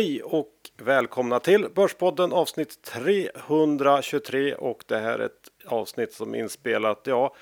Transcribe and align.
Hej 0.00 0.22
och 0.22 0.54
välkomna 0.78 1.40
till 1.40 1.68
Börspodden 1.74 2.32
avsnitt 2.32 2.82
323 2.82 4.54
och 4.54 4.84
det 4.86 4.98
här 4.98 5.18
är 5.18 5.24
ett 5.24 5.50
avsnitt 5.66 6.12
som 6.12 6.34
är 6.34 6.38
inspelat, 6.38 7.00
ja, 7.04 7.34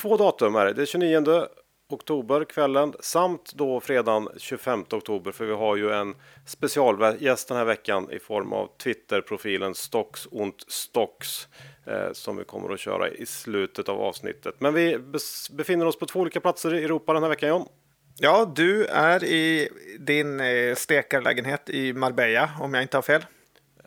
två 0.00 0.16
datum 0.16 0.54
är 0.54 0.66
det. 0.66 0.72
Det 0.72 0.82
är 0.82 0.86
29 0.86 1.46
oktober 1.90 2.44
kvällen 2.44 2.94
samt 3.00 3.52
då 3.54 3.80
fredagen 3.80 4.28
25 4.36 4.84
oktober 4.90 5.32
för 5.32 5.44
vi 5.44 5.52
har 5.52 5.76
ju 5.76 5.90
en 5.90 6.14
specialgäst 6.46 7.48
den 7.48 7.56
här 7.56 7.64
veckan 7.64 8.10
i 8.10 8.18
form 8.18 8.52
av 8.52 8.68
Twitterprofilen 8.82 9.74
Stocks 9.74 10.26
und 10.26 10.54
Stocks 10.68 11.48
eh, 11.86 12.12
som 12.12 12.36
vi 12.36 12.44
kommer 12.44 12.72
att 12.72 12.80
köra 12.80 13.08
i 13.08 13.26
slutet 13.26 13.88
av 13.88 14.00
avsnittet. 14.00 14.54
Men 14.58 14.74
vi 14.74 14.98
befinner 15.50 15.86
oss 15.86 15.98
på 15.98 16.06
två 16.06 16.20
olika 16.20 16.40
platser 16.40 16.74
i 16.74 16.84
Europa 16.84 17.12
den 17.12 17.22
här 17.22 17.30
veckan 17.30 17.48
John. 17.48 17.68
Ja, 18.20 18.52
du 18.56 18.86
är 18.86 19.24
i 19.24 19.68
din 19.98 20.40
eh, 20.40 20.74
stekarlägenhet 20.74 21.70
i 21.70 21.92
Marbella, 21.92 22.50
om 22.60 22.74
jag 22.74 22.82
inte 22.82 22.96
har 22.96 23.02
fel. 23.02 23.26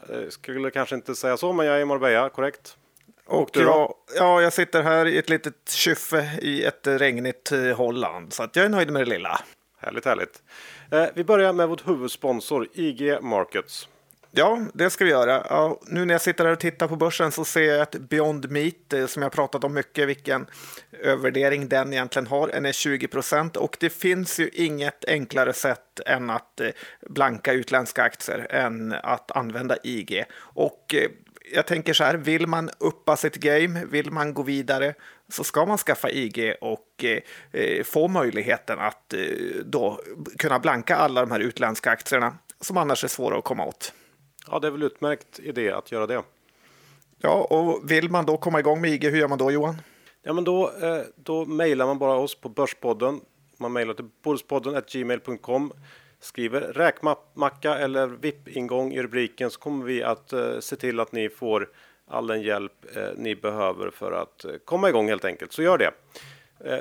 Jag 0.09 0.33
skulle 0.33 0.71
kanske 0.71 0.95
inte 0.95 1.15
säga 1.15 1.37
så, 1.37 1.53
men 1.53 1.65
jag 1.65 1.75
är 1.77 1.81
i 1.81 1.85
Marbella, 1.85 2.29
korrekt. 2.29 2.77
Och, 3.25 3.41
och 3.41 3.49
du 3.53 3.61
jag, 3.61 3.93
ja, 4.15 4.41
jag 4.41 4.53
sitter 4.53 4.83
här 4.83 5.05
i 5.05 5.17
ett 5.17 5.29
litet 5.29 5.69
kyffe 5.69 6.39
i 6.41 6.63
ett 6.63 6.87
regnigt 6.87 7.51
eh, 7.51 7.77
Holland, 7.77 8.33
så 8.33 8.43
att 8.43 8.55
jag 8.55 8.65
är 8.65 8.69
nöjd 8.69 8.91
med 8.91 9.01
det 9.01 9.09
lilla. 9.09 9.41
Härligt, 9.77 10.05
härligt. 10.05 10.43
Eh, 10.91 11.05
vi 11.13 11.23
börjar 11.23 11.53
med 11.53 11.67
vår 11.67 11.81
huvudsponsor 11.85 12.67
IG 12.73 13.21
Markets. 13.21 13.87
Ja, 14.33 14.61
det 14.73 14.89
ska 14.89 15.05
vi 15.05 15.11
göra. 15.11 15.45
Ja, 15.49 15.79
nu 15.87 16.05
när 16.05 16.13
jag 16.13 16.21
sitter 16.21 16.45
här 16.45 16.51
och 16.51 16.59
tittar 16.59 16.87
på 16.87 16.95
börsen 16.95 17.31
så 17.31 17.45
ser 17.45 17.61
jag 17.61 17.81
att 17.81 17.91
Beyond 17.91 18.51
Meat, 18.51 18.93
eh, 18.93 19.05
som 19.05 19.23
jag 19.23 19.31
pratat 19.31 19.63
om 19.63 19.73
mycket, 19.73 20.07
vilken 20.07 20.45
övervärdering 20.91 21.69
den 21.69 21.93
egentligen 21.93 22.27
har, 22.27 22.47
den 22.47 22.65
är 22.65 22.71
20 22.71 23.07
procent. 23.07 23.57
Och 23.57 23.77
det 23.79 23.89
finns 23.89 24.39
ju 24.39 24.49
inget 24.53 25.05
enklare 25.05 25.53
sätt 25.53 25.99
än 26.05 26.29
att 26.29 26.59
eh, 26.59 26.69
blanka 27.09 27.53
utländska 27.53 28.03
aktier 28.03 28.47
än 28.49 28.93
att 29.03 29.31
använda 29.31 29.77
IG. 29.83 30.25
Och 30.35 30.95
eh, 30.95 31.09
jag 31.53 31.67
tänker 31.67 31.93
så 31.93 32.03
här, 32.03 32.15
vill 32.15 32.47
man 32.47 32.69
uppa 32.77 33.17
sitt 33.17 33.35
game, 33.35 33.85
vill 33.85 34.11
man 34.11 34.33
gå 34.33 34.43
vidare, 34.43 34.93
så 35.29 35.43
ska 35.43 35.65
man 35.65 35.77
skaffa 35.77 36.09
IG 36.09 36.55
och 36.61 37.05
eh, 37.51 37.83
få 37.83 38.07
möjligheten 38.07 38.79
att 38.79 39.13
eh, 39.13 39.19
då 39.65 40.01
kunna 40.37 40.59
blanka 40.59 40.95
alla 40.95 41.21
de 41.21 41.31
här 41.31 41.39
utländska 41.39 41.91
aktierna 41.91 42.37
som 42.61 42.77
annars 42.77 43.03
är 43.03 43.07
svåra 43.07 43.37
att 43.37 43.43
komma 43.43 43.65
åt. 43.65 43.93
Ja, 44.47 44.59
det 44.59 44.67
är 44.67 44.71
väl 44.71 44.83
utmärkt 44.83 45.39
idé 45.39 45.71
att 45.71 45.91
göra 45.91 46.07
det. 46.07 46.23
Ja, 47.17 47.47
och 47.49 47.91
vill 47.91 48.09
man 48.09 48.25
då 48.25 48.37
komma 48.37 48.59
igång 48.59 48.81
med 48.81 48.91
IG, 48.91 49.03
hur 49.03 49.17
gör 49.17 49.27
man 49.27 49.37
då 49.37 49.51
Johan? 49.51 49.81
Ja, 50.23 50.33
men 50.33 50.43
då, 50.43 50.71
eh, 50.81 51.01
då 51.15 51.45
mejlar 51.45 51.85
man 51.85 51.99
bara 51.99 52.13
oss 52.13 52.35
på 52.35 52.49
Börspodden. 52.49 53.21
Man 53.57 53.73
mejlar 53.73 53.93
till 53.93 54.09
börspodden 54.23 54.81
gmail.com 54.91 55.73
skriver 56.19 56.61
räkmacka 56.61 57.77
eller 57.77 58.07
VIP-ingång 58.07 58.93
i 58.93 59.01
rubriken 59.01 59.51
så 59.51 59.59
kommer 59.59 59.85
vi 59.85 60.03
att 60.03 60.33
eh, 60.33 60.59
se 60.59 60.75
till 60.75 60.99
att 60.99 61.11
ni 61.11 61.29
får 61.29 61.69
all 62.07 62.27
den 62.27 62.41
hjälp 62.41 62.95
eh, 62.95 63.03
ni 63.15 63.35
behöver 63.35 63.89
för 63.89 64.11
att 64.11 64.45
komma 64.65 64.89
igång 64.89 65.09
helt 65.09 65.25
enkelt. 65.25 65.51
Så 65.51 65.61
gör 65.61 65.77
det. 65.77 65.91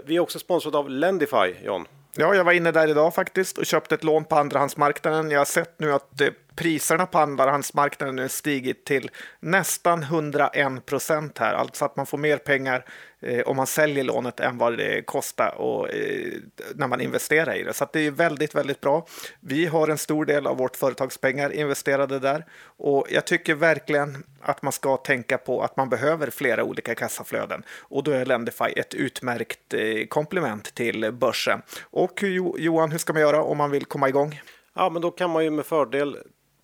Vi 0.04 0.16
är 0.16 0.20
också 0.20 0.38
sponsrade 0.38 0.78
av 0.78 0.90
Lendify, 0.90 1.54
John. 1.64 1.86
Ja, 2.16 2.34
jag 2.34 2.44
var 2.44 2.52
inne 2.52 2.72
där 2.72 2.88
idag 2.88 3.14
faktiskt 3.14 3.58
och 3.58 3.66
köpte 3.66 3.94
ett 3.94 4.04
lån 4.04 4.24
på 4.24 4.36
andrahandsmarknaden. 4.36 5.30
Jag 5.30 5.40
har 5.40 5.44
sett 5.44 5.78
nu 5.78 5.92
att 5.92 6.20
priserna 6.60 7.06
på 7.06 7.18
andrahandsmarknaden 7.18 8.16
nu 8.16 8.28
stigit 8.28 8.84
till 8.84 9.10
nästan 9.40 10.02
101 10.02 10.86
procent 10.86 11.38
här, 11.38 11.54
alltså 11.54 11.84
att 11.84 11.96
man 11.96 12.06
får 12.06 12.18
mer 12.18 12.36
pengar 12.36 12.84
eh, 13.20 13.40
om 13.40 13.56
man 13.56 13.66
säljer 13.66 14.04
lånet 14.04 14.40
än 14.40 14.58
vad 14.58 14.76
det 14.76 15.06
kostar 15.06 15.54
och, 15.58 15.94
eh, 15.94 16.32
när 16.74 16.86
man 16.86 17.00
investerar 17.00 17.54
i 17.54 17.62
det. 17.62 17.72
Så 17.72 17.86
det 17.92 18.00
är 18.00 18.10
väldigt, 18.10 18.54
väldigt 18.54 18.80
bra. 18.80 19.06
Vi 19.40 19.66
har 19.66 19.88
en 19.88 19.98
stor 19.98 20.24
del 20.24 20.46
av 20.46 20.56
vårt 20.56 20.76
företagspengar 20.76 21.52
investerade 21.52 22.18
där 22.18 22.46
och 22.62 23.06
jag 23.10 23.24
tycker 23.24 23.54
verkligen 23.54 24.24
att 24.42 24.62
man 24.62 24.72
ska 24.72 24.96
tänka 24.96 25.38
på 25.38 25.62
att 25.62 25.76
man 25.76 25.88
behöver 25.88 26.30
flera 26.30 26.64
olika 26.64 26.94
kassaflöden 26.94 27.62
och 27.80 28.04
då 28.04 28.10
är 28.10 28.26
Lendify 28.26 28.72
ett 28.76 28.94
utmärkt 28.94 29.74
eh, 29.74 30.06
komplement 30.08 30.74
till 30.74 31.12
börsen. 31.12 31.62
Och 31.82 32.22
Johan, 32.56 32.90
hur 32.90 32.98
ska 32.98 33.12
man 33.12 33.22
göra 33.22 33.42
om 33.42 33.58
man 33.58 33.70
vill 33.70 33.84
komma 33.84 34.08
igång? 34.08 34.40
Ja, 34.74 34.90
men 34.90 35.02
då 35.02 35.10
kan 35.10 35.30
man 35.30 35.44
ju 35.44 35.50
med 35.50 35.66
fördel 35.66 36.16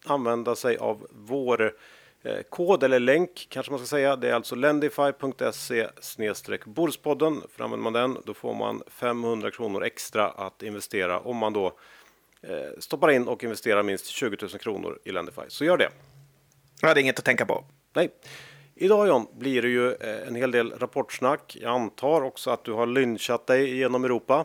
använda 0.06 0.56
sig 0.56 0.76
av 0.76 1.06
vår 1.10 1.72
eh, 2.22 2.42
kod 2.48 2.82
eller 2.82 3.00
länk 3.00 3.46
kanske 3.50 3.72
man 3.72 3.78
ska 3.78 3.86
säga. 3.86 4.16
Det 4.16 4.30
är 4.30 4.34
alltså 4.34 4.54
lendify.se 4.54 5.88
Borspodden. 6.64 7.42
För 7.50 7.64
använder 7.64 7.90
man 7.90 7.92
den 7.92 8.18
då 8.24 8.34
får 8.34 8.54
man 8.54 8.82
500 8.88 9.50
kronor 9.50 9.84
extra 9.84 10.28
att 10.28 10.62
investera 10.62 11.20
om 11.20 11.36
man 11.36 11.52
då 11.52 11.66
eh, 12.42 12.78
stoppar 12.78 13.10
in 13.10 13.28
och 13.28 13.44
investerar 13.44 13.82
minst 13.82 14.06
20 14.06 14.36
000 14.40 14.50
kronor 14.50 14.98
i 15.04 15.12
Lendify. 15.12 15.42
Så 15.48 15.64
gör 15.64 15.76
det. 15.76 15.88
Ja, 16.80 16.94
det 16.94 17.00
är 17.00 17.02
inget 17.02 17.18
att 17.18 17.24
tänka 17.24 17.46
på. 17.46 17.64
Nej. 17.92 18.10
Idag 18.74 19.08
John 19.08 19.26
blir 19.32 19.62
det 19.62 19.68
ju 19.68 19.92
eh, 19.92 20.28
en 20.28 20.34
hel 20.34 20.50
del 20.50 20.72
rapportsnack. 20.78 21.56
Jag 21.60 21.72
antar 21.72 22.22
också 22.22 22.50
att 22.50 22.64
du 22.64 22.72
har 22.72 22.86
lynchat 22.86 23.46
dig 23.46 23.76
genom 23.76 24.04
Europa. 24.04 24.44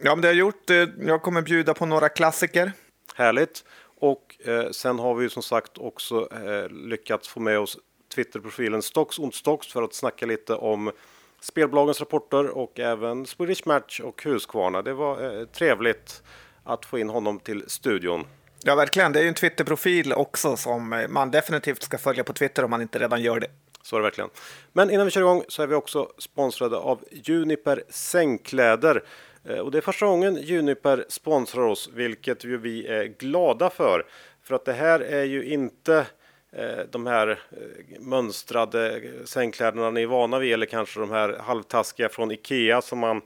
Ja, 0.00 0.14
men 0.14 0.22
det 0.22 0.28
har 0.28 0.34
jag 0.34 0.38
gjort. 0.38 0.70
Jag 1.06 1.22
kommer 1.22 1.42
bjuda 1.42 1.74
på 1.74 1.86
några 1.86 2.08
klassiker. 2.08 2.72
Härligt. 3.14 3.64
Och 4.02 4.36
eh, 4.44 4.70
sen 4.70 4.98
har 4.98 5.14
vi 5.14 5.22
ju 5.22 5.30
som 5.30 5.42
sagt 5.42 5.78
också 5.78 6.28
eh, 6.32 6.68
lyckats 6.68 7.28
få 7.28 7.40
med 7.40 7.58
oss 7.58 7.78
Twitterprofilen 8.14 8.82
Stocks 8.82 9.18
und 9.18 9.34
Stocks 9.34 9.66
för 9.66 9.82
att 9.82 9.94
snacka 9.94 10.26
lite 10.26 10.54
om 10.54 10.92
spelbolagens 11.40 12.00
rapporter 12.00 12.48
och 12.48 12.80
även 12.80 13.26
Swedish 13.26 13.66
Match 13.66 14.00
och 14.00 14.22
Husqvarna. 14.22 14.82
Det 14.82 14.92
var 14.92 15.40
eh, 15.40 15.46
trevligt 15.46 16.22
att 16.64 16.86
få 16.86 16.98
in 16.98 17.08
honom 17.08 17.38
till 17.38 17.64
studion. 17.66 18.26
Ja, 18.62 18.74
verkligen. 18.74 19.12
Det 19.12 19.18
är 19.18 19.22
ju 19.22 19.28
en 19.28 19.34
Twitterprofil 19.34 20.12
också 20.12 20.56
som 20.56 21.06
man 21.08 21.30
definitivt 21.30 21.82
ska 21.82 21.98
följa 21.98 22.24
på 22.24 22.32
Twitter 22.32 22.64
om 22.64 22.70
man 22.70 22.82
inte 22.82 22.98
redan 22.98 23.22
gör 23.22 23.40
det. 23.40 23.50
Så 23.82 23.96
är 23.96 24.00
det 24.00 24.04
verkligen. 24.04 24.30
Men 24.72 24.90
innan 24.90 25.04
vi 25.04 25.10
kör 25.10 25.20
igång 25.20 25.44
så 25.48 25.62
är 25.62 25.66
vi 25.66 25.74
också 25.74 26.08
sponsrade 26.18 26.76
av 26.76 27.04
Juniper 27.10 27.82
sängkläder. 27.88 29.02
Eh, 29.44 29.58
och 29.58 29.70
det 29.70 29.78
är 29.78 29.82
första 29.82 30.06
gången 30.06 30.36
Juniper 30.36 31.04
sponsrar 31.08 31.62
oss, 31.62 31.90
vilket 31.94 32.44
ju 32.44 32.56
vi 32.56 32.86
är 32.86 33.04
glada 33.04 33.70
för. 33.70 34.06
För 34.42 34.54
att 34.54 34.64
det 34.64 34.72
här 34.72 35.00
är 35.00 35.24
ju 35.24 35.44
inte 35.44 36.06
eh, 36.52 36.78
de 36.90 37.06
här 37.06 37.28
eh, 37.28 38.00
mönstrade 38.00 39.02
sängkläderna 39.24 39.90
ni 39.90 40.02
är 40.02 40.06
vana 40.06 40.38
vid 40.38 40.52
eller 40.52 40.66
kanske 40.66 41.00
de 41.00 41.10
här 41.10 41.38
halvtaskiga 41.38 42.08
från 42.08 42.30
Ikea 42.30 42.82
som 42.82 42.98
man 42.98 43.22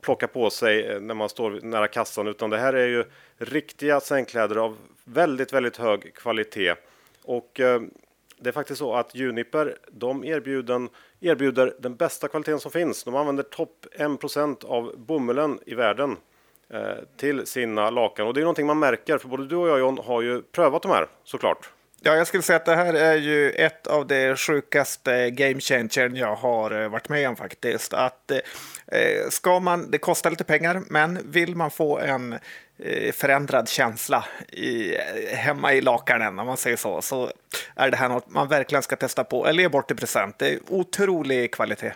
plockar 0.00 0.26
på 0.26 0.50
sig 0.50 1.00
när 1.00 1.14
man 1.14 1.28
står 1.28 1.60
nära 1.62 1.88
kassan 1.88 2.28
utan 2.28 2.50
det 2.50 2.58
här 2.58 2.72
är 2.72 2.86
ju 2.86 3.04
riktiga 3.38 4.00
sängkläder 4.00 4.56
av 4.56 4.76
väldigt, 5.04 5.52
väldigt 5.52 5.76
hög 5.76 6.14
kvalitet. 6.14 6.74
Och 7.22 7.50
det 8.38 8.48
är 8.48 8.52
faktiskt 8.52 8.78
så 8.78 8.94
att 8.94 9.14
Juniper 9.14 9.78
de 9.90 10.24
erbjuder, 10.24 10.88
erbjuder 11.20 11.74
den 11.78 11.96
bästa 11.96 12.28
kvaliteten 12.28 12.60
som 12.60 12.70
finns. 12.70 13.04
De 13.04 13.16
använder 13.16 13.42
topp 13.42 13.86
1 13.92 14.64
av 14.64 14.94
bomullen 14.96 15.58
i 15.66 15.74
världen 15.74 16.16
eh, 16.70 16.80
till 17.16 17.46
sina 17.46 17.90
lakan 17.90 18.26
och 18.26 18.34
det 18.34 18.40
är 18.40 18.42
någonting 18.42 18.66
man 18.66 18.78
märker 18.78 19.18
för 19.18 19.28
både 19.28 19.46
du 19.46 19.56
och 19.56 19.68
jag 19.68 19.78
John 19.78 19.98
har 20.04 20.22
ju 20.22 20.42
prövat 20.42 20.82
de 20.82 20.90
här 20.90 21.06
såklart. 21.24 21.70
Ja, 22.00 22.14
jag 22.14 22.26
skulle 22.26 22.42
säga 22.42 22.56
att 22.56 22.64
det 22.64 22.76
här 22.76 22.94
är 22.94 23.16
ju 23.16 23.50
ett 23.50 23.86
av 23.86 24.06
de 24.06 24.36
sjukaste 24.36 25.30
game 25.30 25.60
changern 25.60 26.16
jag 26.16 26.36
har 26.36 26.82
eh, 26.82 26.88
varit 26.88 27.08
med 27.08 27.28
om 27.28 27.36
faktiskt. 27.36 27.94
Att 27.94 28.30
eh, 28.30 28.38
eh, 28.86 29.28
ska 29.30 29.60
man, 29.60 29.90
det 29.90 29.98
kostar 29.98 30.30
lite 30.30 30.44
pengar, 30.44 30.82
men 30.86 31.18
vill 31.24 31.56
man 31.56 31.70
få 31.70 31.98
en 31.98 32.32
eh, 32.32 32.38
Eh, 32.78 33.12
förändrad 33.12 33.68
känsla 33.68 34.24
i, 34.48 34.96
hemma 35.34 35.72
i 35.72 35.80
lakanen, 35.80 36.38
om 36.38 36.46
man 36.46 36.56
säger 36.56 36.76
så, 36.76 37.02
så 37.02 37.30
är 37.74 37.90
det 37.90 37.96
här 37.96 38.08
något 38.08 38.30
man 38.30 38.48
verkligen 38.48 38.82
ska 38.82 38.96
testa 38.96 39.24
på 39.24 39.46
eller 39.46 39.62
ge 39.62 39.68
bort 39.68 39.90
i 39.90 39.94
present. 39.94 40.38
Det 40.38 40.48
är 40.48 40.58
otrolig 40.68 41.52
kvalitet. 41.54 41.92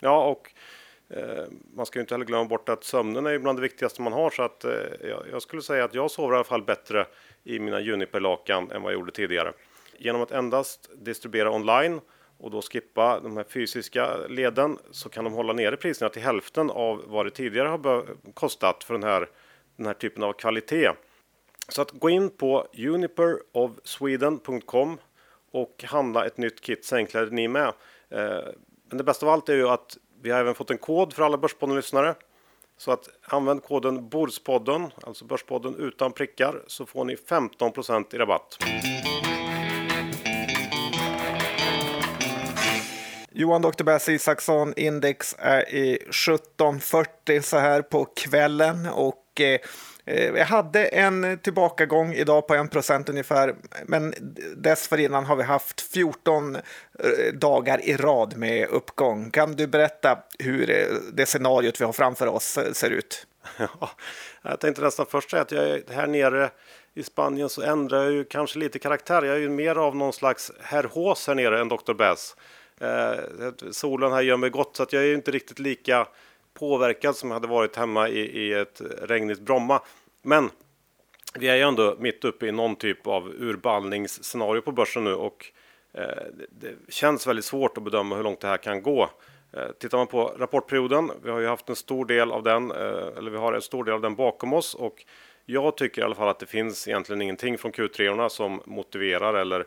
Ja, 0.00 0.24
och 0.24 0.50
eh, 1.16 1.44
man 1.74 1.86
ska 1.86 1.98
ju 1.98 2.00
inte 2.00 2.14
heller 2.14 2.26
glömma 2.26 2.44
bort 2.44 2.68
att 2.68 2.84
sömnen 2.84 3.26
är 3.26 3.38
bland 3.38 3.58
det 3.58 3.62
viktigaste 3.62 4.02
man 4.02 4.12
har, 4.12 4.30
så 4.30 4.42
att 4.42 4.64
eh, 4.64 4.72
jag 5.32 5.42
skulle 5.42 5.62
säga 5.62 5.84
att 5.84 5.94
jag 5.94 6.10
sover 6.10 6.32
i 6.32 6.36
alla 6.36 6.44
fall 6.44 6.62
bättre 6.62 7.06
i 7.44 7.58
mina 7.58 7.80
Juniper-lakan 7.80 8.70
än 8.70 8.82
vad 8.82 8.92
jag 8.92 8.98
gjorde 8.98 9.12
tidigare. 9.12 9.52
Genom 9.98 10.22
att 10.22 10.30
endast 10.30 10.90
distribuera 10.94 11.50
online 11.50 12.00
och 12.38 12.50
då 12.50 12.62
skippa 12.62 13.20
de 13.20 13.36
här 13.36 13.44
fysiska 13.44 14.16
leden 14.28 14.78
så 14.90 15.08
kan 15.08 15.24
de 15.24 15.32
hålla 15.32 15.52
nere 15.52 15.76
priserna 15.76 16.08
till 16.08 16.22
hälften 16.22 16.70
av 16.70 17.04
vad 17.06 17.26
det 17.26 17.30
tidigare 17.30 17.68
har 17.68 18.06
kostat 18.34 18.84
för 18.84 18.94
den 18.94 19.02
här, 19.02 19.28
den 19.78 19.86
här 19.86 19.94
typen 19.94 20.22
av 20.22 20.32
kvalitet. 20.32 20.90
Så 21.68 21.82
att 21.82 21.90
gå 21.90 22.10
in 22.10 22.30
på 22.30 22.66
uniperofsweden.com 22.78 24.98
och 25.52 25.84
handla 25.86 26.26
ett 26.26 26.38
nytt 26.38 26.60
kit 26.60 26.84
sängkläder 26.84 27.30
ni 27.30 27.48
med. 27.48 27.72
Eh, 28.10 28.40
men 28.88 28.98
det 28.98 29.04
bästa 29.04 29.26
av 29.26 29.32
allt 29.32 29.48
är 29.48 29.54
ju 29.54 29.68
att 29.68 29.98
vi 30.22 30.30
har 30.30 30.40
även 30.40 30.54
fått 30.54 30.70
en 30.70 30.78
kod 30.78 31.12
för 31.12 31.22
alla 31.22 31.38
Börspodden-lyssnare 31.38 32.14
så 32.78 32.92
att 32.92 33.08
använd 33.22 33.62
koden 33.62 34.08
Bordspodden, 34.08 34.90
alltså 35.02 35.24
Börspodden 35.24 35.74
utan 35.78 36.12
prickar, 36.12 36.62
så 36.66 36.86
får 36.86 37.04
ni 37.04 37.16
15 37.16 37.72
i 38.12 38.18
rabatt. 38.18 38.58
Johan 43.30 43.62
Dr. 43.62 43.84
Bass 43.84 44.08
Isaksson, 44.08 44.74
index 44.76 45.36
är 45.38 45.74
i 45.74 45.94
1740 45.94 47.42
så 47.42 47.58
här 47.58 47.82
på 47.82 48.04
kvällen 48.04 48.86
och 48.86 49.27
Eh, 49.40 49.60
eh, 50.04 50.24
jag 50.24 50.46
hade 50.46 50.86
en 50.86 51.38
tillbakagång 51.38 52.12
idag 52.12 52.46
på 52.46 52.54
1 52.54 52.70
procent 52.70 53.08
ungefär, 53.08 53.54
men 53.86 54.14
dessförinnan 54.56 55.24
har 55.24 55.36
vi 55.36 55.42
haft 55.42 55.80
14 55.80 56.56
eh, 56.56 56.62
dagar 57.34 57.80
i 57.84 57.96
rad 57.96 58.36
med 58.36 58.68
uppgång. 58.68 59.30
Kan 59.30 59.52
du 59.52 59.66
berätta 59.66 60.18
hur 60.38 60.88
det 61.12 61.26
scenariot 61.26 61.80
vi 61.80 61.84
har 61.84 61.92
framför 61.92 62.26
oss 62.26 62.58
ser 62.72 62.90
ut? 62.90 63.26
Ja, 63.58 63.90
jag 64.42 64.60
tänkte 64.60 64.82
nästan 64.82 65.06
först 65.06 65.30
säga 65.30 65.42
att 65.42 65.52
jag 65.52 65.64
är 65.64 65.82
här 65.90 66.06
nere 66.06 66.50
i 66.94 67.02
Spanien 67.02 67.48
så 67.48 67.62
ändrar 67.62 68.02
jag 68.02 68.12
ju 68.12 68.24
kanske 68.24 68.58
lite 68.58 68.78
karaktär. 68.78 69.22
Jag 69.22 69.36
är 69.36 69.40
ju 69.40 69.48
mer 69.48 69.74
av 69.76 69.96
någon 69.96 70.12
slags 70.12 70.52
herr 70.60 70.84
Hås 70.84 71.26
här 71.26 71.34
nere 71.34 71.60
än 71.60 71.68
Dr. 71.68 71.92
Bass. 71.92 72.36
Eh, 72.80 73.50
solen 73.70 74.12
här 74.12 74.22
gör 74.22 74.36
mig 74.36 74.50
gott 74.50 74.76
så 74.76 74.82
att 74.82 74.92
jag 74.92 75.02
är 75.02 75.06
ju 75.06 75.14
inte 75.14 75.30
riktigt 75.30 75.58
lika 75.58 76.06
påverkad 76.58 77.16
som 77.16 77.28
jag 77.28 77.34
hade 77.34 77.48
varit 77.48 77.76
hemma 77.76 78.08
i, 78.08 78.20
i 78.20 78.52
ett 78.52 78.80
regnigt 79.02 79.40
Bromma. 79.40 79.82
Men 80.22 80.50
vi 81.34 81.48
är 81.48 81.56
ju 81.56 81.62
ändå 81.62 81.96
mitt 81.98 82.24
uppe 82.24 82.46
i 82.46 82.52
någon 82.52 82.76
typ 82.76 83.06
av 83.06 83.28
urballningsscenario 83.38 84.60
på 84.60 84.72
börsen 84.72 85.04
nu 85.04 85.14
och 85.14 85.46
eh, 85.92 86.02
det 86.50 86.74
känns 86.88 87.26
väldigt 87.26 87.44
svårt 87.44 87.76
att 87.76 87.84
bedöma 87.84 88.16
hur 88.16 88.22
långt 88.22 88.40
det 88.40 88.48
här 88.48 88.56
kan 88.56 88.82
gå. 88.82 89.10
Eh, 89.52 89.68
tittar 89.78 89.98
man 89.98 90.06
på 90.06 90.34
rapportperioden, 90.38 91.10
vi 91.22 91.30
har 91.30 91.40
ju 91.40 91.46
haft 91.46 91.68
en 91.68 91.76
stor 91.76 92.04
del 92.04 92.32
av 92.32 92.42
den, 92.42 92.70
eh, 92.70 93.18
eller 93.18 93.30
vi 93.30 93.36
har 93.36 93.52
en 93.52 93.62
stor 93.62 93.84
del 93.84 93.94
av 93.94 94.00
den 94.00 94.14
bakom 94.14 94.52
oss 94.52 94.74
och 94.74 95.04
jag 95.44 95.76
tycker 95.76 96.02
i 96.02 96.04
alla 96.04 96.14
fall 96.14 96.28
att 96.28 96.38
det 96.38 96.46
finns 96.46 96.88
egentligen 96.88 97.22
ingenting 97.22 97.58
från 97.58 97.72
Q3 97.72 98.28
som 98.28 98.62
motiverar 98.64 99.34
eller 99.34 99.64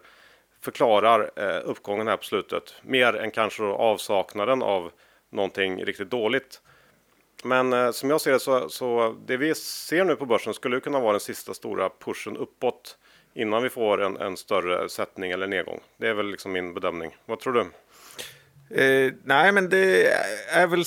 förklarar 0.61 1.31
eh, 1.35 1.61
uppgången 1.63 2.07
här 2.07 2.17
på 2.17 2.23
slutet. 2.23 2.75
Mer 2.81 3.15
än 3.15 3.31
kanske 3.31 3.63
avsaknaden 3.63 4.61
av 4.61 4.91
någonting 5.29 5.85
riktigt 5.85 6.09
dåligt. 6.09 6.61
Men 7.43 7.73
eh, 7.73 7.91
som 7.91 8.09
jag 8.09 8.21
ser 8.21 8.31
det 8.31 8.39
så, 8.39 8.69
så 8.69 9.15
det 9.25 9.37
vi 9.37 9.55
ser 9.55 10.05
nu 10.05 10.15
på 10.15 10.25
börsen 10.25 10.53
skulle 10.53 10.79
kunna 10.79 10.99
vara 10.99 11.11
den 11.11 11.19
sista 11.19 11.53
stora 11.53 11.89
pushen 11.89 12.37
uppåt 12.37 12.97
innan 13.33 13.63
vi 13.63 13.69
får 13.69 14.01
en, 14.01 14.17
en 14.17 14.37
större 14.37 14.89
sättning 14.89 15.31
eller 15.31 15.47
nedgång. 15.47 15.79
Det 15.97 16.07
är 16.07 16.13
väl 16.13 16.31
liksom 16.31 16.51
min 16.51 16.73
bedömning. 16.73 17.17
Vad 17.25 17.39
tror 17.39 17.53
du? 17.53 17.65
Eh, 18.75 19.13
nej, 19.23 19.51
men 19.51 19.69
det 19.69 20.07
är 20.49 20.67
väl 20.67 20.83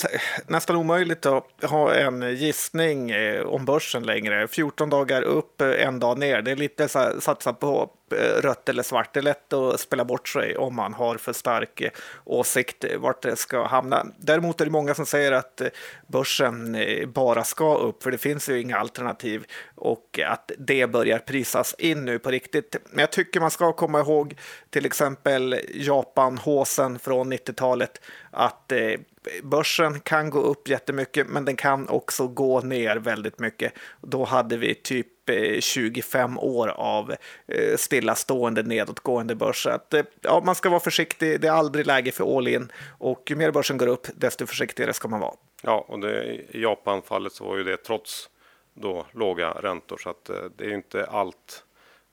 nästan 0.46 0.76
omöjligt 0.76 1.26
att 1.26 1.64
ha 1.64 1.94
en 1.94 2.36
gissning 2.36 3.10
eh, 3.10 3.46
om 3.46 3.64
börsen 3.64 4.02
längre. 4.02 4.48
14 4.48 4.90
dagar 4.90 5.22
upp, 5.22 5.60
eh, 5.60 5.86
en 5.86 5.98
dag 5.98 6.18
ner. 6.18 6.42
Det 6.42 6.50
är 6.50 6.56
lite 6.56 6.88
så 6.88 6.98
här, 6.98 7.20
satsa 7.20 7.52
på 7.52 7.90
Eh, 8.18 8.42
rött 8.42 8.68
eller 8.68 8.82
svart. 8.82 9.14
Det 9.14 9.20
är 9.20 9.22
lätt 9.22 9.52
att 9.52 9.80
spela 9.80 10.04
bort 10.04 10.28
sig 10.28 10.56
om 10.56 10.74
man 10.74 10.94
har 10.94 11.16
för 11.16 11.32
stark 11.32 11.80
eh, 11.80 11.90
åsikt 12.24 12.84
vart 12.98 13.22
det 13.22 13.36
ska 13.36 13.66
hamna. 13.66 14.06
Däremot 14.18 14.60
är 14.60 14.64
det 14.64 14.70
många 14.70 14.94
som 14.94 15.06
säger 15.06 15.32
att 15.32 15.60
eh, 15.60 15.68
börsen 16.06 16.76
bara 17.14 17.44
ska 17.44 17.76
upp, 17.76 18.02
för 18.02 18.10
det 18.10 18.18
finns 18.18 18.48
ju 18.48 18.60
inga 18.60 18.78
alternativ 18.78 19.44
och 19.74 20.20
att 20.26 20.52
det 20.58 20.86
börjar 20.86 21.18
prisas 21.18 21.74
in 21.78 22.04
nu 22.04 22.18
på 22.18 22.30
riktigt. 22.30 22.76
Men 22.90 23.00
jag 23.00 23.12
tycker 23.12 23.40
man 23.40 23.50
ska 23.50 23.72
komma 23.72 24.00
ihåg 24.00 24.34
till 24.70 24.86
exempel 24.86 25.60
Japan-håsen 25.74 26.98
från 26.98 27.32
90-talet 27.32 28.00
att 28.30 28.72
börsen 29.42 30.00
kan 30.00 30.30
gå 30.30 30.40
upp 30.40 30.68
jättemycket, 30.68 31.26
men 31.28 31.44
den 31.44 31.56
kan 31.56 31.88
också 31.88 32.28
gå 32.28 32.60
ner 32.60 32.96
väldigt 32.96 33.38
mycket. 33.38 33.72
Då 34.00 34.24
hade 34.24 34.56
vi 34.56 34.74
typ 34.74 35.13
25 35.60 36.32
eh, 36.32 36.44
år 36.44 36.68
av 36.68 37.14
eh, 37.46 37.76
stillastående 37.76 38.62
nedåtgående 38.62 39.34
börs. 39.34 39.62
Så 39.62 39.70
att, 39.70 39.94
eh, 39.94 40.04
ja, 40.20 40.42
man 40.44 40.54
ska 40.54 40.68
vara 40.68 40.80
försiktig. 40.80 41.40
Det 41.40 41.48
är 41.48 41.52
aldrig 41.52 41.86
läge 41.86 42.12
för 42.12 42.36
all 42.36 42.48
in 42.48 42.72
och 42.98 43.22
ju 43.30 43.36
mer 43.36 43.50
börsen 43.50 43.76
går 43.76 43.86
upp, 43.86 44.06
desto 44.14 44.46
försiktigare 44.46 44.92
ska 44.92 45.08
man 45.08 45.20
vara. 45.20 45.34
Ja, 45.62 45.84
och 45.88 46.00
det, 46.00 46.24
i 46.34 46.62
Japan-fallet 46.62 47.32
så 47.32 47.44
var 47.44 47.56
ju 47.56 47.64
det 47.64 47.76
trots 47.76 48.30
då 48.74 49.06
låga 49.12 49.50
räntor, 49.50 49.98
så 50.02 50.10
att 50.10 50.30
det 50.56 50.64
är 50.64 50.74
inte 50.74 51.06
allt 51.06 51.64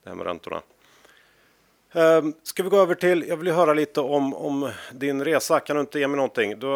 det 0.02 0.10
här 0.10 0.16
med 0.16 0.26
räntorna. 0.26 0.62
Ehm, 1.92 2.34
ska 2.42 2.62
vi 2.62 2.68
gå 2.68 2.76
över 2.76 2.94
till, 2.94 3.24
jag 3.28 3.36
vill 3.36 3.46
ju 3.46 3.52
höra 3.52 3.74
lite 3.74 4.00
om, 4.00 4.34
om 4.34 4.70
din 4.92 5.24
resa. 5.24 5.60
Kan 5.60 5.76
du 5.76 5.80
inte 5.80 5.98
ge 5.98 6.08
mig 6.08 6.16
någonting? 6.16 6.58
Du, 6.58 6.66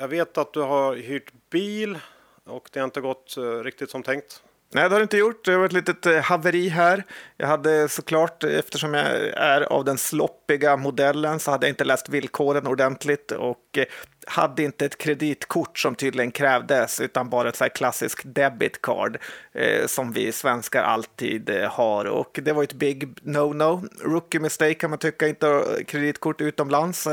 jag 0.00 0.08
vet 0.08 0.38
att 0.38 0.52
du 0.52 0.60
har 0.60 0.94
hyrt 0.94 1.32
bil 1.50 1.98
och 2.44 2.68
det 2.72 2.80
har 2.80 2.84
inte 2.84 3.00
gått 3.00 3.34
riktigt 3.62 3.90
som 3.90 4.02
tänkt. 4.02 4.42
Nej, 4.74 4.88
det 4.88 4.94
har 4.94 5.00
det 5.00 5.02
inte 5.02 5.16
gjort. 5.16 5.44
Det 5.44 5.56
var 5.56 5.66
ett 5.66 5.72
litet 5.72 6.06
eh, 6.06 6.20
haveri 6.20 6.68
här. 6.68 7.04
Jag 7.36 7.46
hade 7.46 7.88
såklart, 7.88 8.44
eftersom 8.44 8.94
jag 8.94 9.06
är 9.26 9.60
av 9.60 9.84
den 9.84 9.98
sloppiga 9.98 10.76
modellen, 10.76 11.40
så 11.40 11.50
hade 11.50 11.66
jag 11.66 11.72
inte 11.72 11.84
läst 11.84 12.08
villkoren 12.08 12.66
ordentligt 12.66 13.32
och 13.32 13.78
eh, 13.78 13.84
hade 14.26 14.62
inte 14.62 14.86
ett 14.86 14.98
kreditkort 14.98 15.78
som 15.78 15.94
tydligen 15.94 16.30
krävdes, 16.30 17.00
utan 17.00 17.30
bara 17.30 17.48
ett 17.48 17.56
så 17.56 17.68
klassiskt 17.68 18.22
debit 18.24 18.82
card 18.82 19.18
eh, 19.52 19.86
som 19.86 20.12
vi 20.12 20.32
svenskar 20.32 20.82
alltid 20.82 21.50
eh, 21.50 21.70
har. 21.70 22.04
Och 22.04 22.40
det 22.42 22.52
var 22.52 22.62
ett 22.62 22.72
big 22.72 23.18
no-no. 23.22 23.88
Rookie 24.04 24.40
mistake 24.40 24.74
kan 24.74 24.90
man 24.90 24.98
tycka, 24.98 25.28
inte 25.28 25.46
ha 25.46 25.64
kreditkort 25.86 26.40
utomlands. 26.40 27.08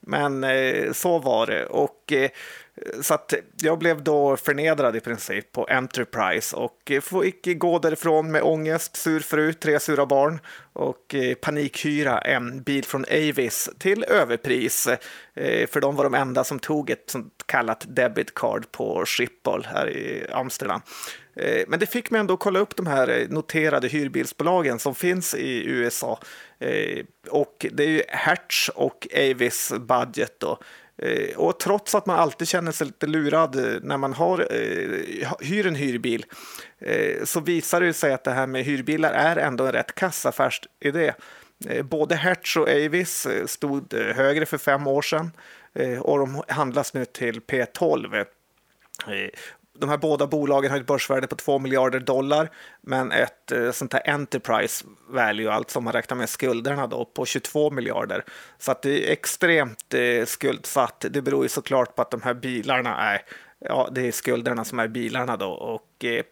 Men 0.00 0.44
eh, 0.44 0.92
så 0.92 1.18
var 1.18 1.46
det. 1.46 1.66
Och 1.66 2.12
så 3.02 3.14
att 3.14 3.34
jag 3.60 3.78
blev 3.78 4.02
då 4.02 4.36
förnedrad 4.36 4.96
i 4.96 5.00
princip 5.00 5.52
på 5.52 5.64
Enterprise 5.64 6.56
och 6.56 6.92
fick 7.02 7.58
gå 7.58 7.78
därifrån 7.78 8.30
med 8.30 8.42
ångest, 8.42 8.96
sur 8.96 9.20
fru, 9.20 9.52
tre 9.52 9.80
sura 9.80 10.06
barn 10.06 10.40
och 10.72 11.14
eh, 11.14 11.34
panikhyra 11.34 12.18
en 12.18 12.62
bil 12.62 12.84
från 12.84 13.04
Avis 13.04 13.70
till 13.78 14.04
överpris. 14.04 14.88
Eh, 15.34 15.66
för 15.66 15.80
de 15.80 15.96
var 15.96 16.04
de 16.04 16.14
enda 16.14 16.44
som 16.44 16.58
tog 16.58 16.90
ett 16.90 17.10
sånt 17.10 17.32
kallat 17.46 17.84
debit 17.88 18.34
card 18.34 18.72
på 18.72 19.04
Schiphol 19.06 19.66
här 19.66 19.90
i 19.90 20.26
Amsterdam. 20.32 20.80
Eh, 21.36 21.64
men 21.68 21.78
det 21.78 21.86
fick 21.86 22.10
mig 22.10 22.20
ändå 22.20 22.34
att 22.34 22.40
kolla 22.40 22.58
upp 22.58 22.76
de 22.76 22.86
här 22.86 23.26
noterade 23.28 23.88
hyrbilsbolagen 23.88 24.78
som 24.78 24.94
finns 24.94 25.34
i 25.34 25.64
USA. 25.66 26.20
Och 27.30 27.66
det 27.72 27.84
är 27.84 27.88
ju 27.88 28.02
Hertz 28.08 28.68
och 28.68 29.06
Avis 29.14 29.72
Budget 29.78 30.40
då. 30.40 30.58
Eh, 30.98 31.36
och 31.36 31.58
trots 31.58 31.94
att 31.94 32.06
man 32.06 32.18
alltid 32.18 32.48
känner 32.48 32.72
sig 32.72 32.86
lite 32.86 33.06
lurad 33.06 33.56
eh, 33.56 33.80
när 33.82 33.96
man 33.96 34.12
har, 34.12 34.40
eh, 34.40 35.32
hyr 35.40 35.66
en 35.66 35.74
hyrbil 35.74 36.24
så 37.24 37.40
visar 37.40 37.80
det 37.80 37.92
sig 37.92 38.12
att 38.12 38.24
det 38.24 38.30
här 38.30 38.46
med 38.46 38.64
hyrbilar 38.64 39.12
är 39.12 39.36
ändå 39.36 39.66
en 39.66 39.72
rätt 39.72 39.94
kassaffärsidé. 39.94 41.12
Både 41.82 42.14
Hertz 42.14 42.56
och 42.56 42.68
Avis 42.68 43.26
stod 43.46 43.94
högre 43.94 44.46
för 44.46 44.58
fem 44.58 44.86
år 44.86 45.02
sedan 45.02 45.30
och 46.00 46.18
de 46.18 46.42
handlas 46.48 46.94
nu 46.94 47.04
till 47.04 47.40
P12 47.40 48.24
de 49.80 49.88
här 49.88 49.96
båda 49.96 50.26
bolagen 50.26 50.70
har 50.70 50.78
ett 50.78 50.86
börsvärde 50.86 51.26
på 51.26 51.36
2 51.36 51.58
miljarder 51.58 52.00
dollar, 52.00 52.50
men 52.80 53.12
ett 53.12 53.52
eh, 53.52 53.70
sånt 53.70 53.92
här 53.92 54.10
enterprise 54.10 54.84
value, 55.08 55.52
alltså 55.52 55.78
om 55.78 55.84
man 55.84 55.92
räknar 55.92 56.16
med 56.16 56.28
skulderna 56.28 56.86
då, 56.86 57.04
på 57.04 57.26
22 57.26 57.70
miljarder. 57.70 58.24
Så 58.58 58.70
att 58.70 58.82
det 58.82 59.08
är 59.08 59.12
extremt 59.12 59.94
eh, 59.94 60.24
skuldsatt. 60.26 61.04
Det 61.10 61.22
beror 61.22 61.42
ju 61.42 61.48
såklart 61.48 61.96
på 61.96 62.02
att 62.02 62.10
de 62.10 62.22
här 62.22 62.34
bilarna 62.34 63.12
är 63.12 63.22
ja, 63.60 63.88
det 63.92 64.08
är 64.08 64.12
skulderna 64.12 64.64
som 64.64 64.78
är 64.78 64.88
bilarna 64.88 65.36
då 65.36 65.50
och 65.50 66.04
eh, 66.04 66.24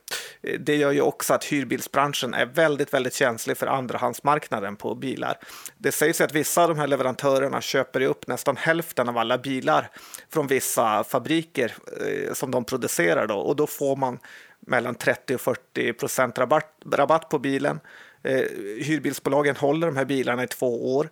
det 0.58 0.76
gör 0.76 0.92
ju 0.92 1.00
också 1.00 1.34
att 1.34 1.44
hyrbilsbranschen 1.44 2.34
är 2.34 2.46
väldigt, 2.46 2.94
väldigt 2.94 3.14
känslig 3.14 3.56
för 3.56 3.66
andrahandsmarknaden 3.66 4.76
på 4.76 4.94
bilar. 4.94 5.38
Det 5.78 5.92
sägs 5.92 6.20
att 6.20 6.32
vissa 6.32 6.62
av 6.62 6.68
de 6.68 6.78
här 6.78 6.86
leverantörerna 6.86 7.60
köper 7.60 8.00
upp 8.00 8.26
nästan 8.26 8.56
hälften 8.56 9.08
av 9.08 9.18
alla 9.18 9.38
bilar 9.38 9.90
från 10.32 10.46
vissa 10.46 11.04
fabriker 11.04 11.74
eh, 12.06 12.32
som 12.32 12.50
de 12.50 12.64
producerar 12.64 13.26
då 13.26 13.36
och 13.36 13.56
då 13.56 13.66
får 13.66 13.96
man 13.96 14.18
mellan 14.60 14.94
30 14.94 15.34
och 15.34 15.40
40 15.40 15.92
procent 15.92 16.38
rabatt, 16.38 16.72
rabatt 16.92 17.28
på 17.28 17.38
bilen. 17.38 17.80
Eh, 18.22 18.44
hyrbilsbolagen 18.82 19.56
håller 19.56 19.86
de 19.86 19.96
här 19.96 20.04
bilarna 20.04 20.44
i 20.44 20.46
två 20.46 20.96
år 20.96 21.08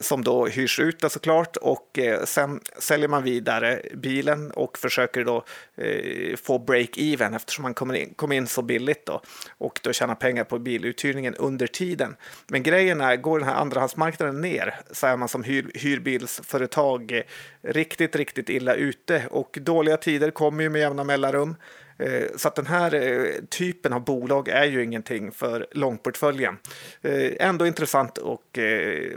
som 0.00 0.24
då 0.24 0.46
hyrs 0.46 0.80
ut 0.80 1.04
såklart 1.08 1.56
och 1.56 1.98
eh, 1.98 2.24
sen 2.24 2.60
säljer 2.78 3.08
man 3.08 3.22
vidare 3.22 3.82
bilen 3.94 4.50
och 4.50 4.78
försöker 4.78 5.24
då 5.24 5.44
eh, 5.76 6.36
få 6.36 6.58
break-even 6.58 7.36
eftersom 7.36 7.62
man 7.62 7.74
kommer 7.74 7.94
in, 7.94 8.14
kom 8.14 8.32
in 8.32 8.46
så 8.46 8.62
billigt 8.62 9.06
då 9.06 9.20
och 9.58 9.80
då 9.82 9.92
tjänar 9.92 10.14
pengar 10.14 10.44
på 10.44 10.58
biluthyrningen 10.58 11.34
under 11.34 11.66
tiden. 11.66 12.16
Men 12.46 12.62
grejen 12.62 13.00
är, 13.00 13.16
går 13.16 13.38
den 13.38 13.48
här 13.48 13.56
andrahandsmarknaden 13.56 14.40
ner 14.40 14.74
så 14.90 15.06
är 15.06 15.16
man 15.16 15.28
som 15.28 15.44
hyr, 15.44 15.70
hyrbilsföretag 15.74 17.12
eh, 17.12 17.22
riktigt, 17.62 18.16
riktigt 18.16 18.48
illa 18.48 18.74
ute 18.74 19.22
och 19.30 19.58
dåliga 19.60 19.96
tider 19.96 20.30
kommer 20.30 20.62
ju 20.62 20.70
med 20.70 20.80
jämna 20.80 21.04
mellanrum. 21.04 21.56
Eh, 21.98 22.26
så 22.36 22.48
att 22.48 22.54
den 22.54 22.66
här 22.66 22.94
eh, 22.94 23.34
typen 23.48 23.92
av 23.92 24.04
bolag 24.04 24.48
är 24.48 24.64
ju 24.64 24.84
ingenting 24.84 25.32
för 25.32 25.66
långportföljen. 25.72 26.58
Eh, 27.02 27.32
ändå 27.40 27.66
intressant 27.66 28.18
att 28.18 28.58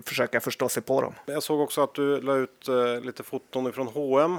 försöka 0.06 0.40
förstå 0.40 0.70
sig 0.70 0.84
på 0.84 1.02
dem. 1.02 1.14
Jag 1.26 1.44
såg 1.44 1.60
också 1.60 1.84
att 1.84 1.94
du 1.94 2.22
la 2.22 2.36
ut 2.36 2.68
lite 3.02 3.24
foton 3.24 3.74
från 3.74 3.88
H&M 3.88 4.38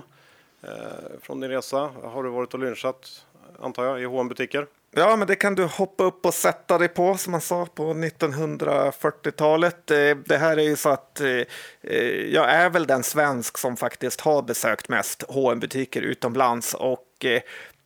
från 1.20 1.40
din 1.40 1.50
resa. 1.50 1.90
Har 2.02 2.22
du 2.22 2.30
varit 2.30 2.54
och 2.54 2.61
lynchat 2.61 3.26
antar 3.61 3.84
jag 3.84 4.02
i 4.02 4.04
hm 4.04 4.28
butiker 4.28 4.66
Ja, 4.94 5.16
men 5.16 5.28
det 5.28 5.34
kan 5.34 5.54
du 5.54 5.64
hoppa 5.64 6.04
upp 6.04 6.26
och 6.26 6.34
sätta 6.34 6.78
dig 6.78 6.88
på 6.88 7.16
som 7.16 7.30
man 7.30 7.40
sa 7.40 7.66
på 7.66 7.82
1940-talet. 7.82 9.87
Det 10.26 10.38
här 10.38 10.56
är 10.56 10.62
ju 10.62 10.76
så 10.76 10.88
att 10.88 11.20
jag 12.28 12.50
är 12.50 12.70
väl 12.70 12.87
den 12.87 13.02
svensk 13.02 13.58
som 13.58 13.76
faktiskt 13.76 14.20
har 14.20 14.42
besökt 14.42 14.88
mest 14.88 15.25
hm 15.28 15.61
butiker 15.61 16.02
utomlands 16.02 16.75
och 16.75 17.26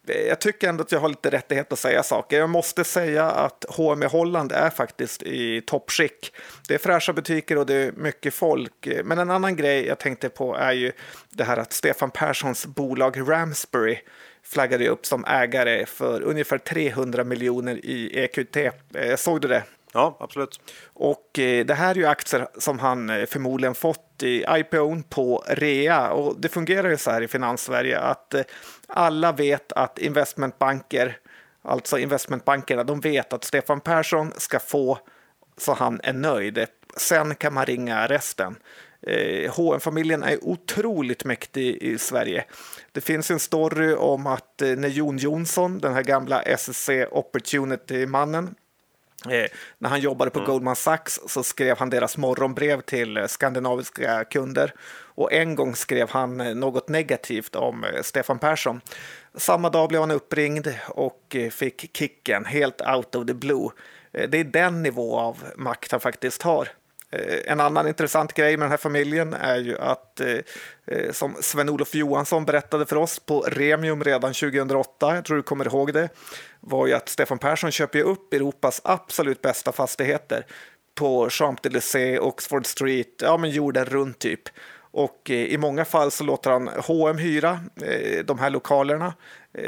jag 0.07 0.41
tycker 0.41 0.69
ändå 0.69 0.83
att 0.83 0.93
jag 0.93 1.01
har 1.01 1.09
lite 1.09 1.31
rättighet 1.31 1.73
att 1.73 1.79
säga 1.79 2.03
saker. 2.03 2.39
Jag 2.39 2.51
måste 2.51 2.85
säga 2.85 3.25
att 3.25 3.65
H&M 3.69 4.03
i 4.03 4.07
Holland 4.07 4.53
är 4.53 4.71
faktiskt 4.71 5.23
i 5.23 5.61
toppskick. 5.61 6.33
Det 6.69 6.75
är 6.75 6.79
fräscha 6.79 7.13
butiker 7.13 7.59
och 7.59 7.67
det 7.67 7.75
är 7.75 7.93
mycket 7.93 8.35
folk. 8.35 8.89
Men 9.05 9.19
en 9.19 9.31
annan 9.31 9.57
grej 9.57 9.87
jag 9.87 9.99
tänkte 9.99 10.29
på 10.29 10.57
är 10.57 10.73
ju 10.73 10.93
det 11.31 11.45
här 11.45 11.57
att 11.57 11.73
Stefan 11.73 12.11
Perssons 12.11 12.67
bolag 12.67 13.31
Ramsbury 13.31 13.99
flaggade 14.43 14.89
upp 14.89 15.07
som 15.07 15.25
ägare 15.25 15.87
för 15.87 16.23
ungefär 16.23 16.59
300 16.59 17.25
miljoner 17.25 17.87
i 17.87 18.19
EQT. 18.19 18.57
Eh, 18.57 19.17
såg 19.17 19.41
du 19.41 19.49
det? 19.49 19.63
Ja, 19.93 20.17
absolut. 20.21 20.61
Och 20.93 21.39
eh, 21.39 21.67
det 21.67 21.75
här 21.75 21.91
är 21.91 21.95
ju 21.95 22.07
aktier 22.07 22.49
som 22.59 22.79
han 22.79 23.11
eh, 23.11 23.27
förmodligen 23.27 23.75
fått 23.75 24.23
i 24.23 24.45
IPO 24.49 25.03
på 25.09 25.45
rea. 25.49 26.11
Och 26.11 26.41
det 26.41 26.49
fungerar 26.49 26.91
ju 26.91 26.97
så 26.97 27.11
här 27.11 27.23
i 27.23 27.29
Finanssverige 27.29 27.99
att 27.99 28.35
alla 28.87 29.33
vet 29.33 29.73
att 29.73 29.99
investmentbanker, 29.99 31.19
alltså 31.63 31.99
investmentbankerna, 31.99 32.85
de 32.85 33.01
vet 33.01 33.33
att 33.33 33.45
Stefan 33.45 33.81
Persson 33.81 34.33
ska 34.37 34.59
få 34.59 34.99
så 35.57 35.73
han 35.73 36.01
är 36.03 36.13
nöjd. 36.13 36.67
Sen 36.97 37.35
kan 37.35 37.55
man 37.55 37.67
ringa 37.67 38.07
resten. 38.07 38.57
Eh, 39.03 39.55
hm 39.57 39.81
familjen 39.81 40.23
är 40.23 40.45
otroligt 40.45 41.25
mäktig 41.25 41.77
i 41.77 41.99
Sverige. 41.99 42.45
Det 42.93 43.01
finns 43.01 43.31
en 43.31 43.39
story 43.39 43.95
om 43.95 44.27
att 44.27 44.63
eh, 44.63 44.69
när 44.69 44.89
Jon 44.89 45.19
Jonsson, 45.19 45.79
den 45.79 45.95
här 45.95 46.03
gamla 46.03 46.43
SSC 46.43 46.91
Opportunity-mannen, 47.11 48.55
Eh, 49.31 49.47
när 49.79 49.89
han 49.89 50.01
jobbade 50.01 50.31
på 50.31 50.39
mm. 50.39 50.51
Goldman 50.51 50.77
Sachs 50.77 51.21
så 51.27 51.43
skrev 51.43 51.79
han 51.79 51.91
deras 51.91 52.17
morgonbrev 52.17 52.81
till 52.81 53.17
eh, 53.17 53.27
skandinaviska 53.27 54.25
kunder. 54.25 54.75
Och 55.15 55.33
en 55.33 55.55
gång 55.55 55.77
skrev 55.77 56.11
han 56.11 56.41
eh, 56.41 56.55
något 56.55 56.89
negativt 56.89 57.57
om 57.57 57.85
eh, 57.85 58.03
Stefan 58.03 58.39
Persson. 58.39 58.81
Samma 59.35 59.71
dag 59.71 59.89
blev 59.89 60.01
han 60.01 60.11
uppringd 60.11 60.69
och 60.89 61.37
fick 61.51 61.97
kicken 61.97 62.45
helt 62.45 62.81
out 62.81 63.15
of 63.15 63.27
the 63.27 63.35
blue. 63.35 63.69
Det 64.13 64.41
är 64.41 64.45
den 64.45 64.83
nivå 64.83 65.19
av 65.19 65.45
makt 65.57 65.93
han 65.93 66.01
faktiskt 66.01 66.43
har. 66.43 66.69
Eh, 67.17 67.53
en 67.53 67.61
annan 67.61 67.89
intressant 67.89 68.33
grej 68.33 68.57
med 68.57 68.65
den 68.65 68.71
här 68.71 68.79
familjen 68.79 69.35
är 69.35 69.57
ju 69.57 69.79
att, 69.79 70.21
eh, 70.21 70.39
eh, 70.87 71.13
som 71.13 71.37
Sven-Olof 71.41 71.95
Johansson 71.95 72.45
berättade 72.45 72.87
för 72.87 72.97
oss 72.97 73.19
på 73.19 73.41
Remium 73.41 74.05
redan 74.05 74.35
2008, 74.35 75.15
jag 75.15 75.25
tror 75.25 75.37
du 75.37 75.43
kommer 75.43 75.67
ihåg 75.67 75.93
det, 75.93 76.09
var 76.61 76.87
ju 76.87 76.93
att 76.93 77.09
Stefan 77.09 77.39
Persson 77.39 77.71
köper 77.71 78.01
upp 78.01 78.35
Europas 78.35 78.81
absolut 78.85 79.43
bästa 79.43 79.73
fastigheter 79.73 80.47
på 80.95 81.29
Champs-Élysées, 81.29 82.19
Oxford 82.19 82.67
Street, 82.67 83.23
ja 83.23 83.37
men 83.37 83.51
jorden 83.51 83.85
runt 83.85 84.19
typ. 84.19 84.41
Och 84.91 85.31
i 85.31 85.59
många 85.59 85.85
fall 85.85 86.11
så 86.11 86.25
låter 86.25 86.51
han 86.51 86.69
H&M 86.69 87.19
hyra 87.19 87.61
de 88.25 88.39
här 88.39 88.51
lokalerna, 88.51 89.15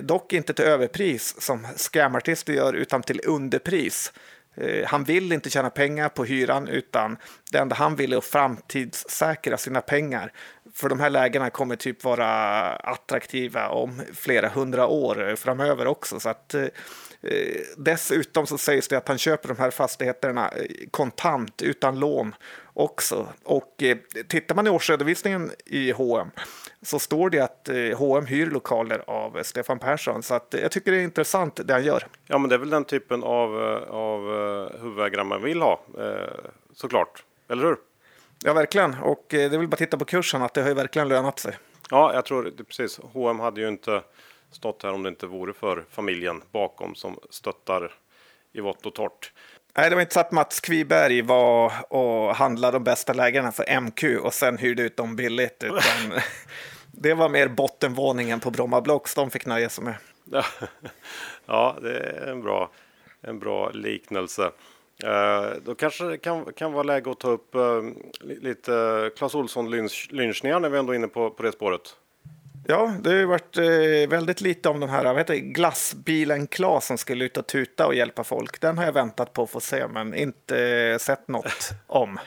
dock 0.02 0.32
inte 0.32 0.54
till 0.54 0.64
överpris 0.64 1.40
som 1.40 1.66
scamartister 1.76 2.52
gör, 2.52 2.72
utan 2.72 3.02
till 3.02 3.20
underpris. 3.24 4.12
Eh, 4.60 4.86
han 4.86 5.04
vill 5.04 5.32
inte 5.32 5.50
tjäna 5.50 5.70
pengar 5.70 6.08
på 6.08 6.24
hyran 6.24 6.68
utan 6.68 7.16
det 7.52 7.58
enda 7.58 7.76
han 7.76 7.96
vill 7.96 8.12
är 8.12 8.16
att 8.16 8.24
framtidssäkra 8.24 9.56
sina 9.56 9.80
pengar. 9.80 10.32
För 10.74 10.88
de 10.88 11.00
här 11.00 11.10
lägena 11.10 11.50
kommer 11.50 11.76
typ 11.76 12.04
vara 12.04 12.28
attraktiva 12.76 13.68
om 13.68 14.02
flera 14.14 14.48
hundra 14.48 14.86
år 14.86 15.36
framöver 15.36 15.86
också. 15.86 16.20
Så 16.20 16.28
att, 16.28 16.54
eh, 16.54 16.62
eh, 17.22 17.60
dessutom 17.76 18.46
så 18.46 18.58
sägs 18.58 18.88
det 18.88 18.98
att 18.98 19.08
han 19.08 19.18
köper 19.18 19.48
de 19.48 19.58
här 19.58 19.70
fastigheterna 19.70 20.50
kontant 20.90 21.62
utan 21.62 22.00
lån 22.00 22.34
också. 22.78 23.28
Och 23.44 23.82
eh, 23.82 23.96
tittar 24.28 24.54
man 24.54 24.66
i 24.66 24.70
årsredovisningen 24.70 25.50
i 25.66 25.90
H&M 25.92 26.30
så 26.82 26.98
står 26.98 27.30
det 27.30 27.40
att 27.40 27.68
H&M 27.96 28.26
hyr 28.26 28.46
lokaler 28.46 29.04
av 29.06 29.42
Stefan 29.42 29.78
Persson. 29.78 30.22
Så 30.22 30.34
att, 30.34 30.54
jag 30.62 30.70
tycker 30.70 30.92
det 30.92 30.98
är 30.98 31.02
intressant 31.02 31.60
det 31.64 31.72
han 31.72 31.84
gör. 31.84 32.06
Ja, 32.26 32.38
men 32.38 32.48
det 32.48 32.56
är 32.56 32.58
väl 32.58 32.70
den 32.70 32.84
typen 32.84 33.22
av, 33.22 33.58
av 33.88 34.20
huvudägare 34.80 35.24
man 35.24 35.42
vill 35.42 35.60
ha, 35.60 35.80
såklart. 36.72 37.24
Eller 37.48 37.62
hur? 37.62 37.76
Ja, 38.44 38.52
verkligen. 38.52 38.94
Och 38.94 39.24
det 39.28 39.42
är 39.42 39.48
väl 39.48 39.68
bara 39.68 39.74
att 39.74 39.78
titta 39.78 39.96
på 39.96 40.04
kursen 40.04 40.42
att 40.42 40.54
det 40.54 40.62
har 40.62 40.68
ju 40.68 40.74
verkligen 40.74 41.08
lönat 41.08 41.38
sig. 41.38 41.58
Ja, 41.90 42.14
jag 42.14 42.24
tror 42.24 42.52
det 42.56 42.64
precis. 42.64 43.00
H&M 43.12 43.40
hade 43.40 43.60
ju 43.60 43.68
inte 43.68 44.02
stått 44.50 44.82
här 44.82 44.92
om 44.92 45.02
det 45.02 45.08
inte 45.08 45.26
vore 45.26 45.52
för 45.52 45.84
familjen 45.90 46.42
bakom 46.52 46.94
som 46.94 47.18
stöttar 47.30 47.92
i 48.52 48.60
vått 48.60 48.86
och 48.86 48.94
torrt. 48.94 49.32
Nej, 49.78 49.90
det 49.90 49.96
var 49.96 50.02
inte 50.02 50.14
så 50.14 50.20
att 50.20 50.32
Mats 50.32 50.60
Kviberg 50.60 51.22
var 51.22 51.72
och 51.88 52.36
handlade 52.36 52.76
de 52.76 52.84
bästa 52.84 53.12
lägena 53.12 53.52
för 53.52 53.80
MQ 53.80 54.04
och 54.22 54.34
sen 54.34 54.58
hyrde 54.58 54.82
ut 54.82 54.96
dem 54.96 55.16
billigt. 55.16 55.64
Utan 55.64 56.20
det 56.92 57.14
var 57.14 57.28
mer 57.28 57.48
bottenvåningen 57.48 58.40
på 58.40 58.50
Bromma 58.50 58.80
Blocks 58.80 59.14
de 59.14 59.30
fick 59.30 59.46
nöja 59.46 59.68
sig 59.68 59.84
med. 59.84 59.94
Ja, 61.46 61.76
det 61.82 61.98
är 61.98 62.26
en 62.26 62.42
bra, 62.42 62.70
en 63.20 63.38
bra 63.38 63.70
liknelse. 63.70 64.42
Uh, 65.04 65.62
då 65.64 65.74
kanske 65.74 66.04
det 66.04 66.18
kan, 66.18 66.52
kan 66.52 66.72
vara 66.72 66.82
läge 66.82 67.10
att 67.10 67.20
ta 67.20 67.30
upp 67.30 67.54
uh, 67.54 67.82
lite 68.20 69.10
Clas 69.16 69.34
Ohlson-lynchningar 69.34 70.60
när 70.60 70.68
vi 70.68 70.78
ändå 70.78 70.92
är 70.92 70.96
inne 70.96 71.08
på, 71.08 71.30
på 71.30 71.42
det 71.42 71.52
spåret. 71.52 71.96
Ja, 72.70 72.92
det 73.00 73.10
har 73.10 73.24
varit 73.24 73.58
eh, 73.58 74.10
väldigt 74.10 74.40
lite 74.40 74.68
om 74.68 74.80
den 74.80 74.88
här 74.88 75.04
vad 75.04 75.18
heter, 75.18 75.34
glassbilen 75.34 76.46
Klas 76.46 76.86
som 76.86 76.98
skulle 76.98 77.24
ut 77.24 77.36
och 77.36 77.46
tuta 77.46 77.86
och 77.86 77.94
hjälpa 77.94 78.24
folk. 78.24 78.60
Den 78.60 78.78
har 78.78 78.84
jag 78.84 78.92
väntat 78.92 79.32
på 79.32 79.42
att 79.42 79.50
få 79.50 79.60
se, 79.60 79.88
men 79.88 80.14
inte 80.14 80.98
sett 81.00 81.28
något 81.28 81.70
om. 81.86 82.18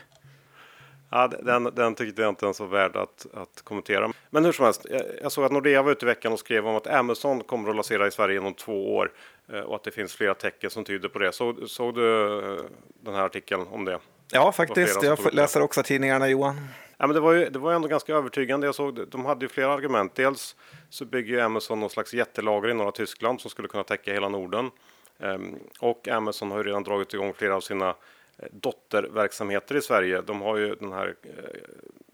Ja, 1.10 1.28
den, 1.28 1.64
den 1.64 1.96
tyckte 1.96 2.22
jag 2.22 2.30
inte 2.30 2.46
ens 2.46 2.60
var 2.60 2.68
värd 2.68 2.96
att, 2.96 3.26
att 3.34 3.62
kommentera. 3.64 4.12
Men 4.30 4.46
hur 4.46 4.52
som 4.52 4.66
helst, 4.66 4.86
jag, 4.90 5.02
jag 5.22 5.32
såg 5.32 5.46
att 5.46 5.52
Nordea 5.52 5.82
var 5.82 5.92
ute 5.92 6.06
i 6.06 6.08
veckan 6.08 6.34
och 6.34 6.40
skrev 6.40 6.68
om 6.68 6.76
att 6.76 6.88
Amazon 6.88 7.44
kommer 7.44 7.70
att 7.70 7.76
lansera 7.76 8.08
i 8.08 8.12
Sverige 8.12 8.38
inom 8.38 8.54
två 8.54 8.96
år 8.96 9.12
eh, 9.54 9.60
och 9.60 9.76
att 9.76 9.84
det 9.84 9.92
finns 9.92 10.16
flera 10.16 10.34
tecken 10.34 10.70
som 10.70 10.84
tyder 10.84 11.10
på 11.10 11.20
det. 11.20 11.32
Så, 11.32 11.56
såg 11.68 11.96
du 11.96 12.38
eh, 12.40 12.66
den 13.02 13.16
här 13.16 13.24
artikeln 13.24 13.68
om 13.72 13.86
det? 13.86 14.00
Ja, 14.32 14.52
faktiskt. 14.52 15.04
Jag 15.04 15.34
läser 15.34 15.62
också 15.62 15.84
tidningarna, 15.84 16.28
Johan. 16.28 16.68
Ja, 17.01 17.08
men 17.08 17.13
det, 17.13 17.20
var 17.20 17.34
ju, 17.34 17.50
det 17.50 17.60
var 17.60 17.74
ändå 17.74 17.88
ganska 17.88 18.13
övertygande. 18.13 18.67
Jag 18.67 18.75
såg, 18.75 19.08
de 19.08 19.25
hade 19.25 19.46
ju 19.46 19.50
flera 19.50 19.74
argument. 19.74 20.15
Dels 20.15 20.55
så 20.89 21.05
bygger 21.05 21.34
ju 21.34 21.39
Amazon 21.39 21.79
någon 21.79 21.89
slags 21.89 22.13
jättelager 22.13 22.70
i 22.70 22.74
norra 22.74 22.91
Tyskland 22.91 23.41
som 23.41 23.51
skulle 23.51 23.67
kunna 23.67 23.84
täcka 23.84 24.13
hela 24.13 24.29
Norden. 24.29 24.72
Um, 25.17 25.60
och 25.79 26.08
Amazon 26.08 26.51
har 26.51 26.58
ju 26.58 26.63
redan 26.63 26.84
dragit 26.84 27.13
igång 27.13 27.34
flera 27.34 27.55
av 27.55 27.62
sina 27.62 27.89
eh, 27.89 28.48
dotterverksamheter 28.51 29.75
i 29.75 29.81
Sverige. 29.81 30.22
De 30.22 30.41
har 30.41 30.58
ju 30.58 30.75
den 30.75 30.91
här, 30.91 31.15
eh, 31.24 31.60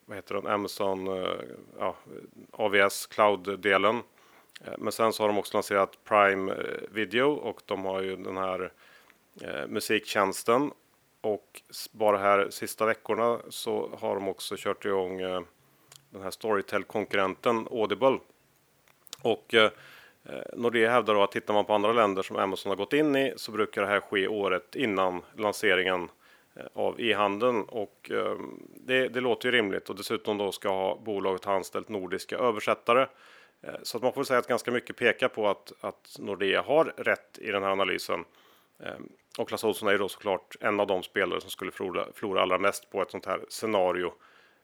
vad 0.06 0.18
heter 0.18 0.36
den, 0.36 0.48
Amazon 0.48 1.08
eh, 1.08 1.30
ja, 1.80 1.96
AVS 2.52 3.08
Cloud-delen. 3.08 3.96
Ehm, 4.66 4.74
men 4.78 4.92
sen 4.92 5.14
så 5.14 5.24
har 5.24 5.28
de 5.28 5.38
också 5.38 5.58
lanserat 5.58 6.04
Prime 6.04 6.54
Video 6.92 7.32
och 7.32 7.62
de 7.66 7.86
har 7.86 8.02
ju 8.02 8.16
den 8.16 8.38
här 8.38 8.72
musiktjänsten 9.68 10.72
och 11.22 11.62
bara 11.92 12.18
här 12.18 12.50
sista 12.50 12.86
veckorna 12.86 13.40
så 13.50 13.90
har 14.00 14.16
de 14.16 14.28
också 14.28 14.56
kört 14.58 14.86
igång 14.86 15.22
eh, 15.22 15.42
den 16.10 16.22
här 16.22 16.32
Storytel-konkurrenten 16.32 17.68
Audible. 17.72 18.20
Och 19.22 19.54
eh, 19.54 19.72
eh, 20.24 20.42
Nordea 20.54 20.92
hävdar 20.92 21.14
då 21.14 21.24
att 21.24 21.32
tittar 21.32 21.54
man 21.54 21.66
på 21.66 21.74
andra 21.74 21.94
länder 21.94 22.22
som 22.24 22.36
Amazon 22.38 22.70
har 22.70 22.78
gått 22.78 22.94
in 22.94 23.16
i 23.16 23.34
så 23.36 23.52
brukar 23.52 23.82
det 23.82 23.88
här 23.88 24.00
ske 24.00 24.28
året 24.28 24.76
innan 24.76 25.22
lanseringen 25.36 26.10
eh, 26.56 26.66
av 26.74 27.02
e-handeln 27.02 27.64
och 27.64 28.12
eh, 28.12 28.38
det, 28.76 29.08
det, 29.08 29.22
låter 29.22 29.52
ju 29.52 29.58
rimligt 29.58 29.90
och 29.90 29.96
dessutom 29.96 30.38
då 30.38 30.52
ska 30.52 30.70
ha 30.70 31.00
bolaget 31.06 31.46
ha 31.46 31.54
anställt 31.54 31.90
nordiska 31.90 32.38
översättare. 32.38 33.08
Eh, 33.62 33.76
så 33.84 33.98
att 33.98 34.04
man 34.04 34.14
får 34.14 34.24
säga 34.24 34.40
att 34.40 34.48
ganska 34.48 34.72
mycket 34.72 34.96
pekar 34.96 35.28
på 35.28 35.48
att, 35.48 35.74
att 35.82 36.16
Nordea 36.20 36.62
har 36.62 36.94
rätt 36.98 37.40
i 37.42 37.52
den 37.52 37.64
här 37.64 37.70
analysen. 37.70 38.26
Eh, 38.80 38.96
och 39.38 39.48
Clas 39.48 39.64
Ohlson 39.64 39.88
är 39.88 39.92
ju 39.92 39.98
då 39.98 40.10
såklart 40.10 40.56
en 40.60 40.80
av 40.80 40.88
de 40.88 41.04
spelare 41.04 41.42
som 41.42 41.50
skulle 41.50 41.72
förlora, 41.72 42.06
förlora 42.14 42.42
allra 42.42 42.58
mest 42.58 42.90
på 42.90 43.02
ett 43.02 43.12
sånt 43.12 43.26
här 43.26 43.46
scenario. 43.50 44.14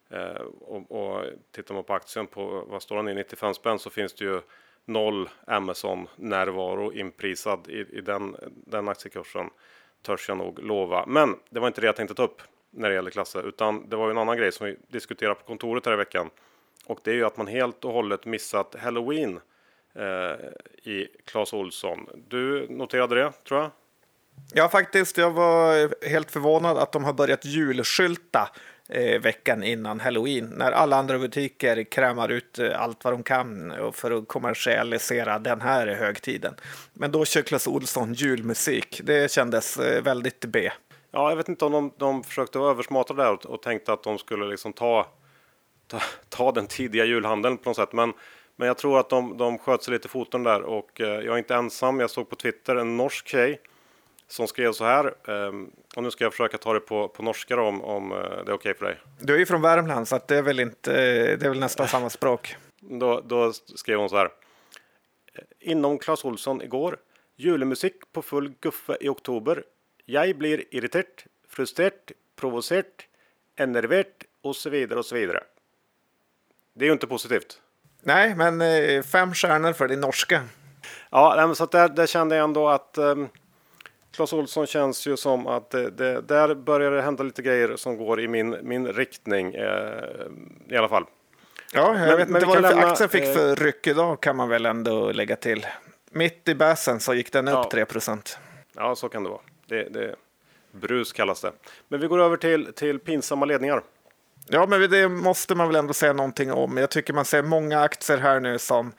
Eh, 0.09 0.41
och, 0.61 0.91
och 0.91 1.25
tittar 1.51 1.75
man 1.75 1.83
på 1.83 1.93
aktien 1.93 2.27
på, 2.27 2.65
vad 2.67 2.81
står 2.81 2.95
den 2.95 3.07
i, 3.07 3.13
95 3.13 3.53
spänn 3.53 3.79
så 3.79 3.89
finns 3.89 4.13
det 4.13 4.25
ju 4.25 4.41
noll 4.85 5.29
Amazon-närvaro 5.47 6.93
inprisad 6.93 7.67
i, 7.69 7.97
i 7.97 8.01
den, 8.01 8.35
den 8.51 8.87
aktiekursen. 8.87 9.49
Törs 10.01 10.29
jag 10.29 10.37
nog 10.37 10.59
lova. 10.63 11.05
Men 11.07 11.35
det 11.49 11.59
var 11.59 11.67
inte 11.67 11.81
det 11.81 11.87
jag 11.87 11.95
tänkte 11.95 12.15
ta 12.15 12.23
upp 12.23 12.41
när 12.69 12.89
det 12.89 12.95
gäller 12.95 13.11
klasser, 13.11 13.47
utan 13.47 13.89
det 13.89 13.95
var 13.95 14.05
ju 14.05 14.11
en 14.11 14.17
annan 14.17 14.37
grej 14.37 14.51
som 14.51 14.67
vi 14.67 14.77
diskuterade 14.87 15.35
på 15.35 15.45
kontoret 15.45 15.85
här 15.85 15.93
i 15.93 15.97
veckan. 15.97 16.29
Och 16.85 16.99
det 17.03 17.11
är 17.11 17.15
ju 17.15 17.25
att 17.25 17.37
man 17.37 17.47
helt 17.47 17.85
och 17.85 17.93
hållet 17.93 18.25
missat 18.25 18.75
Halloween 18.75 19.39
eh, 19.93 20.47
i 20.83 21.07
Clas 21.25 21.53
Olsson. 21.53 22.09
Du 22.27 22.67
noterade 22.69 23.15
det, 23.15 23.31
tror 23.31 23.59
jag? 23.61 23.71
Ja, 24.53 24.69
faktiskt. 24.69 25.17
Jag 25.17 25.31
var 25.31 26.05
helt 26.09 26.31
förvånad 26.31 26.77
att 26.77 26.91
de 26.91 27.03
har 27.03 27.13
börjat 27.13 27.45
julskylta 27.45 28.49
eh, 28.89 29.21
veckan 29.21 29.63
innan 29.63 29.99
halloween 29.99 30.45
när 30.45 30.71
alla 30.71 30.95
andra 30.95 31.19
butiker 31.19 31.83
krämar 31.83 32.29
ut 32.29 32.59
eh, 32.59 32.81
allt 32.81 33.03
vad 33.03 33.13
de 33.13 33.23
kan 33.23 33.71
eh, 33.71 33.91
för 33.91 34.11
att 34.11 34.27
kommersialisera 34.27 35.39
den 35.39 35.61
här 35.61 35.87
högtiden. 35.87 36.55
Men 36.93 37.11
då 37.11 37.25
kör 37.25 37.41
Clas 37.41 37.67
Ohlson 37.67 38.13
julmusik. 38.13 39.01
Det 39.03 39.31
kändes 39.31 39.77
eh, 39.77 40.03
väldigt 40.03 40.45
B. 40.45 40.71
Ja, 41.11 41.29
jag 41.29 41.35
vet 41.37 41.49
inte 41.49 41.65
om 41.65 41.71
de, 41.71 41.91
de 41.97 42.23
försökte 42.23 42.57
vara 42.57 42.71
översmarta 42.71 43.13
där 43.13 43.31
och, 43.31 43.45
och 43.45 43.61
tänkte 43.61 43.93
att 43.93 44.03
de 44.03 44.17
skulle 44.17 44.45
liksom 44.45 44.73
ta, 44.73 45.07
ta, 45.87 45.99
ta 46.29 46.51
den 46.51 46.67
tidiga 46.67 47.05
julhandeln 47.05 47.57
på 47.57 47.69
något 47.69 47.77
sätt. 47.77 47.93
Men 47.93 48.13
Men 48.55 48.67
jag 48.67 48.77
tror 48.77 48.99
att 48.99 49.09
de, 49.09 49.37
de 49.37 49.57
sköt 49.57 49.83
sig 49.83 49.93
lite 49.93 50.07
i 50.07 50.09
foten 50.09 50.43
där 50.43 50.61
och 50.61 51.01
eh, 51.01 51.07
jag 51.07 51.33
är 51.33 51.37
inte 51.37 51.55
ensam. 51.55 51.99
Jag 51.99 52.09
såg 52.09 52.29
på 52.29 52.35
Twitter 52.35 52.75
en 52.75 52.97
norsk 52.97 53.27
tjej 53.27 53.59
som 54.33 54.47
skrev 54.47 54.71
så 54.71 54.85
här. 54.85 55.13
ehm, 55.27 55.71
och 55.95 56.03
nu 56.03 56.11
ska 56.11 56.23
jag 56.23 56.33
försöka 56.33 56.57
ta 56.57 56.73
det 56.73 56.79
på, 56.79 57.07
på 57.07 57.23
norska 57.23 57.55
då, 57.55 57.61
om, 57.61 57.81
om 57.81 58.11
eh, 58.11 58.17
det 58.17 58.51
är 58.51 58.53
okej 58.53 58.73
för 58.73 58.85
dig. 58.85 58.99
Du 59.19 59.33
är 59.33 59.39
ju 59.39 59.45
från 59.45 59.61
Värmland 59.61 60.07
så 60.07 60.15
att 60.15 60.27
det 60.27 60.37
är 60.37 60.41
väl 60.41 60.59
inte, 60.59 60.91
det 61.35 61.45
är 61.45 61.49
väl 61.49 61.59
nästan 61.59 61.87
samma 61.87 62.09
språk. 62.09 62.55
Då, 62.79 63.21
då 63.25 63.53
skrev 63.53 63.99
hon 63.99 64.09
så 64.09 64.17
här. 64.17 64.29
Inom 65.59 65.99
Clas 65.99 66.25
Olsson 66.25 66.61
igår. 66.61 66.97
Julemusik 67.35 67.93
på 68.11 68.21
full 68.21 68.53
guffe 68.59 68.97
i 69.01 69.09
oktober. 69.09 69.63
Jag 70.05 70.37
blir 70.37 70.75
irritert, 70.75 71.25
frustrerat, 71.49 72.11
provocerat, 72.35 73.01
enervert 73.55 74.23
och 74.41 74.55
så 74.55 74.69
vidare 74.69 74.99
och 74.99 75.05
så 75.05 75.15
vidare. 75.15 75.43
Det 76.73 76.85
är 76.85 76.87
ju 76.87 76.93
inte 76.93 77.07
positivt. 77.07 77.61
Nej, 78.01 78.35
men 78.35 78.61
eh, 78.61 79.03
fem 79.03 79.33
stjärnor 79.33 79.73
för 79.73 79.87
din 79.87 79.99
norska. 79.99 80.41
Ja, 81.09 81.55
så 81.55 81.65
där, 81.65 81.89
där 81.89 82.07
kände 82.07 82.35
jag 82.35 82.43
ändå 82.43 82.69
att 82.69 82.97
um, 82.97 83.29
Clas 84.15 84.33
Olsson 84.33 84.67
känns 84.67 85.07
ju 85.07 85.17
som 85.17 85.47
att 85.47 85.69
det, 85.69 85.89
det, 85.89 86.21
där 86.21 86.55
börjar 86.55 86.91
det 86.91 87.01
hända 87.01 87.23
lite 87.23 87.41
grejer 87.41 87.75
som 87.75 87.97
går 87.97 88.21
i 88.21 88.27
min, 88.27 88.57
min 88.61 88.87
riktning 88.93 89.53
eh, 89.55 89.93
i 90.69 90.77
alla 90.77 90.89
fall. 90.89 91.05
Ja, 91.73 91.87
jag 91.99 92.07
Men- 92.07 92.17
vet 92.17 92.27
inte 92.29 92.45
vad 92.45 92.57
det 92.57 92.61
för 92.69 92.75
lämna, 92.75 92.87
aktien 92.91 93.09
fick 93.09 93.23
eh, 93.23 93.33
för 93.33 93.55
ryck 93.55 93.87
idag 93.87 94.21
kan 94.21 94.35
man 94.35 94.49
väl 94.49 94.65
ändå 94.65 95.11
lägga 95.11 95.35
till. 95.35 95.65
Mitt 96.11 96.47
i 96.49 96.55
bäsen 96.55 96.99
så 96.99 97.13
gick 97.13 97.31
den 97.31 97.47
upp 97.47 97.53
Ja. 97.53 97.69
3 97.71 97.85
procent. 97.85 98.37
Ja, 98.75 98.95
så 98.95 99.09
kan 99.09 99.23
det 99.23 99.29
vara. 99.29 99.41
Det, 99.67 99.83
det, 99.83 100.15
brus 100.71 101.13
kallas 101.13 101.41
det. 101.41 101.51
Men 101.87 101.99
vi 101.99 102.07
går 102.07 102.19
över 102.21 102.37
till, 102.37 102.73
till 102.73 102.99
pinsamma 102.99 103.45
ledningar. 103.45 103.81
Ja, 104.47 104.65
men 104.67 104.89
det 104.89 105.09
måste 105.09 105.55
man 105.55 105.67
väl 105.67 105.75
ändå 105.75 105.93
säga 105.93 106.13
någonting 106.13 106.51
om. 106.51 106.77
Jag 106.77 106.89
tycker 106.89 107.13
man 107.13 107.25
ser 107.25 107.43
många 107.43 107.79
aktier 107.81 108.17
här 108.17 108.39
nu 108.39 108.59
som 108.59 108.91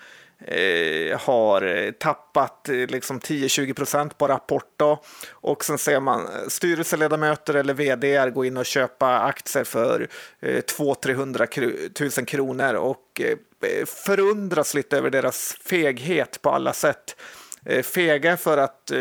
eh, 0.45 1.21
har 1.21 1.63
eh, 1.63 1.91
tappat 1.91 2.69
eh, 2.69 2.75
liksom 2.75 3.21
10-20 3.21 3.75
procent 3.75 4.19
på 4.19 4.29
rapport. 4.29 4.73
Då. 4.77 5.03
Och 5.31 5.65
sen 5.65 5.79
ser 5.79 6.01
man 6.01 6.29
styrelseledamöter 6.49 7.55
eller 7.55 7.75
vd 7.75 8.31
gå 8.31 8.45
in 8.45 8.57
och 8.57 8.67
köpa 8.67 9.19
aktier 9.19 9.65
för 9.65 10.09
eh, 10.41 10.63
200-300 10.63 12.19
000 12.19 12.27
kronor 12.27 12.75
och 12.75 13.21
eh, 13.21 13.37
eh, 13.71 13.87
förundras 13.87 14.75
lite 14.75 14.97
över 14.99 15.11
deras 15.11 15.57
feghet 15.65 16.43
på 16.43 16.51
alla 16.51 16.73
sätt. 16.73 17.17
Eh, 17.67 17.83
fega 17.83 18.37
för 18.37 18.59
att 18.59 18.91
eh, 18.91 18.99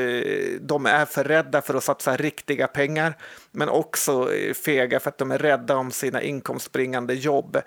de 0.62 0.86
är 0.86 1.06
för 1.06 1.24
rädda 1.24 1.62
för 1.62 1.74
att 1.74 1.84
satsa 1.84 2.18
riktiga 2.18 2.68
pengar, 2.68 3.18
men 3.52 3.70
också 3.70 4.34
eh, 4.34 4.54
fega 4.54 5.00
för 5.00 5.10
att 5.10 5.18
de 5.18 5.32
är 5.32 5.38
rädda 5.38 5.76
om 5.76 5.92
sina 5.92 6.22
inkomstbringande 6.22 7.14
jobb. 7.14 7.58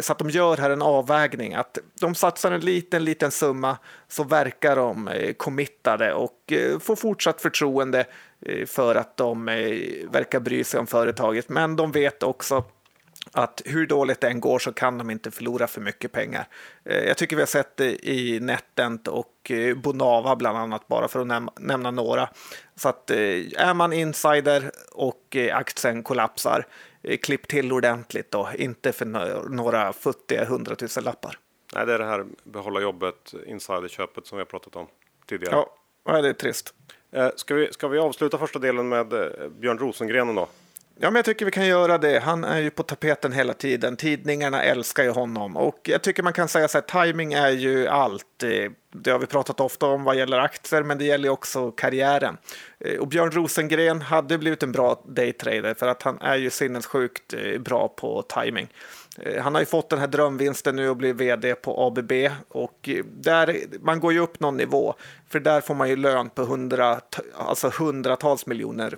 Så 0.00 0.12
att 0.12 0.18
de 0.18 0.30
gör 0.30 0.56
här 0.56 0.70
en 0.70 0.82
avvägning, 0.82 1.54
att 1.54 1.78
de 2.00 2.14
satsar 2.14 2.52
en 2.52 2.60
liten, 2.60 3.04
liten 3.04 3.30
summa 3.30 3.76
så 4.08 4.24
verkar 4.24 4.76
de 4.76 5.10
committade 5.36 6.14
och 6.14 6.52
får 6.80 6.96
fortsatt 6.96 7.40
förtroende 7.40 8.06
för 8.66 8.94
att 8.94 9.16
de 9.16 9.44
verkar 10.10 10.40
bry 10.40 10.64
sig 10.64 10.80
om 10.80 10.86
företaget. 10.86 11.48
Men 11.48 11.76
de 11.76 11.92
vet 11.92 12.22
också 12.22 12.64
att 13.32 13.62
hur 13.64 13.86
dåligt 13.86 14.20
det 14.20 14.28
än 14.28 14.40
går 14.40 14.58
så 14.58 14.72
kan 14.72 14.98
de 14.98 15.10
inte 15.10 15.30
förlora 15.30 15.66
för 15.66 15.80
mycket 15.80 16.12
pengar. 16.12 16.48
Eh, 16.84 17.04
Jag 17.04 17.16
tycker 17.16 17.36
vi 17.36 17.42
har 17.42 17.46
sett 17.46 17.76
det 17.76 18.08
i 18.08 18.40
NetEnt 18.40 19.08
och 19.08 19.50
eh, 19.50 19.76
Bonava 19.76 20.36
bland 20.36 20.58
annat, 20.58 20.88
bara 20.88 21.08
för 21.08 21.20
att 21.20 21.26
näm- 21.26 21.50
nämna 21.58 21.90
några. 21.90 22.28
Så 22.76 22.88
att 22.88 23.10
eh, 23.10 23.16
är 23.56 23.74
man 23.74 23.92
insider 23.92 24.70
och 24.92 25.36
aktien 25.52 26.02
kollapsar, 26.02 26.66
klipp 27.22 27.48
till 27.48 27.72
ordentligt 27.72 28.30
då, 28.30 28.48
inte 28.54 28.92
för 28.92 29.06
nå- 29.06 29.42
några 29.48 29.92
futtiga 29.92 30.44
hundratusen 30.44 31.04
lappar. 31.04 31.38
Nej, 31.74 31.86
det 31.86 31.94
är 31.94 31.98
det 31.98 32.04
här 32.04 32.24
behålla 32.44 32.80
jobbet, 32.80 33.34
insiderköpet 33.46 34.26
som 34.26 34.38
vi 34.38 34.40
har 34.40 34.46
pratat 34.46 34.76
om 34.76 34.86
tidigare. 35.26 35.64
Ja, 36.04 36.22
det 36.22 36.28
är 36.28 36.32
trist. 36.32 36.74
Ska, 37.36 37.54
vi, 37.54 37.72
ska 37.72 37.88
vi 37.88 37.98
avsluta 37.98 38.38
första 38.38 38.58
delen 38.58 38.88
med 38.88 39.06
Björn 39.58 39.78
Rosengren 39.78 40.34
då? 40.34 40.48
Ja, 41.00 41.10
men 41.10 41.16
jag 41.16 41.24
tycker 41.24 41.44
vi 41.44 41.50
kan 41.50 41.66
göra 41.66 41.98
det. 41.98 42.18
Han 42.18 42.44
är 42.44 42.58
ju 42.58 42.70
på 42.70 42.82
tapeten 42.82 43.32
hela 43.32 43.54
tiden. 43.54 43.96
Tidningarna 43.96 44.62
älskar 44.62 45.04
ju 45.04 45.10
honom 45.10 45.56
och 45.56 45.80
jag 45.82 46.02
tycker 46.02 46.22
man 46.22 46.32
kan 46.32 46.48
säga 46.48 46.68
så 46.68 46.78
här, 46.78 47.06
timing 47.06 47.32
är 47.32 47.50
ju 47.50 47.86
allt. 47.86 48.42
Eh, 48.42 48.72
det 48.92 49.10
har 49.10 49.18
vi 49.18 49.26
pratat 49.26 49.60
ofta 49.60 49.86
om 49.86 50.04
vad 50.04 50.16
gäller 50.16 50.38
aktier, 50.38 50.82
men 50.82 50.98
det 50.98 51.04
gäller 51.04 51.28
också 51.28 51.70
karriären. 51.70 52.36
Eh, 52.80 52.98
och 52.98 53.08
Björn 53.08 53.30
Rosengren 53.30 54.02
hade 54.02 54.38
blivit 54.38 54.62
en 54.62 54.72
bra 54.72 55.02
daytrader 55.08 55.74
för 55.74 55.88
att 55.88 56.02
han 56.02 56.18
är 56.20 56.36
ju 56.36 56.50
sinnessjukt 56.50 57.34
eh, 57.34 57.60
bra 57.60 57.88
på 57.88 58.22
timing. 58.22 58.68
Han 59.40 59.54
har 59.54 59.62
ju 59.62 59.66
fått 59.66 59.90
den 59.90 59.98
här 59.98 60.06
drömvinsten 60.06 60.76
nu 60.76 60.88
och 60.88 60.96
blir 60.96 61.14
vd 61.14 61.54
på 61.54 61.86
ABB 61.86 62.12
och 62.48 62.88
där, 63.04 63.56
man 63.80 64.00
går 64.00 64.12
ju 64.12 64.18
upp 64.18 64.40
någon 64.40 64.56
nivå 64.56 64.94
för 65.28 65.40
där 65.40 65.60
får 65.60 65.74
man 65.74 65.88
ju 65.88 65.96
lön 65.96 66.30
på 66.30 66.42
hundra, 66.42 67.00
alltså 67.34 67.70
hundratals 67.78 68.46
miljoner 68.46 68.96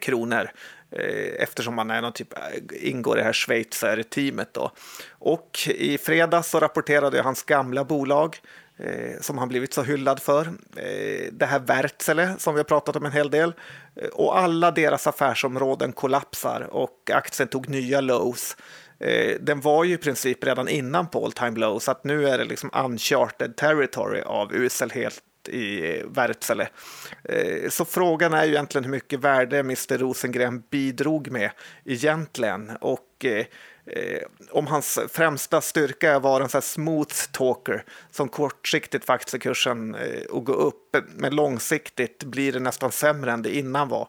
kronor 0.00 0.50
Eh, 0.98 1.42
eftersom 1.42 1.74
man 1.74 1.90
är 1.90 2.02
någon 2.02 2.12
typ, 2.12 2.38
eh, 2.38 2.88
ingår 2.88 3.16
i 3.16 3.20
det 3.20 3.24
här 3.24 3.32
Schweizer-teamet. 3.32 4.54
Då. 4.54 4.70
Och 5.10 5.58
i 5.66 5.98
fredags 5.98 6.50
så 6.50 6.60
rapporterade 6.60 7.22
hans 7.22 7.42
gamla 7.42 7.84
bolag 7.84 8.36
eh, 8.78 9.20
som 9.20 9.38
han 9.38 9.48
blivit 9.48 9.74
så 9.74 9.82
hyllad 9.82 10.22
för, 10.22 10.46
eh, 10.76 11.32
det 11.32 11.46
här 11.46 11.58
Wärtsilä 11.58 12.34
som 12.38 12.54
vi 12.54 12.58
har 12.58 12.64
pratat 12.64 12.96
om 12.96 13.04
en 13.04 13.12
hel 13.12 13.30
del. 13.30 13.54
Eh, 13.96 14.08
och 14.08 14.38
alla 14.38 14.70
deras 14.70 15.06
affärsområden 15.06 15.92
kollapsar 15.92 16.60
och 16.60 17.10
aktien 17.12 17.48
tog 17.48 17.68
nya 17.68 18.00
lows. 18.00 18.56
Eh, 19.00 19.36
den 19.40 19.60
var 19.60 19.84
ju 19.84 19.94
i 19.94 19.98
princip 19.98 20.44
redan 20.44 20.68
innan 20.68 21.08
på 21.08 21.24
all 21.24 21.32
time 21.32 21.58
low 21.58 21.78
så 21.78 21.90
att 21.90 22.04
nu 22.04 22.28
är 22.28 22.38
det 22.38 22.44
liksom 22.44 22.70
uncharted 22.84 23.56
territory 23.56 24.20
av 24.20 24.54
uselhet 24.54 25.22
i 25.48 25.98
eh, 25.98 26.06
Wärtsilä. 26.06 26.68
Eh, 27.24 27.68
så 27.70 27.84
frågan 27.84 28.34
är 28.34 28.44
ju 28.44 28.52
egentligen 28.52 28.84
hur 28.84 28.90
mycket 28.90 29.20
värde 29.20 29.58
Mr 29.58 29.98
Rosengren 29.98 30.62
bidrog 30.70 31.30
med 31.30 31.50
egentligen 31.84 32.76
och 32.80 33.24
eh, 33.24 33.46
om 34.50 34.66
hans 34.66 34.98
främsta 35.08 35.60
styrka 35.60 36.18
var 36.18 36.40
en 36.40 36.48
sån 36.48 36.58
här 36.58 36.62
smooth 36.62 37.14
talker 37.32 37.84
som 38.10 38.28
kortsiktigt 38.28 39.04
får 39.04 39.12
aktiekursen 39.12 39.94
eh, 39.94 40.36
att 40.36 40.44
gå 40.44 40.52
upp 40.52 40.96
men 41.16 41.34
långsiktigt 41.34 42.24
blir 42.24 42.52
det 42.52 42.60
nästan 42.60 42.92
sämre 42.92 43.32
än 43.32 43.42
det 43.42 43.56
innan 43.56 43.88
var. 43.88 44.08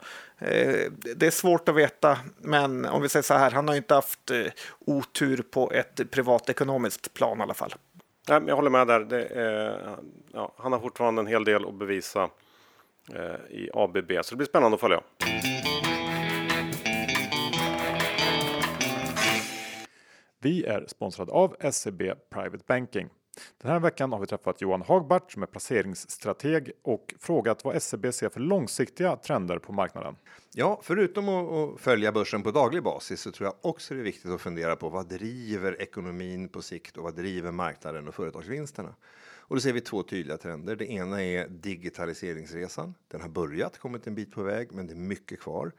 Det 1.15 1.27
är 1.27 1.31
svårt 1.31 1.69
att 1.69 1.75
veta, 1.75 2.19
men 2.37 2.85
om 2.85 3.01
vi 3.01 3.09
säger 3.09 3.23
så 3.23 3.33
här, 3.33 3.51
han 3.51 3.67
har 3.67 3.75
inte 3.75 3.93
haft 3.93 4.31
otur 4.79 5.43
på 5.51 5.71
ett 5.71 6.11
privatekonomiskt 6.11 7.13
plan 7.13 7.39
i 7.39 7.41
alla 7.41 7.53
fall. 7.53 7.73
Nej, 8.29 8.39
men 8.39 8.47
jag 8.47 8.55
håller 8.55 8.69
med 8.69 8.87
där. 8.87 8.99
Det 8.99 9.25
är, 9.25 9.97
ja, 10.33 10.53
han 10.57 10.71
har 10.71 10.79
fortfarande 10.79 11.21
en 11.21 11.27
hel 11.27 11.43
del 11.43 11.65
att 11.65 11.73
bevisa 11.73 12.29
eh, 13.13 13.55
i 13.55 13.69
ABB, 13.73 14.11
så 14.21 14.31
det 14.31 14.35
blir 14.35 14.47
spännande 14.47 14.75
att 14.75 14.81
följa. 14.81 15.01
Vi 20.39 20.65
är 20.65 20.85
sponsrade 20.87 21.31
av 21.31 21.55
SEB 21.71 22.01
Private 22.29 22.63
Banking. 22.67 23.09
Den 23.57 23.71
här 23.71 23.79
veckan 23.79 24.11
har 24.11 24.19
vi 24.19 24.27
träffat 24.27 24.61
Johan 24.61 24.81
Hagbart 24.81 25.31
som 25.31 25.43
är 25.43 25.47
placeringsstrateg 25.47 26.71
och 26.81 27.13
frågat 27.19 27.63
vad 27.63 27.81
SEB 27.81 28.13
ser 28.13 28.29
för 28.29 28.39
långsiktiga 28.39 29.15
trender 29.15 29.59
på 29.59 29.73
marknaden. 29.73 30.15
Ja, 30.53 30.79
förutom 30.83 31.29
att, 31.29 31.79
följa 31.79 32.11
börsen 32.11 32.43
på 32.43 32.51
daglig 32.51 32.83
basis 32.83 33.21
så 33.21 33.31
tror 33.31 33.45
jag 33.45 33.71
också 33.71 33.93
det 33.93 33.99
är 33.99 34.03
viktigt 34.03 34.31
att 34.31 34.41
fundera 34.41 34.75
på 34.75 34.89
vad 34.89 35.09
driver 35.09 35.81
ekonomin 35.81 36.49
på 36.49 36.61
sikt 36.61 36.97
och 36.97 37.03
vad 37.03 37.15
driver 37.15 37.51
marknaden 37.51 38.07
och 38.07 38.15
företagsvinsterna. 38.15 38.95
Och 39.47 39.55
då 39.55 39.59
ser 39.59 39.73
vi 39.73 39.81
två 39.81 40.03
tydliga 40.03 40.37
trender. 40.37 40.75
Det 40.75 40.91
ena 40.91 41.23
är 41.23 41.47
digitaliseringsresan. 41.47 42.93
Den 43.07 43.21
har 43.21 43.29
börjat, 43.29 43.77
kommit 43.77 44.07
en 44.07 44.15
bit 44.15 44.31
på 44.31 44.43
väg, 44.43 44.71
men 44.71 44.87
det 44.87 44.93
är 44.93 44.97
mycket 44.97 45.39
kvar. 45.39 45.71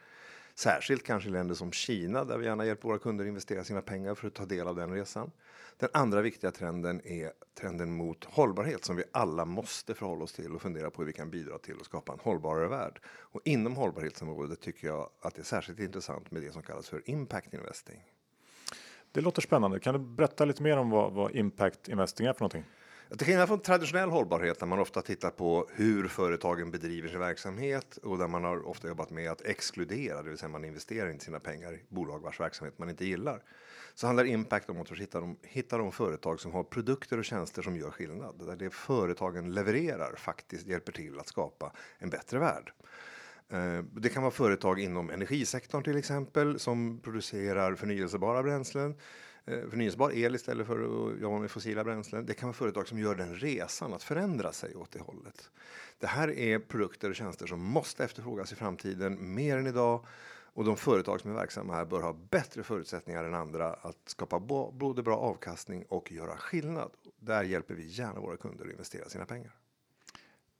Särskilt 0.58 1.02
kanske 1.02 1.28
i 1.28 1.32
länder 1.32 1.54
som 1.54 1.72
Kina 1.72 2.24
där 2.24 2.38
vi 2.38 2.44
gärna 2.46 2.66
hjälper 2.66 2.88
våra 2.88 2.98
kunder 2.98 3.24
investera 3.24 3.64
sina 3.64 3.82
pengar 3.82 4.14
för 4.14 4.26
att 4.26 4.34
ta 4.34 4.44
del 4.44 4.68
av 4.68 4.76
den 4.76 4.92
resan. 4.92 5.30
Den 5.76 5.88
andra 5.92 6.20
viktiga 6.20 6.50
trenden 6.50 7.00
är 7.04 7.32
trenden 7.60 7.92
mot 7.92 8.24
hållbarhet 8.24 8.84
som 8.84 8.96
vi 8.96 9.04
alla 9.12 9.44
måste 9.44 9.94
förhålla 9.94 10.24
oss 10.24 10.32
till 10.32 10.54
och 10.54 10.62
fundera 10.62 10.90
på 10.90 11.02
hur 11.02 11.06
vi 11.06 11.12
kan 11.12 11.30
bidra 11.30 11.58
till 11.58 11.74
att 11.80 11.84
skapa 11.84 12.12
en 12.12 12.18
hållbarare 12.22 12.68
värld. 12.68 13.00
Och 13.06 13.40
inom 13.44 13.76
hållbarhetsområdet 13.76 14.60
tycker 14.60 14.86
jag 14.86 15.10
att 15.20 15.34
det 15.34 15.42
är 15.42 15.44
särskilt 15.44 15.78
intressant 15.78 16.30
med 16.30 16.42
det 16.42 16.52
som 16.52 16.62
kallas 16.62 16.88
för 16.88 17.10
impact 17.10 17.54
investing. 17.54 18.02
Det 19.12 19.20
låter 19.20 19.42
spännande. 19.42 19.80
Kan 19.80 19.94
du 19.94 20.00
berätta 20.00 20.44
lite 20.44 20.62
mer 20.62 20.76
om 20.76 20.90
vad, 20.90 21.12
vad 21.12 21.34
impact 21.36 21.88
investing 21.88 22.26
är 22.26 22.32
för 22.32 22.40
någonting? 22.40 22.64
Till 23.16 23.26
skillnad 23.26 23.48
från 23.48 23.60
traditionell 23.60 24.10
hållbarhet 24.10 24.58
där 24.58 24.66
man 24.66 24.78
ofta 24.78 25.02
tittar 25.02 25.30
på 25.30 25.68
hur 25.72 26.08
företagen 26.08 26.70
bedriver 26.70 27.08
sin 27.08 27.18
verksamhet 27.18 27.96
och 27.96 28.18
där 28.18 28.28
man 28.28 28.44
har 28.44 28.68
ofta 28.68 28.88
jobbat 28.88 29.10
med 29.10 29.30
att 29.30 29.40
exkludera, 29.40 30.22
det 30.22 30.28
vill 30.28 30.38
säga 30.38 30.48
man 30.48 30.64
investerar 30.64 31.10
inte 31.10 31.24
sina 31.24 31.40
pengar 31.40 31.72
i 31.72 31.84
bolag 31.88 32.22
vars 32.22 32.40
verksamhet 32.40 32.78
man 32.78 32.90
inte 32.90 33.04
gillar. 33.04 33.42
Så 33.94 34.06
handlar 34.06 34.24
impact 34.24 34.70
om 34.70 34.80
att 34.80 34.90
hitta 34.90 35.20
de, 35.20 35.36
hitta 35.42 35.78
de 35.78 35.92
företag 35.92 36.40
som 36.40 36.52
har 36.52 36.64
produkter 36.64 37.18
och 37.18 37.24
tjänster 37.24 37.62
som 37.62 37.76
gör 37.76 37.90
skillnad. 37.90 38.46
Där 38.46 38.56
det 38.56 38.70
företagen 38.70 39.54
levererar 39.54 40.14
faktiskt 40.16 40.66
hjälper 40.66 40.92
till 40.92 41.18
att 41.18 41.28
skapa 41.28 41.72
en 41.98 42.10
bättre 42.10 42.38
värld. 42.38 42.72
Eh, 43.48 43.82
det 43.92 44.08
kan 44.08 44.22
vara 44.22 44.32
företag 44.32 44.80
inom 44.80 45.10
energisektorn 45.10 45.82
till 45.82 45.96
exempel 45.96 46.58
som 46.58 47.00
producerar 47.00 47.74
förnyelsebara 47.74 48.42
bränslen. 48.42 48.94
Eh, 49.50 49.68
förnyelsebar 49.70 50.12
el 50.12 50.34
istället 50.34 50.66
för 50.66 50.78
att 50.78 51.20
jobba 51.20 51.38
med 51.38 51.50
fossila 51.50 51.84
bränslen. 51.84 52.26
Det 52.26 52.34
kan 52.34 52.48
vara 52.48 52.54
företag 52.54 52.88
som 52.88 52.98
gör 52.98 53.14
den 53.14 53.34
resan 53.34 53.94
att 53.94 54.02
förändra 54.02 54.52
sig 54.52 54.74
åt 54.74 54.92
det 54.92 55.00
hållet. 55.00 55.50
Det 55.98 56.06
här 56.06 56.30
är 56.30 56.58
produkter 56.58 57.10
och 57.10 57.16
tjänster 57.16 57.46
som 57.46 57.60
måste 57.60 58.04
efterfrågas 58.04 58.52
i 58.52 58.54
framtiden 58.54 59.34
mer 59.34 59.56
än 59.56 59.66
idag 59.66 60.06
och 60.58 60.64
de 60.64 60.76
företag 60.76 61.20
som 61.20 61.30
är 61.30 61.34
verksamma 61.34 61.74
här 61.74 61.84
bör 61.84 62.00
ha 62.00 62.12
bättre 62.12 62.62
förutsättningar 62.62 63.24
än 63.24 63.34
andra 63.34 63.72
att 63.72 63.98
skapa 64.06 64.40
både 64.72 65.02
bra 65.02 65.16
avkastning 65.16 65.84
och 65.88 66.12
göra 66.12 66.36
skillnad. 66.36 66.90
Där 67.20 67.42
hjälper 67.42 67.74
vi 67.74 67.86
gärna 67.86 68.20
våra 68.20 68.36
kunder 68.36 68.64
att 68.64 68.70
investera 68.70 69.08
sina 69.08 69.26
pengar. 69.26 69.52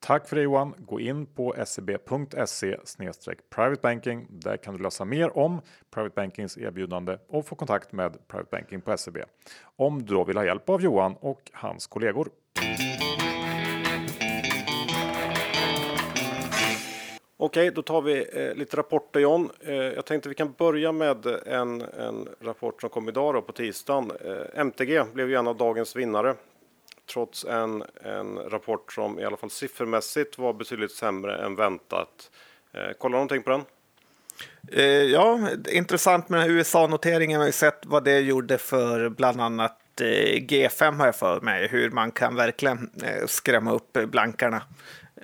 Tack 0.01 0.29
för 0.29 0.37
det 0.37 0.43
Johan. 0.43 0.75
Gå 0.79 1.01
in 1.01 1.27
på 1.27 1.55
seb.se 1.67 2.77
private 3.51 3.81
banking. 3.83 4.27
Där 4.31 4.57
kan 4.57 4.77
du 4.77 4.83
läsa 4.83 5.05
mer 5.05 5.39
om 5.39 5.61
private 5.91 6.15
bankings 6.15 6.59
erbjudande 6.59 7.19
och 7.29 7.47
få 7.47 7.55
kontakt 7.55 7.93
med 7.93 8.29
private 8.29 8.49
banking 8.51 8.81
på 8.81 8.99
SEB. 8.99 9.19
Om 9.77 10.03
du 10.03 10.15
då 10.15 10.25
vill 10.25 10.37
ha 10.37 10.45
hjälp 10.45 10.69
av 10.69 10.83
Johan 10.83 11.15
och 11.21 11.51
hans 11.53 11.87
kollegor. 11.87 12.29
Okej, 17.37 17.71
då 17.71 17.83
tar 17.83 18.03
vi 18.03 18.27
eh, 18.33 18.55
lite 18.55 18.77
rapporter 18.77 19.21
John. 19.21 19.51
Eh, 19.61 19.75
jag 19.75 20.05
tänkte 20.05 20.29
vi 20.29 20.35
kan 20.35 20.55
börja 20.59 20.93
med 20.93 21.27
en, 21.27 21.81
en 21.81 22.29
rapport 22.41 22.81
som 22.81 22.91
kom 22.91 23.09
idag 23.09 23.35
då, 23.35 23.43
på 23.43 23.53
tisdagen. 23.53 24.13
Eh, 24.25 24.61
MTG 24.61 25.05
blev 25.15 25.29
ju 25.29 25.35
en 25.35 25.47
av 25.47 25.57
dagens 25.57 25.97
vinnare 25.97 26.35
trots 27.09 27.45
en, 27.45 27.85
en 28.03 28.39
rapport 28.39 28.93
som 28.93 29.19
i 29.19 29.25
alla 29.25 29.37
fall 29.37 29.51
siffermässigt 29.51 30.39
var 30.39 30.53
betydligt 30.53 30.93
sämre 30.93 31.45
än 31.45 31.57
väntat. 31.57 32.31
Eh, 32.73 32.91
kolla 32.99 33.13
någonting 33.13 33.43
på 33.43 33.51
den? 33.51 33.65
Eh, 34.73 34.85
ja, 34.85 35.49
intressant 35.69 36.29
med 36.29 36.51
USA-noteringen. 36.51 37.41
har 37.41 37.47
ju 37.47 37.53
sett 37.53 37.87
vad 37.87 38.05
det 38.05 38.21
gjorde 38.21 38.59
för 38.59 39.09
bland 39.09 39.41
annat 39.41 40.01
eh, 40.01 40.05
G5 40.41 40.97
har 40.97 41.07
jag 41.07 41.17
för 41.17 41.41
mig, 41.41 41.69
hur 41.69 41.91
man 41.91 42.11
kan 42.11 42.35
verkligen 42.35 42.91
eh, 43.03 43.27
skrämma 43.27 43.73
upp 43.73 43.93
blankarna. 43.93 44.63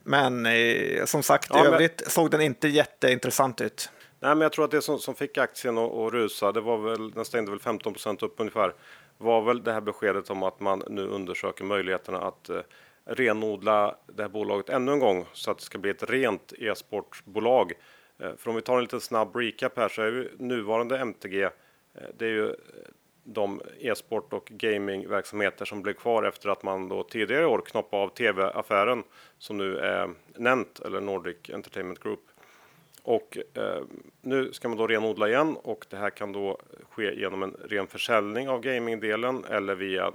Men 0.02 0.46
eh, 0.46 1.04
som 1.04 1.22
sagt, 1.22 1.46
ja, 1.50 1.64
i 1.64 1.66
övrigt 1.66 2.02
såg 2.06 2.30
den 2.30 2.40
inte 2.40 2.68
jätteintressant 2.68 3.60
ut. 3.60 3.90
Nej, 4.20 4.34
men 4.34 4.40
jag 4.40 4.52
tror 4.52 4.64
att 4.64 4.70
det 4.70 4.82
som, 4.82 4.98
som 4.98 5.14
fick 5.14 5.38
aktien 5.38 5.78
att 5.78 6.12
rusa, 6.12 6.52
det 6.52 6.60
var 6.60 6.78
väl, 6.78 7.10
den 7.10 7.24
stängde 7.24 7.50
väl 7.50 7.60
15% 7.60 8.24
upp 8.24 8.34
ungefär 8.36 8.74
var 9.18 9.42
väl 9.42 9.64
det 9.64 9.72
här 9.72 9.80
beskedet 9.80 10.30
om 10.30 10.42
att 10.42 10.60
man 10.60 10.82
nu 10.88 11.06
undersöker 11.06 11.64
möjligheterna 11.64 12.18
att 12.18 12.48
eh, 12.48 12.60
renodla 13.04 13.96
det 14.06 14.22
här 14.22 14.30
bolaget 14.30 14.68
ännu 14.68 14.92
en 14.92 14.98
gång 14.98 15.26
så 15.32 15.50
att 15.50 15.58
det 15.58 15.64
ska 15.64 15.78
bli 15.78 15.90
ett 15.90 16.10
rent 16.10 16.52
e-sportbolag. 16.58 17.72
Eh, 18.18 18.36
för 18.36 18.50
om 18.50 18.56
vi 18.56 18.62
tar 18.62 18.76
en 18.76 18.82
liten 18.82 19.00
snabb 19.00 19.36
recap 19.36 19.76
här 19.76 19.88
så 19.88 20.02
är 20.02 20.06
ju 20.06 20.30
nuvarande 20.38 20.98
MTG, 20.98 21.42
eh, 21.42 21.50
det 22.18 22.24
är 22.24 22.30
ju 22.30 22.48
eh, 22.48 22.54
de 23.24 23.62
e-sport 23.78 24.32
och 24.32 24.44
gamingverksamheter 24.44 25.64
som 25.64 25.82
blev 25.82 25.94
kvar 25.94 26.22
efter 26.22 26.48
att 26.48 26.62
man 26.62 26.88
då 26.88 27.02
tidigare 27.02 27.42
i 27.42 27.46
år 27.46 27.62
knoppade 27.66 28.02
av 28.02 28.08
tv-affären 28.08 29.02
som 29.38 29.56
nu 29.56 29.78
är 29.78 30.02
eh, 30.04 30.10
Nent 30.36 30.80
eller 30.80 31.00
Nordic 31.00 31.50
Entertainment 31.52 32.00
Group. 32.00 32.20
Och 33.04 33.38
eh, 33.54 33.82
nu 34.22 34.52
ska 34.52 34.68
man 34.68 34.78
då 34.78 34.86
renodla 34.86 35.28
igen 35.28 35.56
och 35.62 35.86
det 35.90 35.96
här 35.96 36.10
kan 36.10 36.32
då 36.32 36.58
ske 36.90 37.14
genom 37.14 37.42
en 37.42 37.56
ren 37.64 37.86
försäljning 37.86 38.48
av 38.48 38.60
gamingdelen 38.60 39.44
eller 39.44 39.74
via 39.74 40.12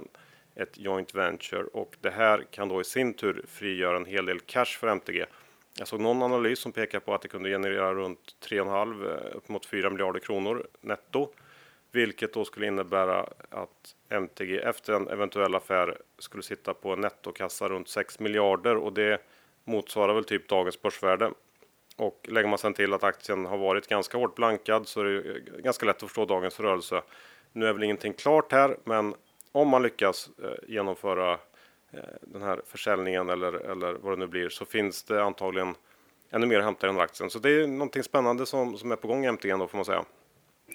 ett 0.54 0.78
joint 0.78 1.14
venture 1.14 1.64
och 1.64 1.96
det 2.00 2.10
här 2.10 2.44
kan 2.50 2.68
då 2.68 2.80
i 2.80 2.84
sin 2.84 3.14
tur 3.14 3.44
frigöra 3.48 3.96
en 3.96 4.04
hel 4.04 4.26
del 4.26 4.40
cash 4.40 4.64
för 4.64 4.88
MTG. 4.88 5.26
Jag 5.78 5.88
såg 5.88 6.00
någon 6.00 6.22
analys 6.22 6.58
som 6.58 6.72
pekar 6.72 7.00
på 7.00 7.14
att 7.14 7.22
det 7.22 7.28
kunde 7.28 7.50
generera 7.50 7.94
runt 7.94 8.36
3,5 8.48 9.06
eh, 9.06 9.36
upp 9.36 9.48
mot 9.48 9.66
4 9.66 9.90
miljarder 9.90 10.20
kronor 10.20 10.66
netto, 10.80 11.32
vilket 11.92 12.32
då 12.32 12.44
skulle 12.44 12.66
innebära 12.66 13.26
att 13.50 13.94
MTG 14.08 14.58
efter 14.58 14.92
en 14.92 15.08
eventuell 15.08 15.54
affär 15.54 15.98
skulle 16.18 16.42
sitta 16.42 16.74
på 16.74 16.92
en 16.92 17.00
nettokassa 17.00 17.68
runt 17.68 17.88
6 17.88 18.18
miljarder 18.18 18.76
och 18.76 18.92
det 18.92 19.20
motsvarar 19.64 20.14
väl 20.14 20.24
typ 20.24 20.48
dagens 20.48 20.82
börsvärde. 20.82 21.30
Och 22.00 22.26
lägger 22.28 22.48
man 22.48 22.58
sen 22.58 22.74
till 22.74 22.92
att 22.94 23.04
aktien 23.04 23.46
har 23.46 23.58
varit 23.58 23.86
ganska 23.86 24.18
hårt 24.18 24.34
blankad 24.34 24.88
så 24.88 25.00
är 25.00 25.04
det 25.04 25.62
ganska 25.62 25.86
lätt 25.86 25.96
att 25.96 26.02
förstå 26.02 26.24
dagens 26.24 26.60
rörelse. 26.60 27.02
Nu 27.52 27.66
är 27.66 27.72
väl 27.72 27.82
ingenting 27.82 28.12
klart 28.12 28.52
här, 28.52 28.76
men 28.84 29.14
om 29.52 29.68
man 29.68 29.82
lyckas 29.82 30.30
eh, 30.42 30.68
genomföra 30.68 31.32
eh, 31.90 32.00
den 32.20 32.42
här 32.42 32.62
försäljningen 32.66 33.28
eller, 33.28 33.52
eller 33.52 33.92
vad 33.92 34.12
det 34.12 34.16
nu 34.16 34.26
blir 34.26 34.48
så 34.48 34.64
finns 34.64 35.02
det 35.02 35.22
antagligen 35.22 35.74
ännu 36.30 36.46
mer 36.46 36.58
att 36.58 36.64
hämta 36.64 36.86
i 36.86 36.88
den 36.88 36.96
här 36.96 37.04
aktien. 37.04 37.30
Så 37.30 37.38
det 37.38 37.50
är 37.50 37.66
någonting 37.66 38.02
spännande 38.02 38.46
som, 38.46 38.78
som 38.78 38.92
är 38.92 38.96
på 38.96 39.08
gång 39.08 39.24
i 39.24 39.48
då 39.48 39.68
får 39.68 39.78
man 39.78 39.84
säga. 39.84 40.04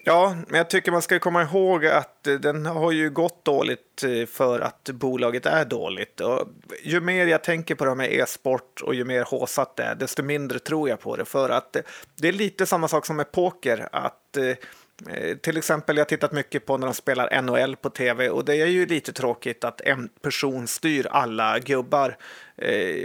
Ja, 0.04 0.36
men 0.48 0.58
jag 0.58 0.70
tycker 0.70 0.92
man 0.92 1.02
ska 1.02 1.20
komma 1.20 1.44
ihåg 1.44 1.86
att 1.86 2.28
eh, 2.28 2.34
den 2.34 2.66
har 2.66 2.92
ju 2.92 3.10
gått 3.10 3.46
dåligt 3.46 4.04
eh, 4.04 4.26
för 4.26 4.60
att 4.60 4.90
bolaget 4.90 5.46
är 5.46 5.66
dåligt. 5.66 6.22
Och 6.22 6.48
ju 6.84 7.02
mer 7.02 7.26
jag 7.28 7.44
tänker 7.44 7.76
på 7.76 7.84
det 7.84 7.90
här 7.90 7.96
med 7.96 8.14
e-sport 8.14 8.82
och 8.82 8.96
ju 8.96 9.06
mer 9.06 9.24
håsat 9.24 9.76
det 9.76 9.84
är, 9.84 9.96
desto 9.96 10.24
mindre 10.24 10.60
tror 10.60 10.90
jag 10.90 11.00
på 11.00 11.16
det. 11.16 11.26
För 11.26 11.50
att 11.50 11.76
eh, 11.76 11.82
det 12.16 12.28
är 12.28 12.32
lite 12.32 12.66
samma 12.66 12.88
sak 12.88 13.06
som 13.06 13.16
med 13.16 13.32
poker. 13.32 13.90
att 13.92 14.38
till 15.42 15.58
exempel, 15.58 15.98
jag 15.98 16.02
har 16.02 16.10
tittat 16.10 16.32
mycket 16.32 16.66
på 16.66 16.78
när 16.78 16.88
de 16.88 16.94
spelar 16.94 17.42
NHL 17.42 17.76
på 17.76 17.90
tv 17.90 18.30
och 18.30 18.46
det 18.46 18.56
är 18.56 18.66
ju 18.66 18.86
lite 18.86 19.14
tråkigt 19.14 19.64
att 19.64 19.82
en 19.82 20.10
person 20.22 20.68
styr 20.68 21.08
alla 21.12 21.60
gubbar. 21.60 22.18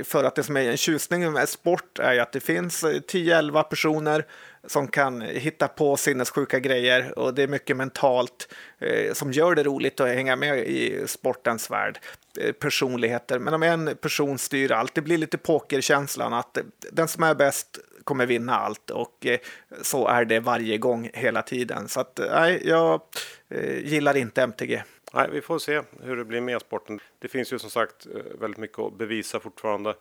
För 0.05 0.25
att 0.25 0.35
det 0.35 0.43
som 0.43 0.57
är 0.57 0.71
en 0.71 0.77
tjusning 0.77 1.33
med 1.33 1.49
sport 1.49 1.99
är 1.99 2.13
ju 2.13 2.21
att 2.21 2.33
det 2.33 2.41
finns 2.41 2.85
10-11 2.85 3.63
personer 3.63 4.25
som 4.67 4.89
kan 4.89 5.21
hitta 5.21 5.69
på 5.69 5.97
sinnessjuka 5.97 6.59
grejer 6.59 7.19
och 7.19 7.35
det 7.35 7.43
är 7.43 7.49
mycket 7.49 7.77
mentalt 7.77 8.55
eh, 8.79 9.13
som 9.13 9.33
gör 9.33 9.55
det 9.55 9.63
roligt 9.63 10.01
att 10.01 10.09
hänga 10.09 10.37
med 10.37 10.59
i 10.59 11.05
sportens 11.07 11.71
värld. 11.71 11.99
Eh, 12.39 12.53
personligheter, 12.53 13.39
men 13.39 13.55
om 13.55 13.63
en 13.63 13.97
person 13.97 14.39
styr 14.39 14.73
allt, 14.73 14.95
det 14.95 15.01
blir 15.03 15.19
lite 15.19 15.39
pokerkänslan 15.39 16.33
att 16.33 16.57
eh, 16.57 16.65
den 16.93 17.09
som 17.09 17.23
är 17.23 17.35
bäst 17.35 17.79
kommer 18.05 18.27
vinna 18.27 18.57
allt 18.57 18.91
och 18.91 19.27
eh, 19.27 19.39
så 19.83 20.09
är 20.09 20.25
det 20.25 20.41
varje 20.41 20.79
gång 20.79 21.11
hela 21.15 21.43
tiden. 21.43 21.89
Så 21.89 22.01
att 22.01 22.19
eh, 22.19 22.27
nej, 22.31 22.63
jag 22.65 23.01
eh, 23.49 23.79
gillar 23.79 24.17
inte 24.17 24.43
MTG. 24.43 24.83
Nej, 25.13 25.29
vi 25.33 25.41
får 25.41 25.59
se 25.59 25.83
hur 26.03 26.17
det 26.17 26.25
blir 26.25 26.41
med 26.41 26.61
sporten. 26.61 27.01
Det 27.19 27.29
finns 27.29 27.53
ju 27.53 27.59
som 27.59 27.71
sagt 27.71 28.07
eh, 28.07 28.41
väldigt 28.41 28.59
mycket 28.59 28.79
att 28.79 28.99
bevisa 28.99 29.41
fortfarande 29.41 29.95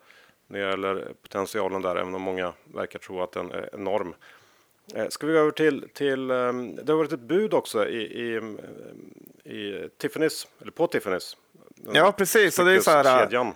när 0.47 0.59
det 0.59 0.69
gäller 0.69 1.13
potentialen 1.21 1.81
där, 1.81 1.95
även 1.95 2.15
om 2.15 2.21
många 2.21 2.53
verkar 2.63 2.99
tro 2.99 3.21
att 3.21 3.31
den 3.31 3.51
är 3.51 3.69
enorm. 3.73 4.13
Eh, 4.95 5.07
ska 5.09 5.27
vi 5.27 5.33
gå 5.33 5.39
över 5.39 5.51
till, 5.51 5.89
till 5.93 6.31
ehm, 6.31 6.75
det 6.75 6.91
har 6.91 6.97
varit 6.97 7.13
ett 7.13 7.19
bud 7.19 7.53
också 7.53 7.87
i, 7.87 8.01
i, 8.01 8.35
i 9.43 9.89
Tiffany's, 10.01 10.47
eller 10.61 10.71
på 10.71 10.87
Tiffany's. 10.87 11.35
Ja, 11.93 12.11
precis. 12.11 12.59
Och 12.59 12.65
det 12.65 12.73
är 12.73 12.79
så 12.79 12.91
här, 12.91 13.19
kedjan. 13.19 13.53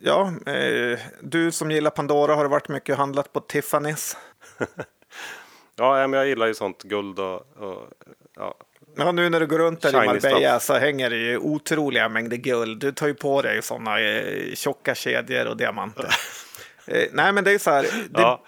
Ja, 0.00 0.32
eh, 0.46 0.98
du 1.20 1.52
som 1.52 1.70
gillar 1.70 1.90
Pandora 1.90 2.34
har 2.34 2.42
det 2.42 2.50
varit 2.50 2.68
mycket 2.68 2.96
handlat 2.96 3.32
på 3.32 3.40
Tiffany's. 3.40 4.16
ja, 5.76 6.06
men 6.08 6.12
jag 6.12 6.28
gillar 6.28 6.46
ju 6.46 6.54
sånt 6.54 6.82
guld 6.82 7.18
och, 7.18 7.34
och 7.56 7.88
ja. 8.36 8.54
Ja, 8.96 9.12
nu 9.12 9.28
när 9.28 9.40
du 9.40 9.46
går 9.46 9.58
runt 9.58 9.80
där 9.80 10.04
i 10.04 10.06
Marbella 10.06 10.60
så 10.60 10.74
hänger 10.74 11.10
det 11.10 11.16
ju 11.16 11.38
otroliga 11.38 12.08
mängder 12.08 12.36
guld. 12.36 12.80
Du 12.80 12.92
tar 12.92 13.06
ju 13.06 13.14
på 13.14 13.42
dig 13.42 13.62
sådana 13.62 14.00
eh, 14.00 14.54
tjocka 14.54 14.94
kedjor 14.94 15.46
och 15.46 15.56
diamanter. 15.56 16.04
eh, 16.86 17.08
nej, 17.12 17.32
men 17.32 17.44
det 17.44 17.52
är 17.52 17.58
så 17.58 17.70
här. 17.70 17.82
Det, 17.82 18.20
ja 18.20 18.42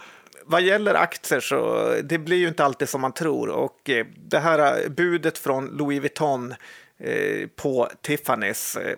vad 0.46 0.62
gäller 0.62 0.94
aktier 0.94 1.40
så 1.40 1.90
det 2.04 2.18
blir 2.18 2.36
ju 2.36 2.48
inte 2.48 2.64
alltid 2.64 2.88
som 2.88 3.00
man 3.00 3.12
tror 3.12 3.48
och 3.48 3.90
eh, 3.90 4.06
det 4.16 4.38
här 4.38 4.82
eh, 4.84 4.88
budet 4.88 5.38
från 5.38 5.66
Louis 5.66 6.00
Vuitton 6.00 6.54
eh, 6.98 7.48
på 7.56 7.88
Tiffany's 8.06 8.96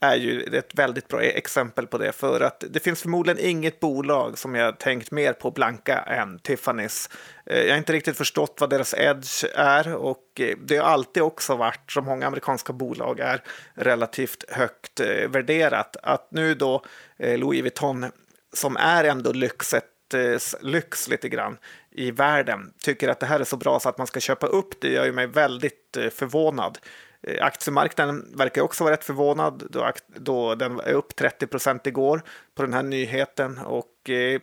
är 0.00 0.16
ju 0.16 0.42
ett 0.42 0.74
väldigt 0.74 1.08
bra 1.08 1.22
e- 1.22 1.38
exempel 1.38 1.86
på 1.86 1.98
det 1.98 2.12
för 2.12 2.40
att 2.40 2.64
det 2.70 2.80
finns 2.80 3.02
förmodligen 3.02 3.44
inget 3.44 3.80
bolag 3.80 4.38
som 4.38 4.54
jag 4.54 4.78
tänkt 4.78 5.10
mer 5.10 5.32
på 5.32 5.50
blanka 5.50 5.98
än 5.98 6.38
Tiffany's. 6.38 7.10
Jag 7.44 7.70
har 7.70 7.78
inte 7.78 7.92
riktigt 7.92 8.16
förstått 8.16 8.56
vad 8.60 8.70
deras 8.70 8.94
edge 8.94 9.44
är 9.54 9.94
och 9.94 10.40
det 10.58 10.76
har 10.76 10.84
alltid 10.84 11.22
också 11.22 11.56
varit, 11.56 11.90
som 11.90 12.04
många 12.04 12.26
amerikanska 12.26 12.72
bolag 12.72 13.20
är, 13.20 13.42
relativt 13.74 14.44
högt 14.50 15.00
värderat. 15.28 15.96
Att 16.02 16.28
nu 16.30 16.54
då 16.54 16.84
Louis 17.18 17.60
Vuitton 17.60 18.06
som 18.52 18.76
är 18.76 19.04
ändå 19.04 19.32
lyxet 19.32 19.84
Eh, 20.14 20.38
lyx 20.60 21.08
lite 21.08 21.28
grann 21.28 21.58
i 21.90 22.10
världen 22.10 22.72
tycker 22.82 23.08
att 23.08 23.20
det 23.20 23.26
här 23.26 23.40
är 23.40 23.44
så 23.44 23.56
bra 23.56 23.80
så 23.80 23.88
att 23.88 23.98
man 23.98 24.06
ska 24.06 24.20
köpa 24.20 24.46
upp 24.46 24.80
det 24.80 24.88
gör 24.88 25.04
ju 25.04 25.12
mig 25.12 25.26
väldigt 25.26 25.96
eh, 25.96 26.08
förvånad. 26.08 26.78
Eh, 27.22 27.44
aktiemarknaden 27.44 28.32
verkar 28.34 28.62
också 28.62 28.84
vara 28.84 28.94
rätt 28.94 29.04
förvånad 29.04 29.62
då, 29.70 29.92
då 30.06 30.54
den 30.54 30.80
är 30.80 30.92
upp 30.92 31.16
30 31.16 31.46
procent 31.46 31.86
igår 31.86 32.22
på 32.54 32.62
den 32.62 32.72
här 32.72 32.82
nyheten 32.82 33.58
och 33.58 34.10
eh, 34.10 34.40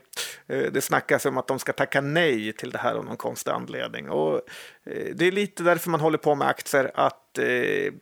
eh, 0.48 0.72
det 0.72 0.82
snackas 0.82 1.26
om 1.26 1.38
att 1.38 1.48
de 1.48 1.60
ska 1.60 1.74
tacka 1.74 2.02
nej 2.02 2.54
till 2.54 2.72
det 2.72 2.78
här 2.78 2.96
av 2.96 3.06
någon 3.06 3.18
konstig 3.18 3.52
anledning. 3.52 4.10
Och, 4.10 4.36
eh, 4.84 5.16
det 5.16 5.26
är 5.26 5.32
lite 5.32 5.64
därför 5.64 5.90
man 5.90 6.00
håller 6.00 6.18
på 6.18 6.36
med 6.36 6.48
aktier, 6.48 6.92
att 6.94 7.38
eh, 7.38 7.94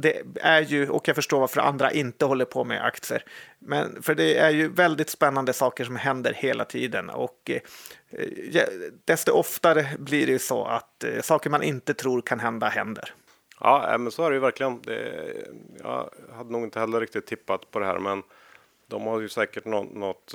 det 0.00 0.22
är 0.40 0.60
ju, 0.60 0.88
och 0.88 1.08
jag 1.08 1.16
förstår 1.16 1.40
varför 1.40 1.60
andra 1.60 1.92
inte 1.92 2.24
håller 2.24 2.44
på 2.44 2.64
med 2.64 2.84
aktier, 2.84 3.24
men 3.58 4.02
för 4.02 4.14
det 4.14 4.38
är 4.38 4.50
ju 4.50 4.68
väldigt 4.68 5.10
spännande 5.10 5.52
saker 5.52 5.84
som 5.84 5.96
händer 5.96 6.32
hela 6.32 6.64
tiden 6.64 7.10
och 7.10 7.50
eh, 7.50 8.68
desto 9.04 9.32
oftare 9.32 9.86
blir 9.98 10.26
det 10.26 10.32
ju 10.32 10.38
så 10.38 10.64
att 10.64 11.04
eh, 11.04 11.20
saker 11.20 11.50
man 11.50 11.62
inte 11.62 11.94
tror 11.94 12.22
kan 12.22 12.40
hända 12.40 12.68
händer. 12.68 13.14
Ja, 13.60 13.92
eh, 13.92 13.98
men 13.98 14.12
så 14.12 14.24
är 14.24 14.30
det 14.30 14.34
ju 14.34 14.40
verkligen. 14.40 14.82
Det, 14.82 15.26
jag 15.82 16.10
hade 16.36 16.52
nog 16.52 16.64
inte 16.64 16.80
heller 16.80 17.00
riktigt 17.00 17.26
tippat 17.26 17.70
på 17.70 17.78
det 17.78 17.86
här, 17.86 17.98
men 17.98 18.22
de 18.86 19.02
har 19.02 19.20
ju 19.20 19.28
säkert 19.28 19.64
något, 19.64 19.94
något 19.94 20.34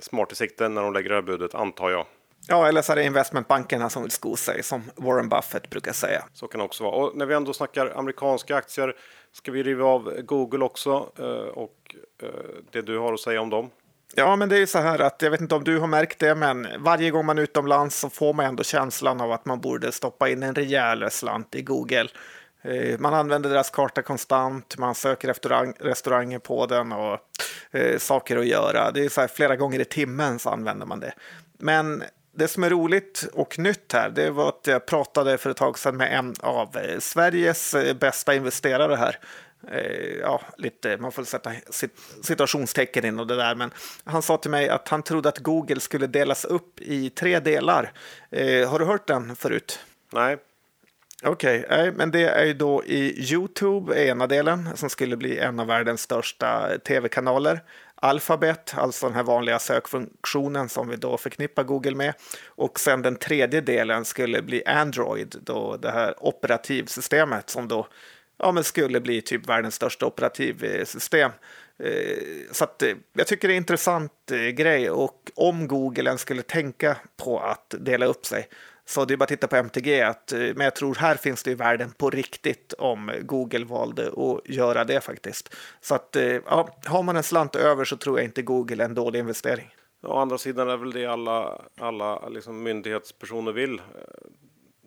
smart 0.00 0.32
i 0.32 0.34
sikte 0.34 0.68
när 0.68 0.82
de 0.82 0.92
lägger 0.92 1.08
det 1.08 1.14
här 1.14 1.22
budet, 1.22 1.54
antar 1.54 1.90
jag. 1.90 2.06
Ja, 2.48 2.68
eller 2.68 2.82
så 2.82 2.92
är 2.92 2.96
det 2.96 3.04
investmentbankerna 3.04 3.90
som 3.90 4.02
vill 4.02 4.10
sko 4.10 4.36
sig, 4.36 4.62
som 4.62 4.82
Warren 4.96 5.28
Buffett 5.28 5.70
brukar 5.70 5.92
säga. 5.92 6.24
Så 6.32 6.48
kan 6.48 6.58
det 6.58 6.64
också 6.64 6.84
vara. 6.84 6.94
Och 6.94 7.16
när 7.16 7.26
vi 7.26 7.34
ändå 7.34 7.52
snackar 7.52 7.92
amerikanska 7.96 8.56
aktier 8.56 8.96
ska 9.32 9.52
vi 9.52 9.62
riva 9.62 9.84
av 9.84 10.20
Google 10.22 10.64
också 10.64 11.12
uh, 11.20 11.26
och 11.48 11.94
uh, 12.22 12.28
det 12.70 12.82
du 12.82 12.98
har 12.98 13.12
att 13.12 13.20
säga 13.20 13.40
om 13.40 13.50
dem. 13.50 13.70
Ja, 14.14 14.36
men 14.36 14.48
det 14.48 14.56
är 14.56 14.60
ju 14.60 14.66
så 14.66 14.78
här 14.78 14.98
att 14.98 15.22
jag 15.22 15.30
vet 15.30 15.40
inte 15.40 15.54
om 15.54 15.64
du 15.64 15.78
har 15.78 15.86
märkt 15.86 16.18
det, 16.18 16.34
men 16.34 16.68
varje 16.78 17.10
gång 17.10 17.26
man 17.26 17.38
är 17.38 17.42
utomlands 17.42 17.98
så 17.98 18.10
får 18.10 18.32
man 18.32 18.46
ändå 18.46 18.62
känslan 18.62 19.20
av 19.20 19.32
att 19.32 19.44
man 19.44 19.60
borde 19.60 19.92
stoppa 19.92 20.28
in 20.28 20.42
en 20.42 20.54
rejäl 20.54 21.10
slant 21.10 21.54
i 21.54 21.62
Google. 21.62 22.08
Eh, 22.62 22.98
man 22.98 23.14
använder 23.14 23.50
deras 23.50 23.70
karta 23.70 24.02
konstant, 24.02 24.78
man 24.78 24.94
söker 24.94 25.28
efter 25.28 25.72
restauranger 25.84 26.38
på 26.38 26.66
den 26.66 26.92
och 26.92 27.18
eh, 27.70 27.98
saker 27.98 28.36
att 28.36 28.46
göra. 28.46 28.90
Det 28.90 29.04
är 29.04 29.08
så 29.08 29.20
här, 29.20 29.28
flera 29.28 29.56
gånger 29.56 29.80
i 29.80 29.84
timmen 29.84 30.38
så 30.38 30.50
använder 30.50 30.86
man 30.86 31.00
det. 31.00 31.12
Men 31.58 32.02
det 32.34 32.48
som 32.48 32.64
är 32.64 32.70
roligt 32.70 33.28
och 33.32 33.58
nytt 33.58 33.92
här, 33.92 34.10
det 34.10 34.30
var 34.30 34.48
att 34.48 34.66
jag 34.66 34.86
pratade 34.86 35.38
för 35.38 35.50
ett 35.50 35.56
tag 35.56 35.78
sedan 35.78 35.96
med 35.96 36.18
en 36.18 36.34
av 36.40 36.76
eh, 36.76 36.98
Sveriges 36.98 37.74
eh, 37.74 37.94
bästa 37.96 38.34
investerare 38.34 38.94
här. 38.94 39.18
Eh, 39.68 40.20
ja, 40.20 40.42
lite, 40.56 40.96
man 40.96 41.12
får 41.12 41.24
sätta 41.24 41.52
situationstecken 42.22 43.04
in 43.04 43.18
och 43.18 43.26
det 43.26 43.36
där, 43.36 43.54
men 43.54 43.70
han 44.04 44.22
sa 44.22 44.36
till 44.36 44.50
mig 44.50 44.68
att 44.68 44.88
han 44.88 45.02
trodde 45.02 45.28
att 45.28 45.38
Google 45.38 45.80
skulle 45.80 46.06
delas 46.06 46.44
upp 46.44 46.80
i 46.80 47.10
tre 47.10 47.40
delar. 47.40 47.92
Har 48.68 48.78
du 48.78 48.84
hört 48.84 49.06
den 49.06 49.36
förut? 49.36 49.80
Nej. 50.12 50.36
Okej, 51.24 51.64
okay, 51.64 51.90
men 51.90 52.10
det 52.10 52.28
är 52.28 52.44
ju 52.44 52.54
då 52.54 52.84
i 52.84 53.32
Youtube, 53.32 54.06
ena 54.06 54.26
delen, 54.26 54.68
som 54.74 54.90
skulle 54.90 55.16
bli 55.16 55.38
en 55.38 55.60
av 55.60 55.66
världens 55.66 56.00
största 56.00 56.78
tv-kanaler. 56.78 57.60
Alphabet, 58.02 58.74
alltså 58.76 59.06
den 59.06 59.14
här 59.14 59.22
vanliga 59.22 59.58
sökfunktionen 59.58 60.68
som 60.68 60.88
vi 60.88 60.96
då 60.96 61.16
förknippar 61.16 61.62
Google 61.62 61.94
med. 61.94 62.14
Och 62.46 62.80
sen 62.80 63.02
den 63.02 63.16
tredje 63.16 63.60
delen 63.60 64.04
skulle 64.04 64.42
bli 64.42 64.64
Android, 64.64 65.36
då 65.42 65.76
det 65.76 65.90
här 65.90 66.14
operativsystemet 66.18 67.50
som 67.50 67.68
då 67.68 67.86
ja, 68.38 68.52
men 68.52 68.64
skulle 68.64 69.00
bli 69.00 69.22
typ 69.22 69.48
världens 69.48 69.74
största 69.74 70.06
operativsystem. 70.06 71.30
Eh, 71.78 72.52
så 72.52 72.64
att, 72.64 72.82
eh, 72.82 72.94
jag 73.12 73.26
tycker 73.26 73.48
det 73.48 73.54
är 73.54 73.56
en 73.56 73.62
intressant 73.62 74.30
eh, 74.30 74.38
grej 74.38 74.90
och 74.90 75.30
om 75.34 75.68
Google 75.68 76.18
skulle 76.18 76.42
tänka 76.42 76.96
på 77.16 77.40
att 77.40 77.74
dela 77.78 78.06
upp 78.06 78.26
sig 78.26 78.48
så 78.84 79.04
det 79.04 79.14
är 79.14 79.16
bara 79.16 79.24
att 79.24 79.28
titta 79.28 79.46
på 79.46 79.56
MTG. 79.56 80.02
Att, 80.02 80.32
eh, 80.32 80.38
men 80.38 80.60
jag 80.60 80.74
tror 80.74 80.94
här 80.94 81.14
finns 81.14 81.42
det 81.42 81.50
i 81.50 81.54
världen 81.54 81.92
på 81.92 82.10
riktigt 82.10 82.72
om 82.72 83.12
Google 83.20 83.64
valde 83.64 84.08
att 84.08 84.48
göra 84.48 84.84
det 84.84 85.00
faktiskt. 85.00 85.54
Så 85.80 85.94
att 85.94 86.16
eh, 86.16 86.24
ja, 86.24 86.68
har 86.84 87.02
man 87.02 87.16
en 87.16 87.22
slant 87.22 87.56
över 87.56 87.84
så 87.84 87.96
tror 87.96 88.18
jag 88.18 88.24
inte 88.24 88.42
Google 88.42 88.84
är 88.84 88.88
en 88.88 88.94
dålig 88.94 89.18
investering. 89.18 89.74
Å 90.02 90.18
andra 90.18 90.38
sidan 90.38 90.68
är 90.68 90.76
väl 90.76 90.92
det 90.92 91.06
alla, 91.06 91.62
alla 91.78 92.28
liksom 92.28 92.62
myndighetspersoner 92.62 93.52
vill 93.52 93.78
eh, 93.78 93.84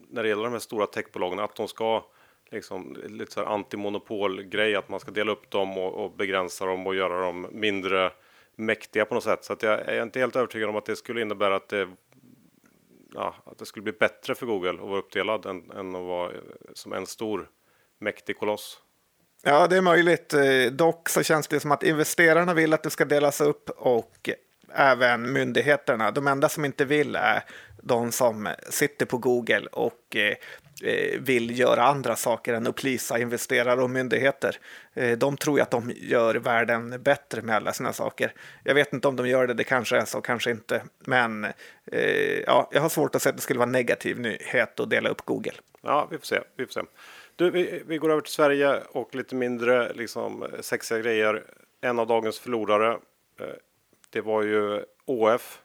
när 0.10 0.24
det 0.24 0.30
gäller 0.30 0.44
de 0.44 0.52
här 0.52 0.60
stora 0.60 0.88
techbolagen, 0.88 1.40
att 1.40 1.56
de 1.56 1.68
ska 1.68 2.06
liksom, 2.52 2.98
lite 3.10 3.32
så 3.32 3.40
här 3.40 3.48
antimonopolgrej, 3.48 4.76
att 4.76 4.90
man 4.90 5.00
ska 5.00 5.12
dela 5.12 5.32
upp 5.32 5.50
dem 5.50 5.78
och, 5.78 6.06
och, 6.06 6.12
begränsa 6.12 6.66
dem 6.66 6.88
och 6.88 6.96
göra 6.96 7.22
dem 7.22 7.48
mindre 7.52 8.12
mäktiga 8.56 9.06
på 9.06 9.14
något 9.14 9.24
sätt. 9.24 9.44
Så 9.44 9.54
att 9.54 9.64
jag 9.64 9.80
är 9.80 10.04
inte 10.04 10.20
helt 10.20 10.36
övertygad 10.36 10.70
om 10.70 10.76
att 10.76 10.86
det 10.86 10.96
skulle 10.96 11.22
innebära 11.22 11.56
att 11.56 11.70
det, 11.70 11.88
ja, 13.16 13.36
att 13.46 13.58
det 13.58 13.66
skulle 13.66 13.84
bli 13.84 13.94
bättre 13.94 14.36
för 14.36 14.46
Google 14.46 14.70
att 14.70 14.80
vara 14.80 15.00
uppdelad 15.00 15.46
än, 15.46 15.72
än 15.72 15.96
att 15.96 16.04
vara 16.04 16.32
eh, 16.32 16.38
som 16.74 16.94
en 16.94 17.06
stor 17.06 17.50
mäktig 18.00 18.38
koloss. 18.38 18.82
Ja, 19.44 19.68
det 19.68 19.78
är 19.78 19.82
möjligt. 19.82 20.34
Eh, 20.34 20.72
dock 20.72 21.10
så 21.10 21.24
känns 21.24 21.48
det 21.48 21.60
som 21.60 21.72
att 21.72 21.84
investerarna 21.84 22.54
vill 22.54 22.74
att 22.74 22.84
det 22.84 22.90
ska 22.90 23.06
delas 23.06 23.42
upp 23.42 23.70
och 23.70 24.30
även 24.74 25.34
myndigheterna. 25.34 26.12
De 26.12 26.28
enda 26.28 26.50
som 26.50 26.66
inte 26.66 26.86
vill 26.86 27.16
är 27.16 27.44
de 27.84 28.12
som 28.12 28.50
sitter 28.70 29.06
på 29.06 29.18
Google 29.18 29.68
och 29.72 30.16
eh, 30.16 30.36
Eh, 30.84 31.20
vill 31.20 31.60
göra 31.60 31.84
andra 31.84 32.16
saker 32.16 32.54
än 32.54 32.68
att 32.68 32.76
plisa 32.76 33.20
investerare 33.20 33.82
och 33.82 33.90
myndigheter. 33.90 34.58
Eh, 34.94 35.18
de 35.18 35.38
tror 35.38 35.62
att 35.62 35.72
de 35.72 35.92
gör 35.96 36.36
världen 36.36 37.02
bättre 37.04 37.42
med 37.42 37.56
alla 37.56 37.74
sina 37.74 37.94
saker. 37.94 38.34
Jag 38.64 38.76
vet 38.76 38.94
inte 38.94 39.08
om 39.08 39.16
de 39.16 39.28
gör 39.28 39.48
det, 39.48 39.54
det 39.54 39.64
kanske 39.64 39.98
är 39.98 40.06
så, 40.06 40.22
kanske 40.22 40.52
inte. 40.52 40.84
Men 41.00 41.46
eh, 41.92 42.40
ja, 42.40 42.70
jag 42.72 42.82
har 42.82 42.90
svårt 42.90 43.16
att 43.16 43.22
se 43.22 43.30
att 43.30 43.36
det 43.36 43.42
skulle 43.42 43.60
vara 43.60 43.70
negativ 43.70 44.20
nyhet 44.20 44.80
att 44.80 44.90
dela 44.90 45.10
upp 45.10 45.22
Google. 45.26 45.54
Ja, 45.82 46.08
vi 46.12 46.18
får 46.18 46.26
se. 46.26 46.40
Vi, 46.56 46.66
får 46.66 46.72
se. 46.72 46.82
Du, 47.36 47.52
vi, 47.52 47.84
vi 47.88 47.98
går 47.98 48.12
över 48.12 48.22
till 48.22 48.34
Sverige 48.34 48.82
och 48.92 49.16
lite 49.16 49.36
mindre 49.36 49.94
liksom, 49.94 50.48
sexiga 50.62 51.00
grejer. 51.00 51.44
En 51.82 52.00
av 52.00 52.08
dagens 52.08 52.40
förlorare, 52.40 52.92
eh, 53.40 53.48
det 54.10 54.22
var 54.22 54.44
ju 54.44 54.84
ÅF. 55.06 55.62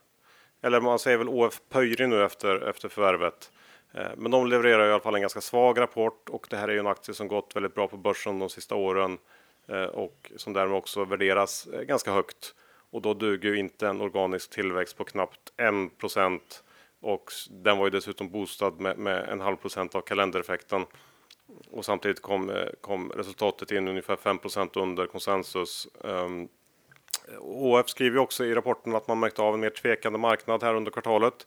Eller 0.62 0.80
man 0.80 0.98
säger 0.98 1.18
väl 1.18 1.28
ÅF 1.28 1.60
Pöyry 1.68 2.06
nu 2.06 2.24
efter, 2.24 2.68
efter 2.68 2.88
förvärvet. 2.88 3.50
Eh, 3.92 4.10
men 4.16 4.30
de 4.30 4.46
levererar 4.46 4.88
i 4.88 4.92
alla 4.92 5.00
fall 5.00 5.14
en 5.14 5.20
ganska 5.20 5.40
svag 5.40 5.80
rapport 5.80 6.28
och 6.28 6.46
det 6.50 6.56
här 6.56 6.68
är 6.68 6.72
ju 6.72 6.78
en 6.78 6.86
aktie 6.86 7.14
som 7.14 7.28
gått 7.28 7.56
väldigt 7.56 7.74
bra 7.74 7.88
på 7.88 7.96
börsen 7.96 8.38
de 8.38 8.48
sista 8.48 8.74
åren 8.74 9.18
eh, 9.68 9.84
och 9.84 10.32
som 10.36 10.52
därmed 10.52 10.76
också 10.76 11.04
värderas 11.04 11.66
eh, 11.66 11.80
ganska 11.80 12.12
högt. 12.12 12.54
Och 12.90 13.02
då 13.02 13.14
duger 13.14 13.48
ju 13.48 13.58
inte 13.58 13.88
en 13.88 14.00
organisk 14.00 14.50
tillväxt 14.50 14.96
på 14.96 15.04
knappt 15.04 15.52
1% 15.56 16.40
och 17.00 17.32
den 17.50 17.78
var 17.78 17.86
ju 17.86 17.90
dessutom 17.90 18.30
boostad 18.30 18.70
med, 18.70 18.98
med 18.98 19.28
en 19.28 19.40
halv 19.40 19.56
procent 19.56 19.94
av 19.94 20.00
kalendereffekten. 20.00 20.86
Och 21.70 21.84
samtidigt 21.84 22.22
kom, 22.22 22.52
kom 22.80 23.12
resultatet 23.12 23.70
in 23.70 23.88
ungefär 23.88 24.16
5% 24.16 24.78
under 24.78 25.06
konsensus. 25.06 25.88
Ehm, 26.04 26.40
um, 26.40 26.48
OF 27.40 27.88
skriver 27.88 28.18
också 28.18 28.44
i 28.44 28.54
rapporten 28.54 28.94
att 28.94 29.08
man 29.08 29.20
märkte 29.20 29.42
av 29.42 29.54
en 29.54 29.60
mer 29.60 29.70
tvekande 29.70 30.18
marknad 30.18 30.62
här 30.62 30.74
under 30.74 30.90
kvartalet. 30.90 31.46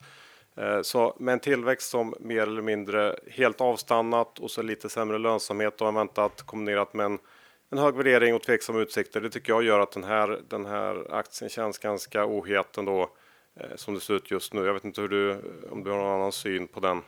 Eh, 0.55 0.81
så 0.81 1.15
med 1.19 1.33
en 1.33 1.39
tillväxt 1.39 1.89
som 1.89 2.15
mer 2.19 2.41
eller 2.41 2.61
mindre 2.61 3.15
helt 3.31 3.61
avstannat 3.61 4.39
och 4.39 4.51
så 4.51 4.61
lite 4.61 4.89
sämre 4.89 5.17
lönsamhet 5.17 5.81
än 5.81 5.95
väntat 5.95 6.41
kombinerat 6.41 6.93
med 6.93 7.05
en, 7.05 7.19
en 7.71 7.77
hög 7.77 7.95
värdering 7.95 8.35
och 8.35 8.41
tveksamma 8.41 8.79
utsikter. 8.79 9.21
Det 9.21 9.29
tycker 9.29 9.53
jag 9.53 9.63
gör 9.63 9.79
att 9.79 9.91
den 9.91 10.03
här, 10.03 10.41
den 10.49 10.65
här 10.65 11.13
aktien 11.13 11.49
känns 11.49 11.77
ganska 11.77 12.25
ohet 12.25 12.77
ändå 12.77 13.09
eh, 13.59 13.75
som 13.75 13.93
det 13.93 13.99
ser 13.99 14.13
ut 14.13 14.31
just 14.31 14.53
nu. 14.53 14.65
Jag 14.65 14.73
vet 14.73 14.85
inte 14.85 15.01
hur 15.01 15.09
du, 15.09 15.41
om 15.71 15.83
du 15.83 15.91
har 15.91 15.97
någon 15.97 16.15
annan 16.15 16.31
syn 16.31 16.67
på 16.67 16.79
den. 16.79 17.01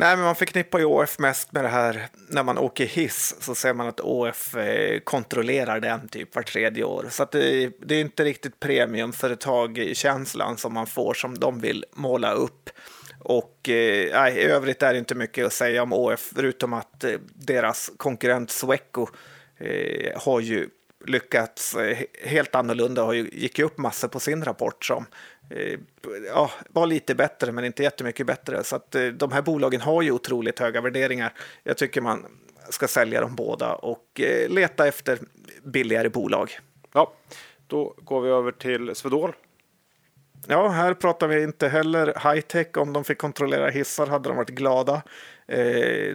Nej, 0.00 0.16
men 0.16 0.24
man 0.24 0.34
förknippar 0.34 0.78
ju 0.78 0.84
ÅF 0.84 1.18
mest 1.18 1.52
med 1.52 1.64
det 1.64 1.68
här 1.68 2.08
när 2.28 2.42
man 2.42 2.58
åker 2.58 2.86
hiss 2.86 3.36
så 3.40 3.54
ser 3.54 3.74
man 3.74 3.86
att 3.88 4.00
ÅF 4.00 4.56
eh, 4.56 5.00
kontrollerar 5.00 5.80
den 5.80 6.08
typ 6.08 6.34
var 6.34 6.42
tredje 6.42 6.84
år. 6.84 7.06
Så 7.10 7.22
att 7.22 7.30
det, 7.30 7.70
det 7.80 7.94
är 7.94 8.00
inte 8.00 8.24
riktigt 8.24 8.60
premiumföretag-känslan 8.60 10.56
som 10.56 10.74
man 10.74 10.86
får 10.86 11.14
som 11.14 11.38
de 11.38 11.60
vill 11.60 11.84
måla 11.92 12.32
upp. 12.32 12.70
Och 13.18 13.68
eh, 13.68 14.36
i 14.36 14.42
övrigt 14.42 14.82
är 14.82 14.92
det 14.92 14.98
inte 14.98 15.14
mycket 15.14 15.46
att 15.46 15.52
säga 15.52 15.82
om 15.82 15.92
ÅF 15.92 16.32
förutom 16.34 16.72
att 16.72 17.04
eh, 17.04 17.12
deras 17.34 17.90
konkurrent 17.96 18.50
Sweco 18.50 19.06
eh, 19.58 20.20
har 20.20 20.40
ju 20.40 20.68
lyckats 21.06 21.74
eh, 21.74 21.98
helt 22.24 22.54
annorlunda 22.54 23.04
och 23.04 23.16
gick 23.16 23.58
upp 23.58 23.78
massor 23.78 24.08
på 24.08 24.20
sin 24.20 24.44
rapport 24.44 24.84
som 24.84 25.06
ja, 26.26 26.50
var 26.68 26.86
lite 26.86 27.14
bättre, 27.14 27.52
men 27.52 27.64
inte 27.64 27.82
jättemycket 27.82 28.26
bättre. 28.26 28.64
Så 28.64 28.76
att 28.76 28.94
eh, 28.94 29.06
de 29.06 29.32
här 29.32 29.42
bolagen 29.42 29.80
har 29.80 30.02
ju 30.02 30.10
otroligt 30.10 30.58
höga 30.58 30.80
värderingar. 30.80 31.32
Jag 31.62 31.76
tycker 31.76 32.00
man 32.00 32.26
ska 32.70 32.88
sälja 32.88 33.20
dem 33.20 33.36
båda 33.36 33.74
och 33.74 34.20
eh, 34.20 34.48
leta 34.48 34.86
efter 34.86 35.18
billigare 35.62 36.08
bolag. 36.08 36.58
Ja, 36.94 37.12
då 37.66 37.94
går 37.96 38.20
vi 38.20 38.30
över 38.30 38.52
till 38.52 38.94
Swedol. 38.94 39.32
Ja, 40.46 40.68
här 40.68 40.94
pratar 40.94 41.28
vi 41.28 41.42
inte 41.42 41.68
heller 41.68 42.06
high 42.06 42.40
tech. 42.40 42.66
Om 42.76 42.92
de 42.92 43.04
fick 43.04 43.18
kontrollera 43.18 43.70
hissar 43.70 44.06
hade 44.06 44.28
de 44.28 44.36
varit 44.36 44.48
glada. 44.48 45.02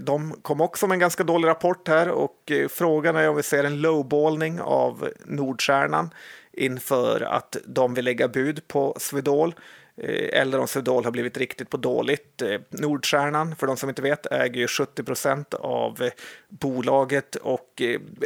De 0.02 0.36
kom 0.42 0.62
också 0.62 0.88
med 0.88 0.96
en 0.96 1.00
ganska 1.00 1.24
dålig 1.24 1.48
rapport 1.48 1.88
här 1.88 2.10
och 2.10 2.52
frågan 2.70 3.16
är 3.16 3.30
om 3.30 3.36
vi 3.36 3.44
ser 3.44 3.64
en 3.64 3.82
lowballning 3.82 4.62
av 4.62 5.10
Nordstjärnan 5.26 6.10
inför 6.54 7.22
att 7.22 7.58
de 7.66 7.94
vill 7.94 8.06
lägga 8.06 8.28
bud 8.28 8.68
på 8.68 8.96
Swedol 9.00 9.56
eh, 9.98 10.40
eller 10.42 10.60
om 10.60 10.68
Swedol 10.68 11.04
har 11.04 11.12
blivit 11.12 11.38
riktigt 11.38 11.70
på 11.70 11.78
dåligt. 11.78 12.42
Eh, 12.42 12.62
Nordstjärnan, 12.70 13.56
för 13.56 13.68
de 13.68 13.78
som 13.78 13.90
inte 13.90 14.02
vet, 14.02 14.26
äger 14.26 14.62
ju 14.62 14.68
70 14.68 15.04
procent 15.04 15.54
av 15.54 16.02
eh, 16.02 16.12
bolaget 16.50 17.36
och 17.36 17.82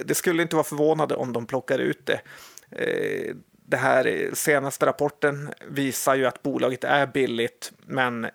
det 0.06 0.16
skulle 0.16 0.42
inte 0.42 0.56
vara 0.56 0.64
förvånande 0.64 1.16
om 1.16 1.34
de 1.34 1.46
plockar 1.46 1.80
ut 1.80 2.06
det. 2.06 2.22
Det 3.70 3.78
här 3.78 4.30
senaste 4.34 4.86
rapporten 4.86 5.50
visar 5.68 6.16
ju 6.16 6.26
att 6.26 6.44
bolaget 6.44 6.84
är 6.84 7.08
billigt, 7.08 7.72
men 7.86 8.28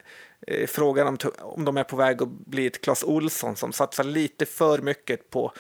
frågan 0.67 1.07
om, 1.07 1.19
om 1.41 1.65
de 1.65 1.77
är 1.77 1.85
på 1.85 1.97
väg 1.97 2.23
att 2.23 2.29
bli 2.29 2.67
ett 2.67 2.81
Clas 2.81 3.05
Olsson 3.05 3.57
som 3.57 3.73
satsar 3.73 4.05
lite 4.05 4.47
för 4.47 4.79
mycket 4.79 5.31
på 5.31 5.53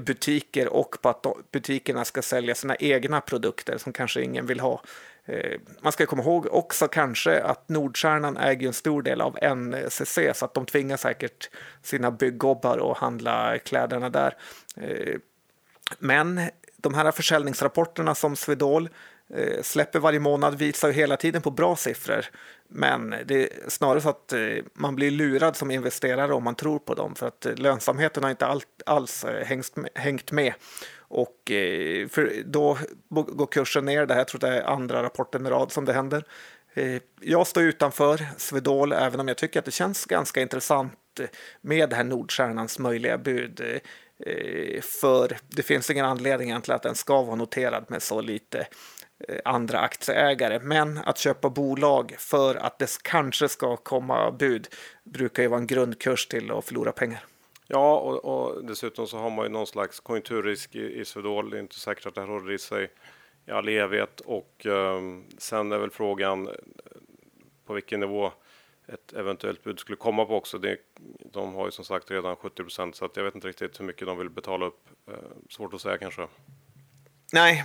butiker 0.00 0.68
och 0.68 0.96
på 1.02 1.08
att 1.08 1.26
butikerna 1.52 2.04
ska 2.04 2.22
sälja 2.22 2.54
sina 2.54 2.76
egna 2.76 3.20
produkter 3.20 3.78
som 3.78 3.92
kanske 3.92 4.22
ingen 4.22 4.46
vill 4.46 4.60
ha. 4.60 4.82
Eh, 5.24 5.60
man 5.80 5.92
ska 5.92 6.06
komma 6.06 6.22
ihåg 6.22 6.46
också 6.50 6.88
kanske 6.88 7.42
att 7.42 7.68
Nordstjärnan 7.68 8.36
äger 8.36 8.66
en 8.66 8.72
stor 8.72 9.02
del 9.02 9.20
av 9.20 9.38
NCC 9.56 10.18
så 10.34 10.44
att 10.44 10.54
de 10.54 10.66
tvingar 10.66 10.96
säkert 10.96 11.50
sina 11.82 12.10
bygggobbar 12.10 12.92
att 12.92 12.98
handla 12.98 13.58
kläderna 13.58 14.08
där. 14.10 14.36
Eh, 14.76 15.16
men 15.98 16.40
de 16.76 16.94
här 16.94 17.12
försäljningsrapporterna 17.12 18.14
som 18.14 18.36
Swedol 18.36 18.88
eh, 19.34 19.62
släpper 19.62 19.98
varje 19.98 20.20
månad 20.20 20.58
visar 20.58 20.90
hela 20.90 21.16
tiden 21.16 21.42
på 21.42 21.50
bra 21.50 21.76
siffror. 21.76 22.24
Men 22.72 23.14
det 23.24 23.42
är 23.42 23.70
snarare 23.70 24.00
så 24.00 24.08
att 24.08 24.32
eh, 24.32 24.40
man 24.74 24.96
blir 24.96 25.10
lurad 25.10 25.56
som 25.56 25.70
investerare 25.70 26.34
om 26.34 26.44
man 26.44 26.54
tror 26.54 26.78
på 26.78 26.94
dem 26.94 27.14
för 27.14 27.26
att 27.26 27.46
eh, 27.46 27.54
lönsamheten 27.54 28.22
har 28.22 28.30
inte 28.30 28.60
alls 28.86 29.24
eh, 29.24 29.60
hängt 29.94 30.32
med. 30.32 30.54
Och 30.98 31.36
för 32.08 32.42
då 32.44 32.78
går 33.08 33.46
kursen 33.46 33.84
ner. 33.84 34.06
Det 34.06 34.14
här 34.14 34.24
tror 34.24 34.44
jag 34.44 34.56
är 34.56 34.62
andra 34.62 35.02
rapporten 35.02 35.46
i 35.46 35.50
rad 35.50 35.72
som 35.72 35.84
det 35.84 35.92
händer. 35.92 36.24
Jag 37.20 37.46
står 37.46 37.62
utanför 37.62 38.26
Swedol 38.36 38.92
även 38.92 39.20
om 39.20 39.28
jag 39.28 39.36
tycker 39.36 39.58
att 39.58 39.64
det 39.64 39.70
känns 39.70 40.04
ganska 40.04 40.40
intressant 40.40 41.20
med 41.60 41.90
det 41.90 41.96
här 41.96 42.04
Nordstjärnans 42.04 42.78
möjliga 42.78 43.18
bud. 43.18 43.80
För 44.82 45.36
det 45.48 45.62
finns 45.62 45.90
ingen 45.90 46.04
anledning 46.04 46.48
egentligen 46.48 46.76
att 46.76 46.82
den 46.82 46.94
ska 46.94 47.22
vara 47.22 47.36
noterad 47.36 47.84
med 47.88 48.02
så 48.02 48.20
lite 48.20 48.66
andra 49.44 49.78
aktieägare. 49.80 50.58
Men 50.62 50.98
att 50.98 51.18
köpa 51.18 51.50
bolag 51.50 52.14
för 52.18 52.54
att 52.54 52.78
det 52.78 53.02
kanske 53.02 53.48
ska 53.48 53.76
komma 53.76 54.30
bud 54.30 54.68
brukar 55.04 55.42
ju 55.42 55.48
vara 55.48 55.60
en 55.60 55.66
grundkurs 55.66 56.26
till 56.26 56.50
att 56.50 56.64
förlora 56.64 56.92
pengar. 56.92 57.24
Ja, 57.66 57.98
och, 57.98 58.24
och, 58.24 58.64
dessutom 58.64 59.06
så 59.06 59.18
har 59.18 59.30
man 59.30 59.44
ju 59.44 59.48
någon 59.48 59.66
slags 59.66 60.00
konjunkturrisk 60.00 60.74
i, 60.74 61.00
i 61.00 61.04
Swedol. 61.04 61.50
Det 61.50 61.56
är 61.56 61.60
inte 61.60 61.80
säkert 61.80 62.06
att 62.06 62.14
det 62.14 62.20
här 62.20 62.28
håller 62.28 62.52
i 62.52 62.58
sig 62.58 62.90
i 63.46 63.50
all 63.50 63.68
evighet 63.68 64.20
och 64.20 64.66
um, 64.66 65.26
sen 65.38 65.72
är 65.72 65.78
väl 65.78 65.90
frågan 65.90 66.48
eh, 66.48 66.54
på 67.66 67.74
vilken 67.74 68.00
nivå 68.00 68.32
ett 68.86 69.12
eventuellt 69.12 69.64
bud 69.64 69.78
skulle 69.78 69.96
komma 69.96 70.24
på 70.24 70.36
också. 70.36 70.58
Det, 70.58 70.76
de 71.32 71.54
har 71.54 71.64
ju 71.64 71.70
som 71.70 71.84
sagt 71.84 72.10
redan 72.10 72.36
70 72.36 72.62
procent 72.62 72.96
så 72.96 73.04
att 73.04 73.16
jag 73.16 73.24
vet 73.24 73.34
inte 73.34 73.48
riktigt 73.48 73.80
hur 73.80 73.84
mycket 73.84 74.06
de 74.06 74.18
vill 74.18 74.30
betala 74.30 74.66
upp. 74.66 74.88
Uh, 75.08 75.14
svårt 75.48 75.74
att 75.74 75.80
säga 75.80 75.98
kanske. 75.98 76.28
Nej, 77.32 77.64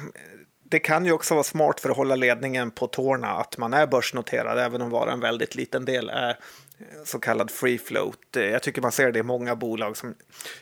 det 0.70 0.80
kan 0.80 1.06
ju 1.06 1.12
också 1.12 1.34
vara 1.34 1.44
smart 1.44 1.80
för 1.80 1.90
att 1.90 1.98
hålla 1.98 2.16
ledningen 2.16 2.72
på 2.72 2.88
tårna 2.88 3.28
att 3.28 3.58
man 3.58 3.74
är 3.74 3.88
börsnoterad, 3.88 4.60
även 4.60 4.82
om 4.82 4.90
bara 4.90 5.12
en 5.12 5.20
väldigt 5.20 5.56
liten 5.56 5.86
del 5.86 6.10
är 6.10 6.30
eh, 6.30 7.04
så 7.04 7.20
kallad 7.20 7.52
free 7.52 7.78
float. 7.78 8.36
Eh, 8.38 8.44
jag 8.44 8.64
tycker 8.64 8.82
man 8.82 8.92
ser 8.92 9.12
det 9.12 9.20
i 9.20 9.24
många 9.24 9.56
bolag, 9.56 9.98
som 9.98 10.16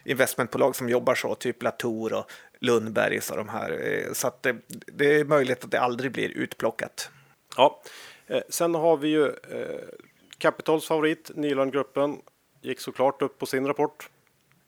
investmentbolag 0.03 0.75
som 0.75 0.89
jobbar 0.89 1.15
så, 1.15 1.35
typ 1.35 1.63
Latour 1.63 2.13
och 2.13 2.31
Lundbergs 2.59 3.31
och 3.31 3.37
de 3.37 3.49
här. 3.49 3.71
Eh, 3.71 4.13
så 4.13 4.27
att 4.27 4.43
det, 4.43 4.55
det, 4.67 5.15
är 5.15 5.25
möjligt 5.25 5.63
att 5.63 5.71
det 5.71 5.79
aldrig 5.79 6.11
blir 6.11 6.29
utplockat. 6.29 7.09
Ja, 7.57 7.81
sen 8.49 8.75
har 8.75 8.97
vi 8.97 9.07
ju 9.07 9.25
eh, 9.25 9.79
Capitals 10.37 10.87
favorit, 10.87 11.31
Nylandgruppen, 11.35 12.17
gick 12.61 12.79
såklart 12.79 13.21
upp 13.21 13.39
på 13.39 13.45
sin 13.45 13.67
rapport. 13.67 14.09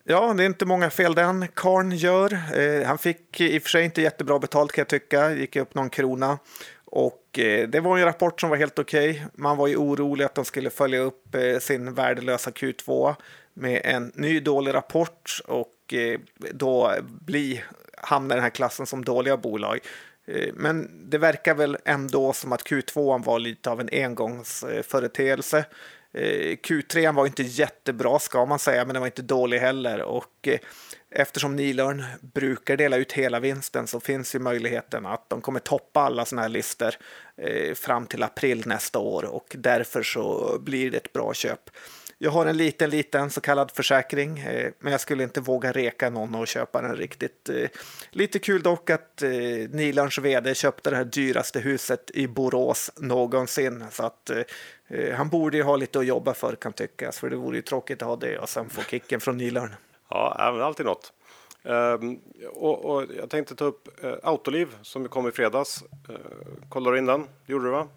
Ja, 0.07 0.33
det 0.33 0.43
är 0.43 0.45
inte 0.45 0.65
många 0.65 0.89
fel 0.89 1.15
den 1.15 1.47
karn 1.53 1.91
gör. 1.91 2.33
Eh, 2.33 2.87
han 2.87 2.97
fick 2.97 3.41
i 3.41 3.57
och 3.57 3.61
för 3.61 3.69
sig 3.69 3.85
inte 3.85 4.01
jättebra 4.01 4.39
betalt 4.39 4.71
kan 4.71 4.81
jag 4.81 4.87
tycka, 4.87 5.33
gick 5.33 5.55
upp 5.55 5.75
någon 5.75 5.89
krona. 5.89 6.39
Och 6.85 7.39
eh, 7.39 7.67
det 7.67 7.79
var 7.79 7.97
en 7.97 8.05
rapport 8.05 8.41
som 8.41 8.49
var 8.49 8.57
helt 8.57 8.79
okej. 8.79 9.09
Okay. 9.09 9.23
Man 9.33 9.57
var 9.57 9.67
ju 9.67 9.75
orolig 9.75 10.25
att 10.25 10.35
de 10.35 10.45
skulle 10.45 10.69
följa 10.69 10.99
upp 10.99 11.35
eh, 11.35 11.59
sin 11.59 11.93
värdelösa 11.93 12.51
Q2 12.51 13.15
med 13.53 13.81
en 13.83 14.11
ny 14.15 14.39
dålig 14.39 14.73
rapport 14.73 15.39
och 15.45 15.93
eh, 15.93 16.19
då 16.51 16.93
bli, 17.05 17.63
hamna 17.97 18.33
i 18.33 18.35
den 18.35 18.43
här 18.43 18.49
klassen 18.49 18.85
som 18.85 19.05
dåliga 19.05 19.37
bolag. 19.37 19.79
Eh, 20.27 20.53
men 20.53 21.09
det 21.09 21.17
verkar 21.17 21.55
väl 21.55 21.77
ändå 21.85 22.33
som 22.33 22.51
att 22.53 22.63
Q2 22.63 23.23
var 23.25 23.39
lite 23.39 23.69
av 23.69 23.81
en 23.81 23.89
engångsföreteelse. 23.91 25.65
Eh, 26.17 26.55
Q3 26.55 27.15
var 27.15 27.25
inte 27.25 27.43
jättebra 27.43 28.19
ska 28.19 28.45
man 28.45 28.59
säga, 28.59 28.85
men 28.85 28.93
den 28.93 29.01
var 29.01 29.07
inte 29.07 29.21
dålig 29.21 29.59
heller. 29.59 30.01
Och 30.01 30.47
eh, 30.47 30.59
eftersom 31.09 31.55
Nilörn 31.55 32.03
brukar 32.21 32.77
dela 32.77 32.97
ut 32.97 33.11
hela 33.11 33.39
vinsten 33.39 33.87
så 33.87 33.99
finns 33.99 34.35
ju 34.35 34.39
möjligheten 34.39 35.05
att 35.05 35.29
de 35.29 35.41
kommer 35.41 35.59
toppa 35.59 35.99
alla 35.99 36.25
sådana 36.25 36.41
här 36.41 36.49
listor 36.49 36.93
eh, 37.37 37.73
fram 37.73 38.05
till 38.05 38.23
april 38.23 38.63
nästa 38.65 38.99
år 38.99 39.25
och 39.25 39.55
därför 39.57 40.03
så 40.03 40.57
blir 40.59 40.91
det 40.91 40.97
ett 40.97 41.13
bra 41.13 41.33
köp. 41.33 41.69
Jag 42.17 42.31
har 42.31 42.45
en 42.45 42.57
liten, 42.57 42.89
liten 42.89 43.29
så 43.29 43.41
kallad 43.41 43.71
försäkring, 43.71 44.39
eh, 44.39 44.71
men 44.79 44.91
jag 44.91 45.01
skulle 45.01 45.23
inte 45.23 45.41
våga 45.41 45.71
reka 45.71 46.09
någon 46.09 46.35
och 46.35 46.47
köpa 46.47 46.81
den 46.81 46.95
riktigt. 46.95 47.49
Eh, 47.49 47.69
lite 48.11 48.39
kul 48.39 48.61
dock 48.61 48.89
att 48.89 49.21
eh, 49.21 49.29
Nilans 49.69 50.17
vd 50.17 50.55
köpte 50.55 50.89
det 50.89 50.95
här 50.95 51.05
dyraste 51.05 51.59
huset 51.59 52.11
i 52.13 52.27
Borås 52.27 52.91
någonsin, 52.97 53.85
så 53.91 54.03
att 54.05 54.29
eh, 54.29 54.41
eh, 54.87 55.15
han 55.15 55.29
borde 55.29 55.57
ju 55.57 55.63
ha 55.63 55.75
lite 55.75 55.99
att 55.99 56.05
jobba 56.05 56.33
för 56.33 56.55
kan 56.55 56.73
tyckas, 56.73 57.19
för 57.19 57.29
det 57.29 57.35
vore 57.35 57.55
ju 57.55 57.61
tråkigt 57.61 58.01
att 58.01 58.07
ha 58.07 58.15
det 58.15 58.39
och 58.39 58.49
sen 58.49 58.69
få 58.69 58.81
kicken 58.81 59.19
från 59.19 59.37
Nilarn. 59.37 59.75
Ja, 60.09 60.51
men 60.53 60.61
alltid 60.61 60.85
något. 60.85 61.13
Um, 61.63 62.19
och, 62.53 62.85
och, 62.85 63.03
jag 63.17 63.29
tänkte 63.29 63.55
ta 63.55 63.65
upp 63.65 63.89
uh, 64.03 64.13
Autoliv 64.23 64.67
som 64.81 65.09
kom 65.09 65.27
i 65.27 65.31
fredags. 65.31 65.83
Uh, 66.09 66.15
kollar 66.69 66.91
du 66.91 66.97
in 66.97 67.05
den? 67.05 67.27
Gjorde 67.45 67.65
du 67.65 67.71
va? 67.71 67.87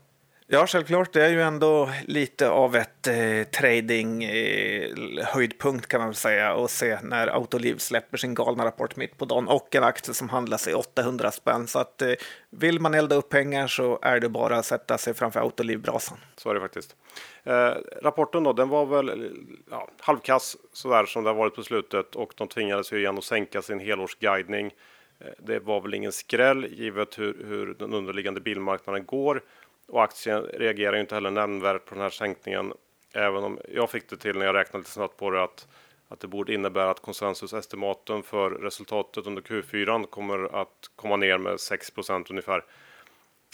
Ja, 0.51 0.67
självklart. 0.67 1.13
Det 1.13 1.25
är 1.25 1.31
ju 1.31 1.43
ändå 1.43 1.91
lite 2.07 2.51
av 2.51 2.77
ett 2.77 3.07
eh, 3.07 3.45
trading 3.61 4.25
eh, 4.25 4.91
höjdpunkt 5.25 5.87
kan 5.87 6.01
man 6.01 6.15
säga 6.15 6.55
och 6.55 6.71
se 6.71 6.99
när 7.03 7.27
Autoliv 7.27 7.77
släpper 7.77 8.17
sin 8.17 8.35
galna 8.35 8.65
rapport 8.65 8.97
mitt 8.97 9.19
på 9.19 9.25
dagen 9.25 9.49
och 9.49 9.75
en 9.75 9.85
aktie 9.85 10.15
som 10.15 10.29
handlas 10.29 10.69
i 10.69 10.75
800 10.75 11.31
spänn. 11.31 11.67
Så 11.67 11.79
att 11.79 12.03
eh, 12.03 12.13
vill 12.51 12.81
man 12.81 12.95
elda 12.95 13.17
upp 13.17 13.29
pengar 13.29 13.67
så 13.67 13.99
är 14.03 14.21
det 14.21 14.29
bara 14.29 14.59
att 14.59 14.67
sätta 14.67 14.99
sig 14.99 15.15
framför 15.15 15.41
Autoliv-brasan. 15.41 16.19
Så 16.37 16.51
är 16.51 16.55
det 16.55 16.61
faktiskt. 16.61 16.97
Eh, 17.45 17.73
rapporten 18.03 18.43
då, 18.43 18.53
den 18.53 18.69
var 18.69 18.87
väl 18.87 19.33
ja, 19.71 19.89
halvkass 20.01 20.57
sådär 20.73 21.05
som 21.05 21.25
det 21.25 21.31
har 21.31 21.35
varit 21.35 21.55
på 21.55 21.63
slutet 21.63 22.17
och 22.17 22.33
de 22.37 22.49
tvingades 22.49 22.93
ju 22.93 22.99
igen 22.99 23.19
att 23.19 23.25
sänka 23.25 23.63
sin 23.63 23.81
helårsguidning. 23.81 24.75
Eh, 25.21 25.27
det 25.39 25.59
var 25.59 25.81
väl 25.81 25.95
ingen 25.95 26.13
skräll 26.13 26.67
givet 26.71 27.19
hur, 27.19 27.45
hur 27.47 27.75
den 27.75 27.95
underliggande 27.95 28.41
bilmarknaden 28.41 29.07
går 29.07 29.43
och 29.89 30.03
aktien 30.03 30.43
reagerar 30.43 30.95
ju 30.95 31.01
inte 31.01 31.15
heller 31.15 31.31
nämnvärt 31.31 31.85
på 31.85 31.95
den 31.95 32.03
här 32.03 32.11
sänkningen. 32.11 32.73
Även 33.13 33.45
om 33.45 33.59
jag 33.69 33.91
fick 33.91 34.09
det 34.11 34.17
till 34.17 34.39
när 34.39 34.47
jag 34.47 34.55
räknade 34.55 34.79
lite 34.79 34.91
snabbt 34.91 35.17
på 35.17 35.31
det 35.31 35.43
att, 35.43 35.69
att 36.09 36.21
det 36.21 36.27
borde 36.27 36.55
innebära 36.55 36.91
att 36.91 37.01
konsensusestimaten 37.01 38.23
för 38.23 38.51
resultatet 38.51 39.27
under 39.27 39.43
Q4 39.43 40.07
kommer 40.07 40.61
att 40.61 40.91
komma 40.97 41.17
ner 41.17 41.39
med 41.39 41.53
6% 41.53 42.27
ungefär. 42.31 42.65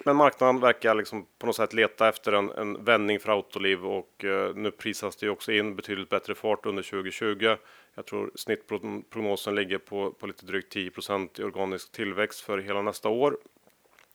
Men 0.04 0.16
marknaden 0.16 0.60
verkar 0.60 0.94
liksom 0.94 1.26
på 1.38 1.46
något 1.46 1.56
sätt 1.56 1.72
leta 1.72 2.08
efter 2.08 2.32
en, 2.32 2.50
en 2.50 2.84
vändning 2.84 3.20
för 3.20 3.32
Autoliv 3.32 3.86
och 3.86 4.24
eh, 4.24 4.54
nu 4.54 4.70
prisas 4.70 5.16
det 5.16 5.28
också 5.28 5.52
in 5.52 5.76
betydligt 5.76 6.08
bättre 6.08 6.34
fart 6.34 6.66
under 6.66 6.82
2020. 6.82 7.56
Jag 7.94 8.06
tror 8.06 8.30
snittprognosen 8.34 9.54
ligger 9.54 9.78
på, 9.78 10.12
på 10.12 10.26
lite 10.26 10.46
drygt 10.46 10.72
10 10.72 10.90
i 11.38 11.42
organisk 11.42 11.92
tillväxt 11.92 12.40
för 12.40 12.58
hela 12.58 12.82
nästa 12.82 13.08
år. 13.08 13.38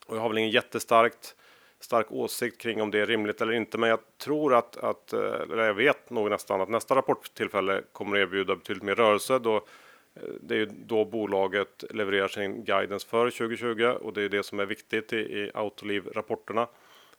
Och 0.06 0.16
jag 0.16 0.20
har 0.20 0.28
väl 0.28 0.38
ingen 0.38 0.50
jättestarkt 0.50 1.36
stark 1.80 2.12
åsikt 2.12 2.60
kring 2.60 2.82
om 2.82 2.90
det 2.90 2.98
är 2.98 3.06
rimligt 3.06 3.40
eller 3.40 3.52
inte. 3.52 3.78
Men 3.78 3.90
jag 3.90 3.98
tror 4.18 4.54
att, 4.54 4.76
att 4.76 5.12
eh, 5.12 5.20
eller 5.20 5.66
jag 5.66 5.74
vet 5.74 6.10
nog 6.10 6.30
nästan 6.30 6.60
att 6.60 6.68
nästa 6.68 6.94
rapporttillfälle 6.94 7.82
kommer 7.92 8.16
att 8.16 8.22
erbjuda 8.22 8.56
betydligt 8.56 8.84
mer 8.84 8.94
rörelse. 8.94 9.38
Då, 9.38 9.56
eh, 9.56 10.22
det 10.40 10.54
är 10.54 10.58
ju 10.58 10.66
då 10.66 11.04
bolaget 11.04 11.84
levererar 11.90 12.28
sin 12.28 12.64
guidance 12.64 13.08
för 13.08 13.30
2020 13.30 13.84
och 14.00 14.12
det 14.12 14.22
är 14.22 14.28
det 14.28 14.42
som 14.42 14.60
är 14.60 14.66
viktigt 14.66 15.12
i, 15.12 15.16
i 15.16 15.50
Autoliv-rapporterna. 15.54 16.66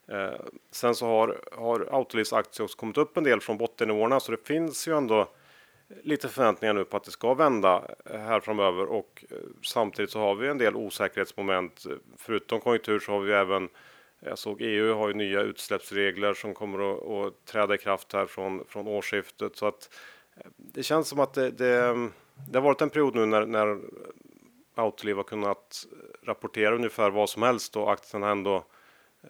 Eh, 0.08 0.42
sen 0.72 0.96
så 0.96 1.06
har, 1.06 1.40
har 1.52 1.88
Autolivs 1.92 2.34
aktie 2.34 2.64
också 2.64 2.78
kommit 2.78 2.98
upp 2.98 3.18
en 3.18 3.24
del 3.24 3.42
från 3.42 3.58
bottennivåerna 3.58 4.20
så 4.20 4.32
det 4.32 4.48
finns 4.48 4.88
ju 4.88 4.98
ändå 4.98 5.28
lite 6.04 6.30
förväntningar 6.30 6.74
nu 6.74 6.86
på 6.86 6.98
att 6.98 7.04
det 7.04 7.12
ska 7.12 7.34
vända 7.34 7.88
här 8.06 8.40
framöver 8.40 8.86
och 8.86 9.26
eh, 9.30 9.38
samtidigt 9.64 10.12
så 10.12 10.20
har 10.20 10.36
vi 10.36 10.48
en 10.48 10.58
del 10.58 10.76
osäkerhetsmoment. 10.76 11.86
Förutom 12.18 12.60
konjunktur 12.60 13.00
så 13.00 13.12
har 13.12 13.20
vi 13.20 13.34
även 13.34 13.70
jag 14.22 14.38
såg 14.38 14.62
EU 14.62 14.94
har 14.94 15.08
ju 15.08 15.14
nya 15.14 15.42
utsläppsregler 15.42 16.34
som 16.34 16.54
kommer 16.54 16.94
att, 16.94 17.08
att 17.08 17.46
träda 17.46 17.76
i 17.76 17.78
kraft 17.78 18.14
här 18.14 18.26
från, 18.26 18.66
från 18.68 18.88
årsskiftet 18.88 19.56
så 19.56 19.68
att 19.68 19.90
eh, 20.36 20.52
det 20.58 20.84
känns 20.84 21.08
som 21.08 21.20
att 21.20 21.34
det, 21.34 21.52
det, 21.52 22.10
det 22.50 22.58
har 22.58 22.62
varit 22.62 22.82
en 22.82 22.90
period 22.90 23.16
nu 23.16 23.26
när, 23.26 23.46
när 23.46 23.80
Autoliv 24.76 25.16
har 25.16 25.24
kunnat 25.24 25.86
rapportera 26.24 26.76
ungefär 26.76 27.10
vad 27.10 27.30
som 27.30 27.44
helst 27.44 27.76
och 27.76 27.92
aktien 27.92 28.24
har 28.24 28.30
ändå 28.30 28.56
eh, 29.24 29.30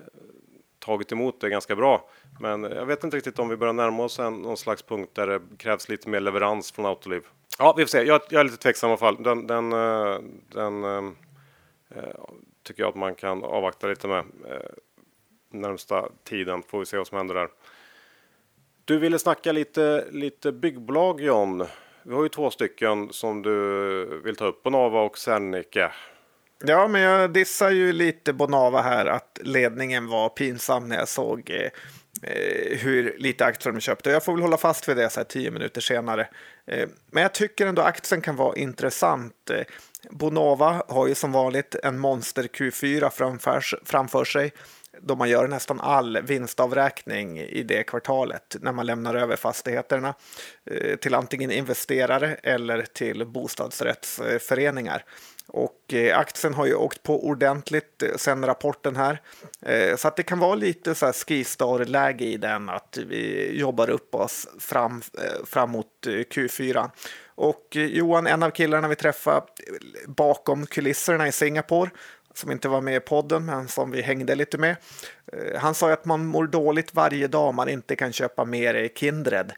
tagit 0.79 1.11
emot 1.11 1.41
det 1.41 1.49
ganska 1.49 1.75
bra. 1.75 2.09
Men 2.39 2.63
jag 2.63 2.85
vet 2.85 3.03
inte 3.03 3.17
riktigt 3.17 3.39
om 3.39 3.49
vi 3.49 3.57
börjar 3.57 3.73
närma 3.73 4.03
oss 4.03 4.19
en, 4.19 4.33
någon 4.33 4.57
slags 4.57 4.83
punkt 4.83 5.11
där 5.13 5.27
det 5.27 5.41
krävs 5.57 5.89
lite 5.89 6.09
mer 6.09 6.19
leverans 6.19 6.71
från 6.71 6.85
Autoliv. 6.85 7.23
Ja, 7.59 7.73
vi 7.77 7.83
får 7.83 7.89
se. 7.89 8.01
Jag, 8.01 8.21
jag 8.29 8.39
är 8.39 8.43
lite 8.43 8.57
tveksam 8.57 8.89
i 8.89 8.91
alla 8.91 8.97
fall. 8.97 9.23
Den, 9.23 9.47
den, 9.47 9.73
eh, 9.73 10.19
den, 10.53 10.81
den 10.81 11.15
tycker 12.63 12.83
jag 12.83 12.89
att 12.89 12.95
man 12.95 13.15
kan 13.15 13.43
avvakta 13.43 13.87
lite 13.87 14.07
med 14.07 14.19
eh, 14.19 14.71
närmsta 15.49 16.09
tiden. 16.23 16.63
Får 16.63 16.79
vi 16.79 16.85
se 16.85 16.97
vad 16.97 17.07
som 17.07 17.17
händer 17.17 17.35
där. 17.35 17.49
Du 18.85 18.97
ville 18.97 19.19
snacka 19.19 19.51
lite, 19.51 20.05
lite 20.11 20.51
byggbolag 20.51 21.21
John. 21.21 21.65
Vi 22.03 22.13
har 22.13 22.23
ju 22.23 22.29
två 22.29 22.51
stycken 22.51 23.13
som 23.13 23.41
du 23.41 24.21
vill 24.23 24.35
ta 24.35 24.45
upp, 24.45 24.63
Bonava 24.63 25.01
och 25.01 25.17
Serneke. 25.17 25.91
Ja, 26.63 26.87
men 26.87 27.01
jag 27.01 27.33
dissar 27.33 27.69
ju 27.69 27.93
lite 27.93 28.33
Bonava 28.33 28.81
här 28.81 29.05
att 29.05 29.39
ledningen 29.41 30.07
var 30.07 30.29
pinsam 30.29 30.89
när 30.89 30.97
jag 30.97 31.07
såg 31.07 31.49
eh, 31.49 31.69
Eh, 32.23 32.77
hur 32.77 33.15
lite 33.17 33.45
aktier 33.45 33.73
de 33.73 33.79
köpte. 33.79 34.09
Jag 34.09 34.23
får 34.23 34.33
väl 34.33 34.41
hålla 34.41 34.57
fast 34.57 34.89
vid 34.89 34.97
det 34.97 35.09
så 35.09 35.19
här 35.19 35.25
tio 35.25 35.51
minuter 35.51 35.81
senare. 35.81 36.27
Eh, 36.67 36.89
men 37.11 37.23
jag 37.23 37.33
tycker 37.33 37.67
ändå 37.67 37.81
aktien 37.81 38.21
kan 38.21 38.35
vara 38.35 38.55
intressant. 38.55 39.49
Eh, 39.49 39.63
Bonava 40.09 40.83
har 40.87 41.07
ju 41.07 41.15
som 41.15 41.31
vanligt 41.31 41.75
en 41.83 41.99
monster 41.99 42.43
Q4 42.43 43.09
framför, 43.09 43.63
framför 43.85 44.25
sig 44.25 44.53
då 44.99 45.15
man 45.15 45.29
gör 45.29 45.47
nästan 45.47 45.79
all 45.79 46.21
vinstavräkning 46.21 47.39
i 47.39 47.63
det 47.63 47.83
kvartalet 47.83 48.55
när 48.61 48.71
man 48.71 48.85
lämnar 48.85 49.15
över 49.15 49.35
fastigheterna 49.35 50.13
eh, 50.65 50.95
till 50.95 51.15
antingen 51.15 51.51
investerare 51.51 52.35
eller 52.43 52.81
till 52.81 53.25
bostadsrättsföreningar. 53.25 55.03
Och 55.53 55.93
eh, 55.93 56.19
aktien 56.19 56.53
har 56.53 56.65
ju 56.65 56.75
åkt 56.75 57.03
på 57.03 57.25
ordentligt 57.27 58.03
eh, 58.03 58.15
sen 58.15 58.45
rapporten 58.45 58.95
här. 58.95 59.21
Eh, 59.61 59.95
så 59.95 60.07
att 60.07 60.15
det 60.15 60.23
kan 60.23 60.39
vara 60.39 60.55
lite 60.55 60.95
så 60.95 61.05
här 61.05 61.13
skistar-läge 61.13 62.25
i 62.25 62.37
den, 62.37 62.69
att 62.69 62.97
vi 63.07 63.51
jobbar 63.59 63.89
upp 63.89 64.15
oss 64.15 64.47
fram, 64.59 65.01
eh, 65.17 65.45
fram 65.45 65.71
mot 65.71 66.07
eh, 66.07 66.11
Q4. 66.11 66.89
Och 67.35 67.67
Johan, 67.71 68.27
en 68.27 68.43
av 68.43 68.49
killarna 68.49 68.87
vi 68.87 68.95
träffade 68.95 69.45
bakom 70.07 70.65
kulisserna 70.65 71.27
i 71.27 71.31
Singapore, 71.31 71.89
som 72.33 72.51
inte 72.51 72.69
var 72.69 72.81
med 72.81 72.95
i 72.95 72.99
podden 72.99 73.45
men 73.45 73.67
som 73.67 73.91
vi 73.91 74.01
hängde 74.01 74.35
lite 74.35 74.57
med. 74.57 74.75
Han 75.57 75.75
sa 75.75 75.91
att 75.91 76.05
man 76.05 76.25
mår 76.25 76.47
dåligt 76.47 76.95
varje 76.95 77.27
dag 77.27 77.53
man 77.53 77.69
inte 77.69 77.95
kan 77.95 78.13
köpa 78.13 78.45
mer 78.45 78.89
Kindred, 78.95 79.53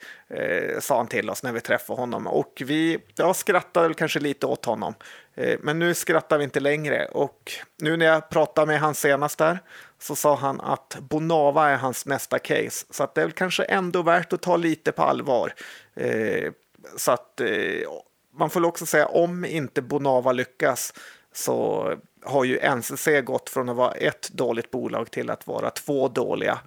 sa 0.80 0.98
han 0.98 1.08
till 1.08 1.30
oss 1.30 1.44
när 1.44 1.52
vi 1.52 1.62
träffade 1.62 2.02
honom. 2.02 2.28
Och 2.28 2.62
vi 2.66 3.00
ja, 3.16 3.34
skrattade 3.34 3.94
kanske 3.94 4.20
lite 4.20 4.46
åt 4.46 4.66
honom. 4.66 4.94
Eh, 5.36 5.60
men 5.62 5.80
nu 5.80 5.94
skrattar 5.94 6.38
vi 6.38 6.44
inte 6.44 6.60
längre 6.60 7.06
och 7.06 7.52
nu 7.78 7.98
när 7.98 8.06
jag 8.06 8.30
pratade 8.30 8.68
med 8.68 8.80
han 8.80 8.96
senast 8.96 9.38
där 9.38 9.60
så 10.00 10.16
sa 10.16 10.36
han 10.36 10.62
att 10.62 10.98
Bonava 11.00 11.70
är 11.70 11.78
hans 11.78 12.06
nästa 12.06 12.40
case. 12.40 12.86
Så 12.90 13.04
att 13.04 13.16
det 13.16 13.22
är 13.22 13.26
väl 13.26 13.34
kanske 13.34 13.64
ändå 13.64 14.02
värt 14.02 14.34
att 14.34 14.42
ta 14.42 14.58
lite 14.58 14.92
på 14.92 15.04
allvar. 15.04 15.54
Eh, 15.94 16.52
så 16.98 17.12
att 17.12 17.42
eh, 17.42 17.48
man 18.34 18.50
får 18.50 18.66
också 18.66 18.86
säga 18.86 19.06
om 19.06 19.46
inte 19.46 19.82
Bonava 19.82 20.32
lyckas 20.32 20.94
så 21.34 21.90
har 22.26 22.44
ju 22.44 22.60
NCC 22.76 23.08
gått 23.24 23.50
från 23.50 23.70
att 23.70 23.76
vara 23.76 23.92
ett 23.92 24.30
dåligt 24.30 24.72
bolag 24.72 25.12
till 25.12 25.30
att 25.30 25.48
vara 25.48 25.70
två 25.70 26.08
dåliga. 26.08 26.60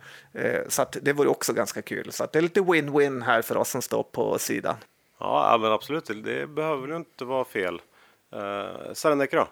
Så 0.68 0.82
att 0.82 0.96
det 1.02 1.12
vore 1.12 1.28
också 1.28 1.52
ganska 1.52 1.82
kul. 1.82 2.12
Så 2.12 2.24
att 2.24 2.32
det 2.32 2.38
är 2.38 2.42
lite 2.42 2.60
win-win 2.60 3.24
här 3.24 3.42
för 3.42 3.56
oss 3.56 3.70
som 3.70 3.82
står 3.82 4.02
på 4.02 4.38
sidan. 4.38 4.76
Ja, 5.18 5.58
men 5.60 5.72
absolut. 5.72 6.06
Det 6.06 6.46
behöver 6.46 6.88
ju 6.88 6.96
inte 6.96 7.24
vara 7.24 7.44
fel. 7.44 7.80
Eh, 8.37 8.93
Serneke 8.93 9.37
då? 9.37 9.49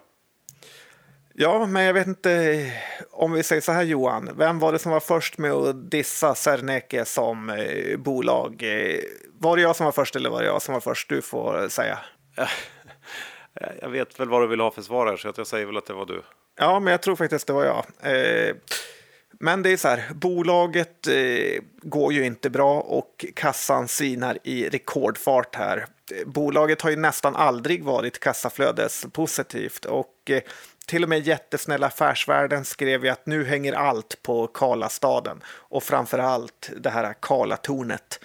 Ja, 1.33 1.65
men 1.65 1.83
jag 1.83 1.93
vet 1.93 2.07
inte 2.07 2.71
om 3.11 3.31
vi 3.31 3.43
säger 3.43 3.61
så 3.61 3.71
här 3.71 3.83
Johan. 3.83 4.29
Vem 4.37 4.59
var 4.59 4.71
det 4.71 4.79
som 4.79 4.91
var 4.91 4.99
först 4.99 5.37
med 5.37 5.51
att 5.51 5.91
dissa 5.91 6.35
Serneke 6.35 7.05
som 7.05 7.49
eh, 7.49 7.97
bolag? 7.97 8.63
Eh, 8.63 8.99
var 9.39 9.55
det 9.55 9.61
jag 9.61 9.75
som 9.75 9.85
var 9.85 9.91
först 9.91 10.15
eller 10.15 10.29
var 10.29 10.41
det 10.41 10.47
jag 10.47 10.61
som 10.61 10.73
var 10.73 10.81
först? 10.81 11.09
Du 11.09 11.21
får 11.21 11.69
säga. 11.69 11.99
Jag 13.81 13.89
vet 13.89 14.19
väl 14.19 14.29
vad 14.29 14.41
du 14.41 14.47
vill 14.47 14.59
ha 14.59 14.71
för 14.71 14.81
svar 14.81 15.07
här, 15.07 15.17
så 15.17 15.33
jag 15.37 15.47
säger 15.47 15.65
väl 15.65 15.77
att 15.77 15.85
det 15.85 15.93
var 15.93 16.05
du. 16.05 16.21
Ja, 16.59 16.79
men 16.79 16.91
jag 16.91 17.01
tror 17.01 17.15
faktiskt 17.15 17.47
det 17.47 17.53
var 17.53 17.65
jag. 17.65 17.85
Eh, 18.01 18.55
men 19.39 19.63
det 19.63 19.69
är 19.69 19.77
så 19.77 19.87
här, 19.87 20.03
bolaget 20.13 21.07
eh, 21.07 21.61
går 21.81 22.13
ju 22.13 22.25
inte 22.25 22.49
bra 22.49 22.79
och 22.81 23.25
kassan 23.35 23.87
sinar 23.87 24.37
i 24.43 24.69
rekordfart 24.69 25.55
här. 25.55 25.85
Bolaget 26.25 26.81
har 26.81 26.89
ju 26.89 26.95
nästan 26.95 27.35
aldrig 27.35 27.83
varit 27.83 28.19
kassaflödespositivt 28.19 29.85
och 29.85 30.13
eh, 30.29 30.41
till 30.85 31.03
och 31.03 31.09
med 31.09 31.27
jättesnälla 31.27 31.87
Affärsvärlden 31.87 32.65
skrev 32.65 33.05
ju 33.05 33.11
att 33.11 33.25
nu 33.25 33.45
hänger 33.45 33.73
allt 33.73 34.23
på 34.23 34.47
Karlastaden 34.47 35.43
och 35.47 35.83
framför 35.83 36.19
allt 36.19 36.71
det 36.77 36.89
här 36.89 37.13
Karlatornet 37.19 38.19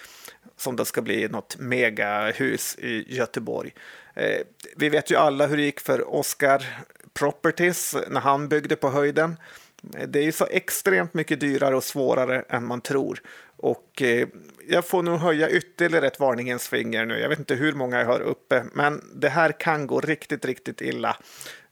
som 0.57 0.75
då 0.75 0.85
ska 0.85 1.01
bli 1.01 1.27
något 1.27 1.57
megahus 1.59 2.75
i 2.75 3.15
Göteborg. 3.15 3.73
Eh, 4.13 4.39
vi 4.75 4.89
vet 4.89 5.11
ju 5.11 5.15
alla 5.15 5.47
hur 5.47 5.57
det 5.57 5.63
gick 5.63 5.79
för 5.79 6.15
Oscar 6.15 6.65
Properties 7.13 7.95
när 8.07 8.21
han 8.21 8.47
byggde 8.47 8.75
på 8.75 8.89
höjden. 8.89 9.37
Det 9.81 10.19
är 10.19 10.23
ju 10.23 10.31
så 10.31 10.45
extremt 10.45 11.13
mycket 11.13 11.39
dyrare 11.39 11.75
och 11.75 11.83
svårare 11.83 12.43
än 12.49 12.65
man 12.65 12.81
tror. 12.81 13.21
Och 13.57 14.01
eh, 14.01 14.27
jag 14.67 14.85
får 14.85 15.03
nog 15.03 15.19
höja 15.19 15.49
ytterligare 15.49 16.07
ett 16.07 16.19
varningens 16.19 16.67
finger 16.67 17.05
nu. 17.05 17.19
Jag 17.19 17.29
vet 17.29 17.39
inte 17.39 17.55
hur 17.55 17.73
många 17.73 17.99
jag 17.99 18.05
har 18.05 18.21
uppe, 18.21 18.63
men 18.73 19.01
det 19.15 19.29
här 19.29 19.51
kan 19.51 19.87
gå 19.87 20.01
riktigt, 20.01 20.45
riktigt 20.45 20.81
illa. 20.81 21.17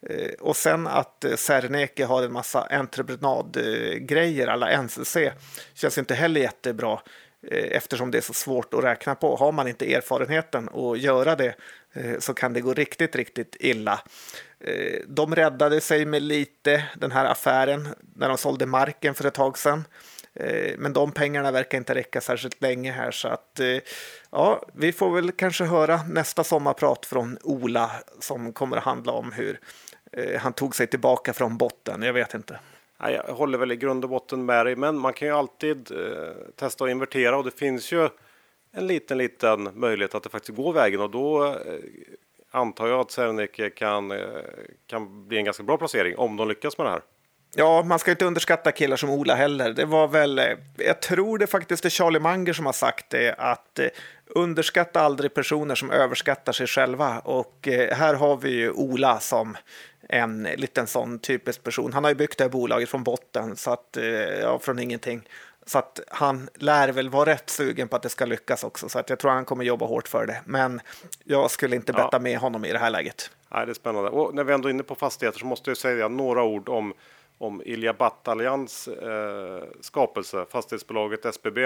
Eh, 0.09 0.31
och 0.39 0.57
sen 0.57 0.87
att 0.87 1.23
eh, 1.23 1.35
Serneke 1.35 2.05
har 2.05 2.23
en 2.23 2.31
massa 2.31 2.61
entreprenadgrejer, 2.61 4.47
alla 4.47 4.81
NCC, 4.81 5.17
känns 5.73 5.97
inte 5.97 6.15
heller 6.15 6.41
jättebra 6.41 6.99
eh, 7.51 7.77
eftersom 7.77 8.11
det 8.11 8.17
är 8.17 8.21
så 8.21 8.33
svårt 8.33 8.73
att 8.73 8.83
räkna 8.83 9.15
på. 9.15 9.35
Har 9.35 9.51
man 9.51 9.67
inte 9.67 9.93
erfarenheten 9.93 10.69
att 10.69 10.99
göra 10.99 11.35
det 11.35 11.55
Eh, 11.93 12.19
så 12.19 12.33
kan 12.33 12.53
det 12.53 12.61
gå 12.61 12.73
riktigt, 12.73 13.15
riktigt 13.15 13.55
illa. 13.59 14.01
Eh, 14.59 15.01
de 15.07 15.35
räddade 15.35 15.81
sig 15.81 16.05
med 16.05 16.21
lite 16.21 16.83
den 16.95 17.11
här 17.11 17.25
affären 17.25 17.87
när 18.15 18.27
de 18.27 18.37
sålde 18.37 18.65
marken 18.65 19.15
för 19.15 19.25
ett 19.25 19.33
tag 19.33 19.57
sedan. 19.57 19.87
Eh, 20.33 20.73
men 20.77 20.93
de 20.93 21.11
pengarna 21.11 21.51
verkar 21.51 21.77
inte 21.77 21.95
räcka 21.95 22.21
särskilt 22.21 22.61
länge 22.61 22.91
här 22.91 23.11
så 23.11 23.27
att 23.27 23.59
ja, 24.31 24.63
vi 24.73 24.91
får 24.91 25.15
väl 25.15 25.31
kanske 25.31 25.63
höra 25.63 25.99
nästa 26.03 26.43
sommarprat 26.43 27.05
från 27.05 27.37
Ola 27.43 27.91
som 28.19 28.53
kommer 28.53 28.77
att 28.77 28.83
handla 28.83 29.11
om 29.11 29.31
hur 29.31 29.59
han 30.37 30.53
tog 30.53 30.75
sig 30.75 30.87
tillbaka 30.87 31.33
från 31.33 31.57
botten. 31.57 32.01
Jag 32.01 32.13
vet 32.13 32.33
inte. 32.33 32.59
Jag 32.99 33.23
håller 33.23 33.57
väl 33.57 33.71
i 33.71 33.75
grund 33.75 34.03
och 34.03 34.09
botten 34.09 34.45
med 34.45 34.65
dig, 34.65 34.75
men 34.75 34.97
man 34.97 35.13
kan 35.13 35.27
ju 35.27 35.33
alltid 35.33 35.91
testa 36.55 36.83
att 36.83 36.89
invertera 36.89 37.37
och 37.37 37.43
det 37.43 37.59
finns 37.59 37.91
ju 37.91 38.09
en 38.71 38.87
liten, 38.87 39.17
liten 39.17 39.69
möjlighet 39.73 40.15
att 40.15 40.23
det 40.23 40.29
faktiskt 40.29 40.57
går 40.57 40.73
vägen 40.73 41.01
och 41.01 41.09
då 41.09 41.45
eh, 41.45 41.53
antar 42.51 42.87
jag 42.87 42.99
att 42.99 43.11
Serneke 43.11 43.69
kan, 43.69 44.11
eh, 44.11 44.17
kan 44.87 45.27
bli 45.27 45.37
en 45.37 45.45
ganska 45.45 45.63
bra 45.63 45.77
placering 45.77 46.17
om 46.17 46.37
de 46.37 46.47
lyckas 46.47 46.77
med 46.77 46.87
det 46.87 46.91
här. 46.91 47.01
Ja, 47.55 47.83
man 47.83 47.99
ska 47.99 48.11
inte 48.11 48.25
underskatta 48.25 48.71
killar 48.71 48.97
som 48.97 49.09
Ola 49.09 49.35
heller. 49.35 49.73
Det 49.73 49.85
var 49.85 50.07
väl, 50.07 50.39
eh, 50.39 50.45
jag 50.77 51.01
tror 51.01 51.37
det 51.37 51.47
faktiskt 51.47 51.85
är 51.85 51.89
Charlie 51.89 52.19
Munger 52.19 52.53
som 52.53 52.65
har 52.65 52.73
sagt 52.73 53.09
det, 53.09 53.35
att 53.37 53.79
underskatta 54.25 55.01
aldrig 55.01 55.33
personer 55.33 55.75
som 55.75 55.91
överskattar 55.91 56.53
sig 56.53 56.67
själva. 56.67 57.19
Och 57.19 57.67
här 57.91 58.13
har 58.13 58.37
vi 58.37 58.49
ju 58.49 58.71
Ola 58.71 59.19
som 59.19 59.57
en 60.09 60.43
liten 60.43 60.87
sån 60.87 61.19
typisk 61.19 61.63
person. 61.63 61.93
Han 61.93 62.03
har 62.03 62.11
ju 62.11 62.15
byggt 62.15 62.37
det 62.37 62.43
här 62.43 62.51
bolaget 62.51 62.89
från 62.89 63.03
botten, 63.03 63.55
så 63.55 63.71
att, 63.71 63.97
ja, 64.41 64.59
från 64.59 64.79
ingenting. 64.79 65.21
Så 65.69 65.79
att 65.79 65.99
han 66.07 66.49
lär 66.55 66.91
väl 66.91 67.09
vara 67.09 67.29
rätt 67.29 67.49
sugen 67.49 67.87
på 67.87 67.95
att 67.95 68.01
det 68.01 68.09
ska 68.09 68.25
lyckas 68.25 68.63
också. 68.63 68.89
Så 68.89 68.99
att 68.99 69.09
jag 69.09 69.19
tror 69.19 69.31
han 69.31 69.45
kommer 69.45 69.63
jobba 69.63 69.85
hårt 69.85 70.07
för 70.07 70.25
det. 70.25 70.41
Men 70.45 70.81
jag 71.23 71.51
skulle 71.51 71.75
inte 71.75 71.93
betta 71.93 72.09
ja. 72.11 72.19
med 72.19 72.37
honom 72.37 72.65
i 72.65 72.71
det 72.71 72.79
här 72.79 72.89
läget. 72.89 73.31
Nej, 73.49 73.65
det 73.65 73.71
är 73.71 73.73
spännande. 73.73 74.09
Och 74.09 74.35
när 74.35 74.43
vi 74.43 74.53
ändå 74.53 74.67
är 74.67 74.73
inne 74.73 74.83
på 74.83 74.95
fastigheter 74.95 75.39
så 75.39 75.45
måste 75.45 75.69
jag 75.69 75.77
säga 75.77 76.07
några 76.07 76.43
ord 76.43 76.69
om, 76.69 76.93
om 77.37 77.61
Ilja 77.65 77.93
Battallians 77.93 78.87
eh, 78.87 79.63
skapelse, 79.81 80.45
fastighetsbolaget 80.49 81.25
SBB. 81.25 81.57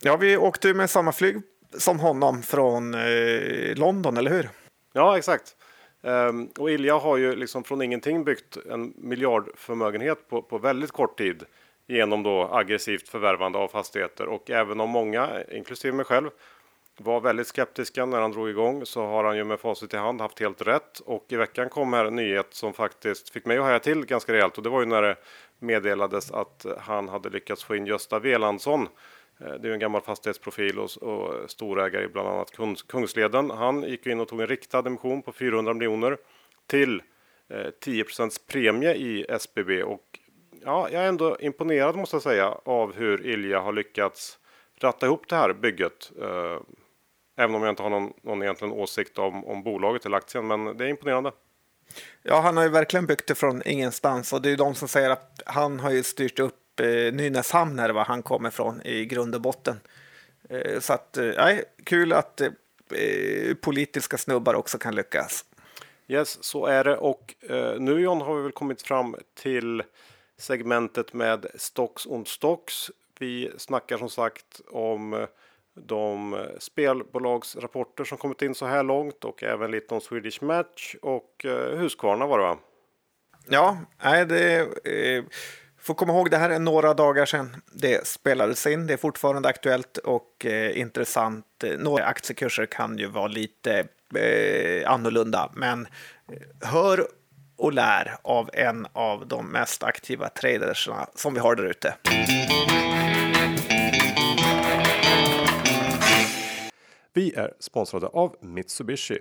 Ja, 0.00 0.16
vi 0.16 0.36
åkte 0.36 0.68
ju 0.68 0.74
med 0.74 0.90
samma 0.90 1.12
flyg 1.12 1.42
som 1.78 2.00
honom 2.00 2.42
från 2.42 2.94
eh, 2.94 3.74
London, 3.76 4.16
eller 4.16 4.30
hur? 4.30 4.48
Ja, 4.92 5.18
exakt. 5.18 5.56
Um, 6.02 6.50
och 6.58 6.70
Ilja 6.70 6.98
har 6.98 7.16
ju 7.16 7.36
liksom 7.36 7.64
från 7.64 7.82
ingenting 7.82 8.24
byggt 8.24 8.56
en 8.70 8.94
miljardförmögenhet 8.96 10.28
på, 10.28 10.42
på 10.42 10.58
väldigt 10.58 10.92
kort 10.92 11.18
tid 11.18 11.44
genom 11.90 12.22
då 12.22 12.48
aggressivt 12.52 13.08
förvärvande 13.08 13.58
av 13.58 13.68
fastigheter 13.68 14.28
och 14.28 14.50
även 14.50 14.80
om 14.80 14.90
många, 14.90 15.44
inklusive 15.52 15.96
mig 15.96 16.04
själv, 16.04 16.30
var 16.96 17.20
väldigt 17.20 17.46
skeptiska 17.46 18.06
när 18.06 18.20
han 18.20 18.32
drog 18.32 18.50
igång 18.50 18.86
så 18.86 19.06
har 19.06 19.24
han 19.24 19.36
ju 19.36 19.44
med 19.44 19.60
facit 19.60 19.94
i 19.94 19.96
hand 19.96 20.20
haft 20.20 20.40
helt 20.40 20.62
rätt 20.62 20.98
och 20.98 21.24
i 21.28 21.36
veckan 21.36 21.68
kom 21.68 21.92
här 21.92 22.04
en 22.04 22.16
nyhet 22.16 22.46
som 22.50 22.72
faktiskt 22.72 23.30
fick 23.30 23.46
mig 23.46 23.58
att 23.58 23.64
haja 23.64 23.78
till 23.78 24.06
ganska 24.06 24.32
rejält 24.32 24.56
och 24.56 24.62
det 24.62 24.68
var 24.68 24.80
ju 24.80 24.86
när 24.86 25.02
det 25.02 25.16
meddelades 25.58 26.30
att 26.30 26.66
han 26.78 27.08
hade 27.08 27.30
lyckats 27.30 27.64
få 27.64 27.76
in 27.76 27.86
Gösta 27.86 28.18
Velandsson. 28.18 28.88
Eh, 29.40 29.46
det 29.46 29.62
är 29.62 29.66
ju 29.66 29.72
en 29.72 29.78
gammal 29.78 30.00
fastighetsprofil 30.00 30.78
och, 30.78 31.02
och 31.02 31.50
storägare 31.50 32.04
i 32.04 32.08
bland 32.08 32.28
annat 32.28 32.50
Kungs, 32.50 32.82
Kungsleden. 32.82 33.50
Han 33.50 33.82
gick 33.82 34.06
in 34.06 34.20
och 34.20 34.28
tog 34.28 34.40
en 34.40 34.46
riktad 34.46 34.86
emission 34.86 35.22
på 35.22 35.32
400 35.32 35.74
miljoner 35.74 36.16
till 36.66 37.02
eh, 37.48 37.66
10% 37.84 38.40
premie 38.46 38.94
i 38.94 39.26
SBB 39.28 39.82
och 39.82 40.19
ja, 40.64 40.88
jag 40.90 41.02
är 41.02 41.08
ändå 41.08 41.36
imponerad 41.40 41.96
måste 41.96 42.16
jag 42.16 42.22
säga 42.22 42.54
av 42.64 42.94
hur 42.94 43.26
Ilja 43.26 43.60
har 43.60 43.72
lyckats 43.72 44.38
ratta 44.80 45.06
ihop 45.06 45.28
det 45.28 45.36
här 45.36 45.52
bygget. 45.52 46.12
Eh, 46.20 46.58
även 47.36 47.54
om 47.54 47.62
jag 47.62 47.72
inte 47.72 47.82
har 47.82 47.90
någon, 47.90 48.12
någon 48.22 48.42
egentligen 48.42 48.74
åsikt 48.74 49.18
om, 49.18 49.44
om 49.44 49.62
bolaget 49.62 50.06
eller 50.06 50.16
aktien, 50.16 50.46
men 50.46 50.76
det 50.76 50.84
är 50.84 50.88
imponerande. 50.88 51.32
Ja, 52.22 52.40
han 52.40 52.56
har 52.56 52.64
ju 52.64 52.70
verkligen 52.70 53.06
byggt 53.06 53.26
det 53.26 53.34
från 53.34 53.62
ingenstans 53.64 54.32
och 54.32 54.42
det 54.42 54.50
är 54.50 54.56
de 54.56 54.74
som 54.74 54.88
säger 54.88 55.10
att 55.10 55.42
han 55.46 55.80
har 55.80 55.90
ju 55.90 56.02
styrt 56.02 56.38
upp 56.38 56.80
eh, 56.80 56.86
Nynäshamn 57.12 57.78
här 57.78 57.90
var 57.90 58.04
han 58.04 58.22
kommer 58.22 58.48
ifrån 58.48 58.82
i 58.84 59.04
grund 59.04 59.34
och 59.34 59.40
botten. 59.40 59.80
Eh, 60.48 60.80
så 60.80 60.92
att, 60.92 61.16
eh, 61.16 61.58
kul 61.84 62.12
att 62.12 62.40
eh, 62.40 62.48
eh, 62.94 63.54
politiska 63.54 64.18
snubbar 64.18 64.54
också 64.54 64.78
kan 64.78 64.94
lyckas. 64.94 65.44
Yes, 66.08 66.44
så 66.44 66.66
är 66.66 66.84
det 66.84 66.96
och 66.96 67.34
eh, 67.48 67.80
nu 67.80 68.00
John 68.00 68.20
har 68.20 68.36
vi 68.36 68.42
väl 68.42 68.52
kommit 68.52 68.82
fram 68.82 69.16
till 69.34 69.82
segmentet 70.40 71.12
med 71.12 71.46
Stocks 71.54 72.06
on 72.06 72.26
Stocks. 72.26 72.90
Vi 73.18 73.52
snackar 73.58 73.98
som 73.98 74.10
sagt 74.10 74.60
om 74.70 75.14
eh, 75.14 75.26
de 75.74 76.34
eh, 76.34 76.40
spelbolagsrapporter 76.58 78.04
som 78.04 78.18
kommit 78.18 78.42
in 78.42 78.54
så 78.54 78.66
här 78.66 78.82
långt 78.82 79.24
och 79.24 79.42
även 79.42 79.70
lite 79.70 79.94
om 79.94 80.00
Swedish 80.00 80.42
Match 80.42 80.94
och 81.02 81.44
eh, 81.44 81.78
Husqvarna 81.78 82.26
var 82.26 82.38
det 82.38 82.44
va? 82.44 82.58
Ja, 83.48 83.78
nej, 84.04 84.26
det 84.26 84.60
eh, 84.84 85.24
får 85.78 85.94
komma 85.94 86.12
ihåg 86.12 86.30
det 86.30 86.36
här 86.36 86.50
är 86.50 86.58
några 86.58 86.94
dagar 86.94 87.26
sedan 87.26 87.56
det 87.72 88.06
spelades 88.06 88.66
in. 88.66 88.86
Det 88.86 88.92
är 88.92 88.96
fortfarande 88.96 89.48
aktuellt 89.48 89.98
och 89.98 90.46
eh, 90.46 90.78
intressant. 90.78 91.46
Några 91.78 92.04
aktiekurser 92.04 92.66
kan 92.66 92.98
ju 92.98 93.06
vara 93.06 93.26
lite 93.26 93.86
eh, 94.14 94.90
annorlunda, 94.90 95.52
men 95.54 95.88
hör 96.62 97.06
och 97.60 97.72
lär 97.72 98.16
av 98.22 98.50
en 98.52 98.86
av 98.92 99.28
de 99.28 99.52
mest 99.52 99.82
aktiva 99.82 100.28
tradersna 100.28 101.06
som 101.14 101.34
vi 101.34 101.40
har 101.40 101.54
där 101.54 101.64
ute. 101.64 101.94
Vi 107.12 107.34
är 107.34 107.52
sponsrade 107.58 108.06
av 108.06 108.36
Mitsubishi. 108.40 109.18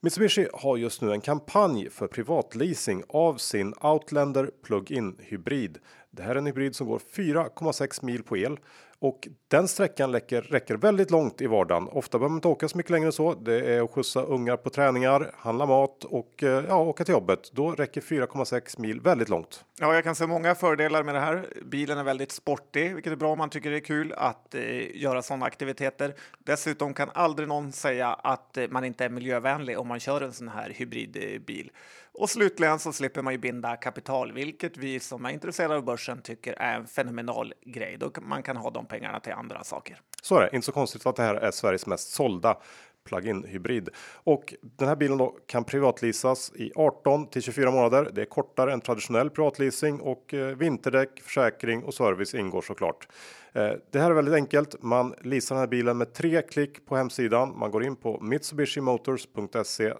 Mitsubishi 0.00 0.48
har 0.52 0.76
just 0.76 1.02
nu 1.02 1.12
en 1.12 1.20
kampanj 1.20 1.90
för 1.90 2.06
privatleasing 2.06 3.02
av 3.08 3.36
sin 3.36 3.74
Outlander 3.80 4.50
Plug-in 4.64 5.16
hybrid. 5.18 5.78
Det 6.10 6.22
här 6.22 6.30
är 6.30 6.36
en 6.36 6.46
hybrid 6.46 6.76
som 6.76 6.86
går 6.86 7.00
4,6 7.16 8.04
mil 8.04 8.22
på 8.22 8.36
el 8.36 8.58
och 8.98 9.28
den 9.48 9.68
sträckan 9.68 10.12
räcker, 10.12 10.42
räcker 10.42 10.76
väldigt 10.76 11.10
långt 11.10 11.40
i 11.40 11.46
vardagen. 11.46 11.88
Ofta 11.88 12.18
behöver 12.18 12.30
man 12.30 12.36
inte 12.36 12.48
åka 12.48 12.68
så 12.68 12.76
mycket 12.76 12.90
längre 12.90 13.06
än 13.06 13.12
så. 13.12 13.34
Det 13.34 13.74
är 13.74 13.82
att 13.82 13.90
skjutsa 13.90 14.22
ungar 14.22 14.56
på 14.56 14.70
träningar, 14.70 15.30
handla 15.34 15.66
mat 15.66 16.04
och 16.04 16.42
eh, 16.42 16.64
ja, 16.68 16.76
åka 16.76 17.04
till 17.04 17.12
jobbet. 17.12 17.50
Då 17.52 17.70
räcker 17.70 18.00
4,6 18.00 18.80
mil 18.80 19.00
väldigt 19.00 19.28
långt. 19.28 19.64
Ja, 19.80 19.94
jag 19.94 20.04
kan 20.04 20.14
se 20.14 20.26
många 20.26 20.54
fördelar 20.54 21.02
med 21.02 21.14
det 21.14 21.20
här. 21.20 21.46
Bilen 21.64 21.98
är 21.98 22.04
väldigt 22.04 22.32
sportig, 22.32 22.94
vilket 22.94 23.12
är 23.12 23.16
bra 23.16 23.32
om 23.32 23.38
man 23.38 23.50
tycker 23.50 23.70
det 23.70 23.76
är 23.76 23.80
kul 23.80 24.12
att 24.12 24.54
eh, 24.54 24.96
göra 24.96 25.22
sådana 25.22 25.46
aktiviteter. 25.46 26.14
Dessutom 26.38 26.94
kan 26.94 27.10
aldrig 27.14 27.48
någon 27.48 27.72
säga 27.72 28.08
att 28.08 28.56
eh, 28.56 28.68
man 28.70 28.84
inte 28.84 29.04
är 29.04 29.08
miljövänlig 29.08 29.78
om 29.78 29.88
man 29.88 30.00
kör 30.00 30.20
en 30.20 30.32
sån 30.32 30.48
här 30.48 30.70
hybridbil. 30.70 31.70
Och 32.18 32.30
slutligen 32.30 32.78
så 32.78 32.92
slipper 32.92 33.22
man 33.22 33.32
ju 33.32 33.38
binda 33.38 33.76
kapital, 33.76 34.32
vilket 34.32 34.76
vi 34.76 35.00
som 35.00 35.24
är 35.24 35.30
intresserade 35.30 35.76
av 35.76 35.84
börsen 35.84 36.22
tycker 36.22 36.52
är 36.52 36.76
en 36.76 36.86
fenomenal 36.86 37.54
grej. 37.66 37.96
Då 38.00 38.10
man 38.20 38.42
kan 38.42 38.56
ha 38.56 38.70
de 38.70 38.86
pengarna 38.86 39.20
till 39.20 39.32
andra 39.32 39.64
saker. 39.64 40.00
Så 40.22 40.36
är 40.36 40.40
det, 40.40 40.56
inte 40.56 40.66
så 40.66 40.72
konstigt 40.72 41.06
att 41.06 41.16
det 41.16 41.22
här 41.22 41.34
är 41.34 41.50
Sveriges 41.50 41.86
mest 41.86 42.12
sålda 42.12 42.58
plug-in 43.06 43.44
hybrid 43.44 43.88
och 44.14 44.54
den 44.60 44.88
här 44.88 44.96
bilen 44.96 45.18
då 45.18 45.36
kan 45.46 45.64
privatleasas 45.64 46.52
i 46.54 46.72
18 46.74 47.26
till 47.26 47.42
24 47.42 47.70
månader. 47.70 48.10
Det 48.14 48.20
är 48.20 48.26
kortare 48.26 48.72
än 48.72 48.80
traditionell 48.80 49.30
privatleasing 49.30 50.00
och 50.00 50.34
eh, 50.34 50.56
vinterdäck, 50.56 51.20
försäkring 51.20 51.84
och 51.84 51.94
service 51.94 52.34
ingår 52.34 52.62
såklart. 52.62 53.08
Eh, 53.52 53.72
det 53.90 53.98
här 53.98 54.10
är 54.10 54.14
väldigt 54.14 54.34
enkelt. 54.34 54.82
Man 54.82 55.14
leasar 55.22 55.54
den 55.54 55.60
här 55.60 55.68
bilen 55.68 55.98
med 55.98 56.12
tre 56.12 56.42
klick 56.42 56.86
på 56.86 56.96
hemsidan. 56.96 57.58
Man 57.58 57.70
går 57.70 57.84
in 57.84 57.96
på 57.96 58.20
mitsubishimotors.se 58.20 59.92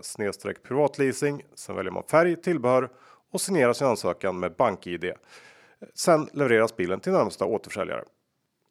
privatleasing. 0.62 1.42
Sen 1.54 1.76
väljer 1.76 1.92
man 1.92 2.02
färg, 2.10 2.36
tillbehör 2.36 2.90
och 3.32 3.40
signerar 3.40 3.72
sin 3.72 3.86
ansökan 3.86 4.38
med 4.38 4.54
BankID. 4.56 5.12
Sen 5.94 6.28
levereras 6.32 6.76
bilen 6.76 7.00
till 7.00 7.12
närmsta 7.12 7.44
återförsäljare. 7.44 8.04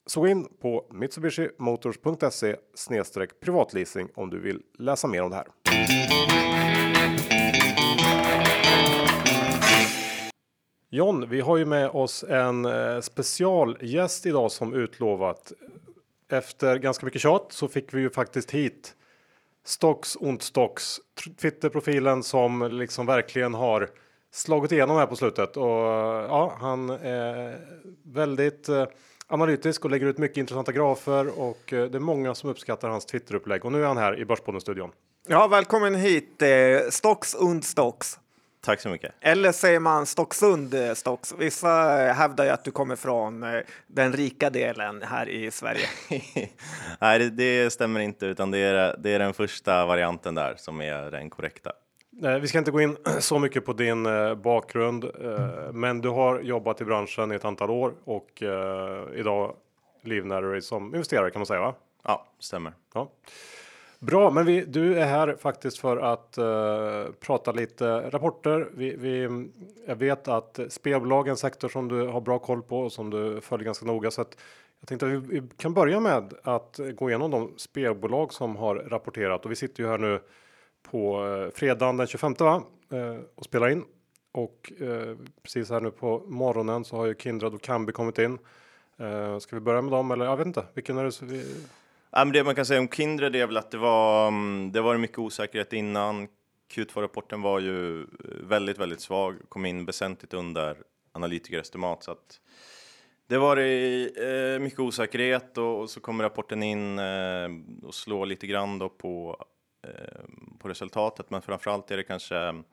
Så 0.07 0.19
gå 0.19 0.27
in 0.27 0.47
på 0.61 0.85
mitsubishimotors.se 0.91 2.55
privatleasing 3.39 4.09
om 4.15 4.29
du 4.29 4.39
vill 4.39 4.61
läsa 4.77 5.07
mer 5.07 5.21
om 5.21 5.29
det 5.29 5.35
här. 5.35 5.47
John, 10.89 11.29
vi 11.29 11.41
har 11.41 11.57
ju 11.57 11.65
med 11.65 11.89
oss 11.89 12.23
en 12.23 12.65
eh, 12.65 12.99
specialgäst 12.99 14.25
idag 14.25 14.51
som 14.51 14.73
utlovat. 14.73 15.51
Efter 16.31 16.77
ganska 16.77 17.05
mycket 17.05 17.21
tjat 17.21 17.47
så 17.49 17.67
fick 17.67 17.93
vi 17.93 18.01
ju 18.01 18.09
faktiskt 18.09 18.51
hit 18.51 18.95
Stocks 19.63 20.15
und 20.15 20.41
Stocks, 20.41 20.99
Twitterprofilen 21.41 22.23
som 22.23 22.69
liksom 22.71 23.05
verkligen 23.05 23.53
har 23.53 23.89
slagit 24.31 24.71
igenom 24.71 24.97
här 24.97 25.05
på 25.05 25.15
slutet 25.15 25.57
och 25.57 25.79
eh, 25.79 26.25
ja, 26.25 26.57
han 26.59 26.89
är 26.89 27.59
väldigt 28.03 28.69
eh, 28.69 28.85
analytisk 29.35 29.85
och 29.85 29.91
lägger 29.91 30.07
ut 30.07 30.17
mycket 30.17 30.37
intressanta 30.37 30.71
grafer 30.71 31.39
och 31.39 31.73
eh, 31.73 31.85
det 31.85 31.97
är 31.97 31.99
många 31.99 32.35
som 32.35 32.49
uppskattar 32.49 32.89
hans 32.89 33.05
Twitterupplägg 33.05 33.65
och 33.65 33.71
nu 33.71 33.83
är 33.83 33.87
han 33.87 33.97
här 33.97 34.19
i 34.19 34.25
Börspodden-studion. 34.25 34.91
Ja, 35.27 35.47
välkommen 35.47 35.95
hit, 35.95 36.41
eh, 36.41 36.89
Stocks 36.89 37.33
und 37.33 37.65
Stocks. 37.65 38.19
Tack 38.65 38.81
så 38.81 38.89
mycket. 38.89 39.13
Eller 39.21 39.51
säger 39.51 39.79
man 39.79 40.05
Stocksund 40.05 40.73
eh, 40.73 40.93
Stocks? 40.93 41.33
Vissa 41.37 41.67
hävdar 42.13 42.45
ju 42.45 42.49
att 42.49 42.63
du 42.63 42.71
kommer 42.71 42.95
från 42.95 43.45
den 43.87 44.13
rika 44.13 44.49
delen 44.49 45.01
här 45.01 45.29
i 45.29 45.51
Sverige. 45.51 45.87
Nej, 46.99 47.19
det, 47.19 47.29
det, 47.29 47.69
stämmer 47.73 47.99
inte, 47.99 48.25
utan 48.25 48.51
det 48.51 48.57
är, 48.57 48.95
det 48.97 49.09
är 49.09 49.19
den 49.19 49.33
första 49.33 49.85
varianten 49.85 50.35
där 50.35 50.55
som 50.57 50.81
är 50.81 51.11
den 51.11 51.29
korrekta. 51.29 51.71
Vi 52.41 52.47
ska 52.47 52.57
inte 52.57 52.71
gå 52.71 52.81
in 52.81 52.97
så 53.19 53.39
mycket 53.39 53.65
på 53.65 53.73
din 53.73 54.07
bakgrund, 54.43 55.05
men 55.73 56.01
du 56.01 56.09
har 56.09 56.39
jobbat 56.39 56.81
i 56.81 56.85
branschen 56.85 57.31
i 57.31 57.35
ett 57.35 57.45
antal 57.45 57.69
år 57.69 57.93
och 58.03 58.43
idag 59.15 59.55
livnär 60.01 60.41
dig 60.41 60.61
som 60.61 60.95
investerare 60.95 61.31
kan 61.31 61.39
man 61.39 61.45
säga 61.45 61.59
va? 61.59 61.75
Ja, 62.03 62.25
stämmer. 62.39 62.73
Ja. 62.93 63.11
Bra, 63.99 64.31
men 64.31 64.45
vi, 64.45 64.65
du 64.65 64.99
är 64.99 65.05
här 65.05 65.35
faktiskt 65.39 65.77
för 65.77 65.97
att 65.97 66.37
uh, 66.37 67.13
prata 67.19 67.51
lite 67.51 68.09
rapporter. 68.09 68.67
Vi, 68.73 68.95
vi, 68.95 69.47
jag 69.87 69.95
vet 69.95 70.27
att 70.27 70.59
spelbolag 70.69 71.27
är 71.27 71.31
en 71.31 71.37
sektor 71.37 71.69
som 71.69 71.87
du 71.87 72.07
har 72.07 72.21
bra 72.21 72.39
koll 72.39 72.61
på 72.61 72.79
och 72.79 72.91
som 72.91 73.09
du 73.09 73.41
följer 73.41 73.65
ganska 73.65 73.85
noga. 73.85 74.11
Så 74.11 74.21
att 74.21 74.37
jag 74.79 74.87
tänkte 74.87 75.05
att 75.05 75.11
vi, 75.11 75.17
vi 75.17 75.47
kan 75.57 75.73
börja 75.73 75.99
med 75.99 76.33
att 76.43 76.79
gå 76.95 77.09
igenom 77.09 77.31
de 77.31 77.53
spelbolag 77.57 78.33
som 78.33 78.55
har 78.55 78.75
rapporterat 78.75 79.45
och 79.45 79.51
vi 79.51 79.55
sitter 79.55 79.83
ju 79.83 79.89
här 79.89 79.97
nu 79.97 80.19
på 80.91 81.25
eh, 81.25 81.57
fredagen 81.57 81.97
den 81.97 82.07
25 82.07 82.35
va? 82.39 82.63
Eh, 82.91 83.19
och 83.35 83.45
spelar 83.45 83.69
in. 83.69 83.83
Och 84.31 84.71
eh, 84.81 85.17
precis 85.43 85.69
här 85.69 85.81
nu 85.81 85.91
på 85.91 86.23
morgonen 86.27 86.85
så 86.85 86.95
har 86.95 87.05
ju 87.05 87.15
Kindred 87.15 87.53
och 87.53 87.61
Kambi 87.61 87.91
kommit 87.91 88.19
in. 88.19 88.37
ska 89.39 89.55
vi 89.55 89.59
börja 89.59 89.81
med 89.81 89.91
dem 89.91 90.11
eller 90.11 90.25
jag 90.25 90.37
vet 90.37 90.47
inte 90.47 90.65
vilken 90.73 90.97
är 90.97 91.03
det? 91.03 91.21
Vi, 91.21 91.55
Ja, 92.17 92.25
men 92.25 92.33
det 92.33 92.43
man 92.43 92.55
kan 92.55 92.65
säga 92.65 92.79
om 92.79 92.87
Kindred 92.87 93.35
är 93.35 93.47
väl 93.47 93.57
att 93.57 93.71
det 93.71 93.77
var, 93.77 94.27
mm, 94.27 94.71
det 94.71 94.81
var 94.81 94.97
mycket 94.97 95.17
osäkerhet 95.17 95.73
innan. 95.73 96.27
Q2-rapporten 96.73 97.41
var 97.41 97.59
ju 97.59 98.05
väldigt, 98.43 98.77
väldigt 98.77 99.01
svag, 99.01 99.35
kom 99.49 99.65
in 99.65 99.85
väsentligt 99.85 100.33
under 100.33 100.77
analytikerestimat. 101.11 102.03
Så 102.03 102.11
att 102.11 102.39
det 103.27 103.37
var 103.37 103.57
eh, 103.57 104.59
mycket 104.59 104.79
osäkerhet 104.79 105.57
och, 105.57 105.79
och, 105.79 105.89
så 105.89 105.99
kommer 105.99 106.23
rapporten 106.23 106.63
in 106.63 106.99
eh, 106.99 107.49
och 107.83 107.93
slår 107.93 108.25
lite 108.25 108.47
grann 108.47 108.79
då 108.79 108.89
på, 108.89 109.45
på 110.59 110.69
resultatet. 110.69 111.29
Men 111.29 111.41
framförallt 111.41 111.91
är 111.91 111.97
det 111.97 112.03
kanske 112.03 112.37
mm, 112.37 112.63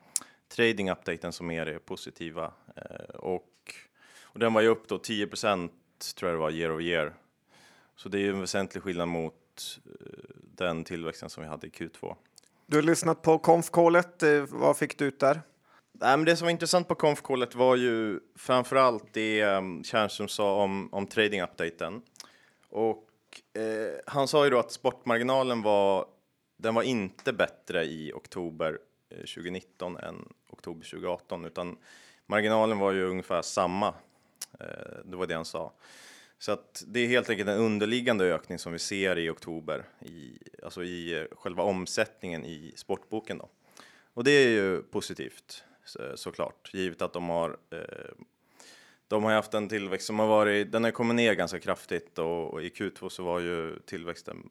trading-updaten 0.56 1.32
som 1.32 1.50
är 1.50 1.64
det 1.64 1.78
positiva. 1.78 2.52
Eh, 2.76 3.14
och, 3.14 3.74
och 4.22 4.38
den 4.38 4.52
var 4.52 4.60
ju 4.60 4.68
upp 4.68 4.88
då 4.88 4.98
10% 4.98 5.70
tror 6.16 6.30
jag 6.30 6.38
det 6.38 6.40
var, 6.40 6.50
year 6.50 6.72
over 6.72 6.82
year. 6.82 7.14
Så 7.96 8.08
det 8.08 8.18
är 8.18 8.22
ju 8.22 8.30
en 8.30 8.40
väsentlig 8.40 8.82
skillnad 8.82 9.08
mot 9.08 9.80
eh, 9.86 9.90
den 10.56 10.84
tillväxten 10.84 11.30
som 11.30 11.42
vi 11.42 11.48
hade 11.48 11.66
i 11.66 11.70
Q2. 11.70 12.16
Du 12.66 12.76
har 12.76 12.82
lyssnat 12.82 13.22
på 13.22 13.38
konfkålet. 13.38 14.22
Eh, 14.22 14.44
vad 14.48 14.76
fick 14.76 14.98
du 14.98 15.04
ut 15.04 15.20
där? 15.20 15.40
Nej, 15.92 16.16
men 16.16 16.24
det 16.24 16.36
som 16.36 16.44
var 16.44 16.50
intressant 16.50 16.88
på 16.88 16.94
konfkålet 16.94 17.54
var 17.54 17.76
ju 17.76 18.20
framförallt 18.36 19.12
det 19.12 19.44
um, 19.44 19.84
Tjärnström 19.84 20.28
sa 20.28 20.62
om, 20.62 20.88
om 20.92 21.06
trading-updaten. 21.06 22.02
Och 22.68 23.08
eh, 23.54 24.00
han 24.06 24.28
sa 24.28 24.44
ju 24.44 24.50
då 24.50 24.58
att 24.58 24.72
sportmarginalen 24.72 25.62
var, 25.62 26.06
den 26.62 26.74
var 26.74 26.82
inte 26.82 27.32
bättre 27.32 27.84
i 27.84 28.12
oktober 28.12 28.78
eh, 29.08 29.16
2019 29.16 29.96
än 29.96 30.28
oktober 30.48 30.84
2018, 30.90 31.44
utan 31.44 31.76
marginalen 32.26 32.78
var 32.78 32.92
ju 32.92 33.04
ungefär 33.04 33.42
samma. 33.42 33.94
Eh, 34.60 34.98
det 35.04 35.16
var 35.16 35.26
det 35.26 35.34
han 35.34 35.44
sa. 35.44 35.72
Så 36.38 36.52
att 36.52 36.84
det 36.86 37.00
är 37.00 37.06
helt 37.06 37.30
enkelt 37.30 37.48
en 37.48 37.58
underliggande 37.58 38.24
ökning 38.24 38.58
som 38.58 38.72
vi 38.72 38.78
ser 38.78 39.18
i 39.18 39.30
oktober, 39.30 39.84
i, 40.00 40.38
alltså 40.62 40.84
i 40.84 41.20
eh, 41.20 41.24
själva 41.32 41.62
omsättningen 41.62 42.44
i 42.44 42.72
sportboken. 42.76 43.38
Då. 43.38 43.48
Och 44.14 44.24
det 44.24 44.30
är 44.30 44.48
ju 44.48 44.82
positivt 44.82 45.64
såklart, 46.14 46.70
givet 46.74 47.02
att 47.02 47.12
de 47.12 47.28
har 47.28 47.56
eh, 47.70 48.14
de 49.08 49.24
har 49.24 49.32
haft 49.32 49.54
en 49.54 49.68
tillväxt 49.68 50.06
som 50.06 50.18
har 50.18 50.26
varit, 50.26 50.72
den 50.72 50.84
har 50.84 50.90
kommit 50.90 51.14
ner 51.14 51.34
ganska 51.34 51.60
kraftigt 51.60 52.18
och, 52.18 52.54
och 52.54 52.62
i 52.62 52.68
Q2 52.68 53.08
så 53.08 53.22
var 53.22 53.40
ju 53.40 53.78
tillväxten 53.78 54.50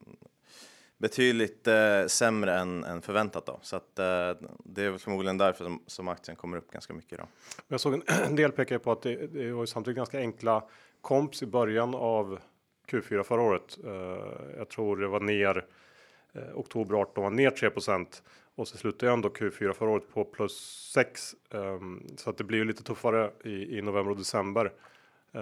betydligt 1.02 1.68
eh, 1.68 2.06
sämre 2.08 2.54
än, 2.60 2.84
än 2.84 3.02
förväntat 3.02 3.46
då. 3.46 3.60
Så 3.62 3.76
att 3.76 4.00
eh, 4.00 4.50
det 4.64 4.84
är 4.84 4.98
förmodligen 4.98 5.38
därför 5.38 5.64
som, 5.64 5.84
som 5.88 6.08
aktien 6.08 6.38
kommer 6.38 6.58
upp 6.58 6.72
ganska 6.72 6.94
mycket 6.94 7.18
då. 7.18 7.26
Jag 7.68 7.80
såg 7.80 7.94
en, 7.94 8.36
del 8.36 8.52
pekar 8.52 8.78
på 8.78 8.92
att 8.92 9.02
det, 9.02 9.28
det 9.28 9.52
var 9.52 9.66
samtidigt 9.66 9.98
ganska 9.98 10.20
enkla 10.20 10.64
komps 11.02 11.44
i 11.44 11.46
början 11.46 11.96
av 11.96 12.40
Q4 12.92 13.24
förra 13.24 13.42
året. 13.42 13.78
Uh, 13.86 13.94
jag 14.58 14.70
tror 14.70 14.98
det 14.98 15.08
var 15.08 15.20
ner 15.20 15.66
Eh, 16.34 16.56
oktober 16.56 16.96
18 16.96 17.24
var 17.24 17.30
ner 17.32 17.50
3% 17.50 18.22
och 18.56 18.68
så 18.68 18.78
slutade 18.78 19.06
jag 19.06 19.14
ändå 19.14 19.30
Q4 19.30 19.74
förra 19.74 19.90
året 19.90 20.14
på 20.14 20.26
plus 20.26 20.90
6. 20.94 21.36
Um, 21.50 22.08
så 22.18 22.30
att 22.30 22.38
det 22.38 22.44
blir 22.44 22.58
ju 22.58 22.66
lite 22.66 22.84
tuffare 22.84 23.32
i, 23.44 23.78
i 23.78 23.82
november 23.82 24.12
och 24.12 24.18
december. 24.18 24.66
Uh, 25.36 25.42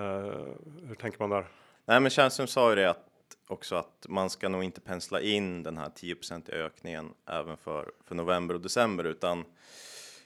hur 0.88 0.96
tänker 0.96 1.20
man 1.20 1.30
där? 1.30 1.46
Nej, 1.86 2.00
men 2.00 2.10
Tjärnström 2.10 2.48
sa 2.48 2.70
ju 2.70 2.76
det 2.76 2.90
att 2.90 3.09
också 3.50 3.76
att 3.76 4.06
man 4.10 4.30
ska 4.30 4.50
nog 4.50 4.64
inte 4.64 4.82
pensla 4.82 5.22
in 5.22 5.64
den 5.64 5.78
här 5.78 5.90
10% 5.90 6.52
ökningen 6.52 7.14
även 7.26 7.58
för, 7.58 7.92
för 8.04 8.16
november 8.16 8.56
och 8.56 8.62
december, 8.62 9.04
utan 9.04 9.46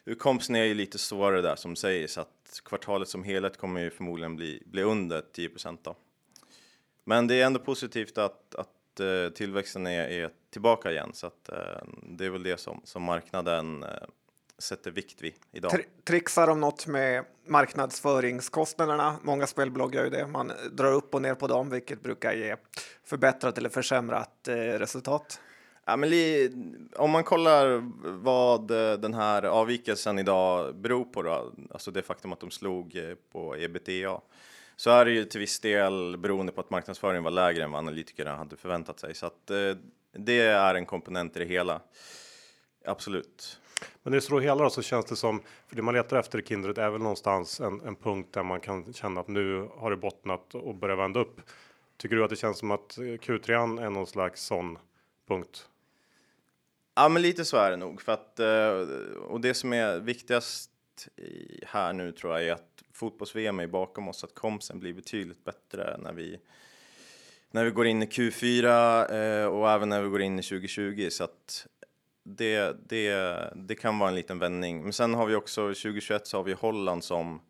utkomsten 0.05 0.55
är 0.55 0.63
ju 0.63 0.73
lite 0.73 0.97
svårare 0.97 1.41
där 1.41 1.55
som 1.55 1.75
sägs 1.75 2.17
att 2.17 2.61
kvartalet 2.65 3.07
som 3.07 3.23
helhet 3.23 3.57
kommer 3.57 3.81
ju 3.81 3.89
förmodligen 3.89 4.35
bli, 4.35 4.63
bli 4.65 4.81
under 4.81 5.21
10 5.21 5.49
då. 5.81 5.95
Men 7.03 7.27
det 7.27 7.41
är 7.41 7.45
ändå 7.45 7.59
positivt 7.59 8.17
att, 8.17 8.55
att 8.55 8.99
eh, 8.99 9.29
tillväxten 9.29 9.87
är, 9.87 10.07
är 10.07 10.29
tillbaka 10.49 10.91
igen 10.91 11.11
så 11.13 11.27
att 11.27 11.49
eh, 11.49 11.83
det 12.03 12.25
är 12.25 12.29
väl 12.29 12.43
det 12.43 12.59
som, 12.59 12.81
som 12.83 13.03
marknaden 13.03 13.83
eh, 13.83 13.89
sätter 14.59 14.91
vikt 14.91 15.21
vid 15.21 15.33
idag. 15.51 15.71
Tri 15.71 15.85
trixar 16.03 16.47
de 16.47 16.59
något 16.59 16.87
med 16.87 17.25
marknadsföringskostnaderna? 17.47 19.15
Många 19.21 19.47
spelbolag 19.47 19.95
gör 19.95 20.03
ju 20.03 20.09
det. 20.09 20.27
Man 20.27 20.51
drar 20.71 20.93
upp 20.93 21.15
och 21.15 21.21
ner 21.21 21.35
på 21.35 21.47
dem, 21.47 21.69
vilket 21.69 22.03
brukar 22.03 22.33
ge 22.33 22.55
förbättrat 23.03 23.57
eller 23.57 23.69
försämrat 23.69 24.47
eh, 24.47 24.53
resultat. 24.55 25.39
Ja, 25.85 25.97
men 25.97 26.09
om 26.95 27.11
man 27.11 27.23
kollar 27.23 27.91
vad 28.23 28.67
den 29.01 29.13
här 29.13 29.43
avvikelsen 29.43 30.19
idag 30.19 30.75
beror 30.75 31.05
på, 31.05 31.21
då, 31.21 31.53
alltså 31.71 31.91
det 31.91 32.01
faktum 32.01 32.33
att 32.33 32.39
de 32.39 32.51
slog 32.51 32.95
eh, 32.95 33.15
på 33.31 33.55
ebitda, 33.57 34.21
så 34.75 34.89
är 34.91 35.05
det 35.05 35.11
ju 35.11 35.25
till 35.25 35.39
viss 35.39 35.59
del 35.59 36.17
beroende 36.17 36.51
på 36.51 36.61
att 36.61 36.69
marknadsföringen 36.69 37.23
var 37.23 37.31
lägre 37.31 37.63
än 37.63 37.71
vad 37.71 37.79
analytikerna 37.79 38.35
hade 38.35 38.55
förväntat 38.55 38.99
sig. 38.99 39.15
Så 39.15 39.25
att 39.25 39.49
eh, 39.49 39.75
det 40.11 40.39
är 40.39 40.75
en 40.75 40.85
komponent 40.85 41.35
i 41.35 41.39
det 41.39 41.45
hela. 41.45 41.81
Absolut. 42.85 43.59
Men 44.03 44.13
i 44.13 44.17
det 44.17 44.21
stora 44.21 44.41
hela 44.41 44.63
då, 44.63 44.69
så 44.69 44.81
känns 44.81 45.05
det 45.05 45.15
som, 45.15 45.41
för 45.67 45.75
det 45.75 45.81
man 45.81 45.93
letar 45.93 46.17
efter 46.17 46.39
i 46.39 46.43
Kindred 46.45 46.77
är 46.77 46.89
väl 46.89 47.01
någonstans 47.01 47.59
en, 47.59 47.81
en 47.81 47.95
punkt 47.95 48.33
där 48.33 48.43
man 48.43 48.59
kan 48.59 48.93
känna 48.93 49.21
att 49.21 49.27
nu 49.27 49.69
har 49.75 49.91
det 49.91 49.97
bottnat 49.97 50.55
och 50.55 50.75
börjar 50.75 50.95
vända 50.95 51.19
upp. 51.19 51.41
Tycker 51.97 52.15
du 52.15 52.23
att 52.23 52.29
det 52.29 52.35
känns 52.35 52.57
som 52.57 52.71
att 52.71 52.97
Q3 52.97 53.81
är 53.85 53.89
någon 53.89 54.07
slags 54.07 54.45
sån 54.45 54.77
punkt? 55.27 55.69
Ja, 56.95 57.09
men 57.09 57.21
lite 57.21 57.45
så 57.45 57.57
är 57.57 57.71
det 57.71 57.77
nog 57.77 58.01
för 58.01 58.11
att 58.11 58.39
eh, 58.39 58.97
och 59.17 59.41
det 59.41 59.53
som 59.53 59.73
är 59.73 59.99
viktigast 59.99 60.69
här 61.67 61.93
nu 61.93 62.11
tror 62.11 62.33
jag 62.33 62.47
är 62.47 62.53
att 62.53 62.83
fotbolls-VM 62.93 63.59
är 63.59 63.67
bakom 63.67 64.07
oss, 64.07 64.23
att 64.23 64.35
kompsen 64.35 64.79
blir 64.79 64.93
betydligt 64.93 65.43
bättre 65.43 65.97
när 65.99 66.13
vi 66.13 66.39
när 67.51 67.65
vi 67.65 67.71
går 67.71 67.87
in 67.87 68.03
i 68.03 68.05
Q4 68.05 69.41
eh, 69.41 69.45
och 69.45 69.71
även 69.71 69.89
när 69.89 70.01
vi 70.01 70.09
går 70.09 70.21
in 70.21 70.39
i 70.39 70.43
2020 70.43 71.07
så 71.11 71.23
att 71.23 71.67
det, 72.23 72.75
det, 72.89 73.53
det 73.55 73.75
kan 73.75 73.99
vara 73.99 74.09
en 74.09 74.15
liten 74.15 74.39
vändning. 74.39 74.83
Men 74.83 74.93
sen 74.93 75.13
har 75.13 75.25
vi 75.25 75.35
också 75.35 75.61
2021 75.61 76.27
så 76.27 76.37
har 76.37 76.43
vi 76.43 76.53
Holland 76.53 77.03
som, 77.03 77.41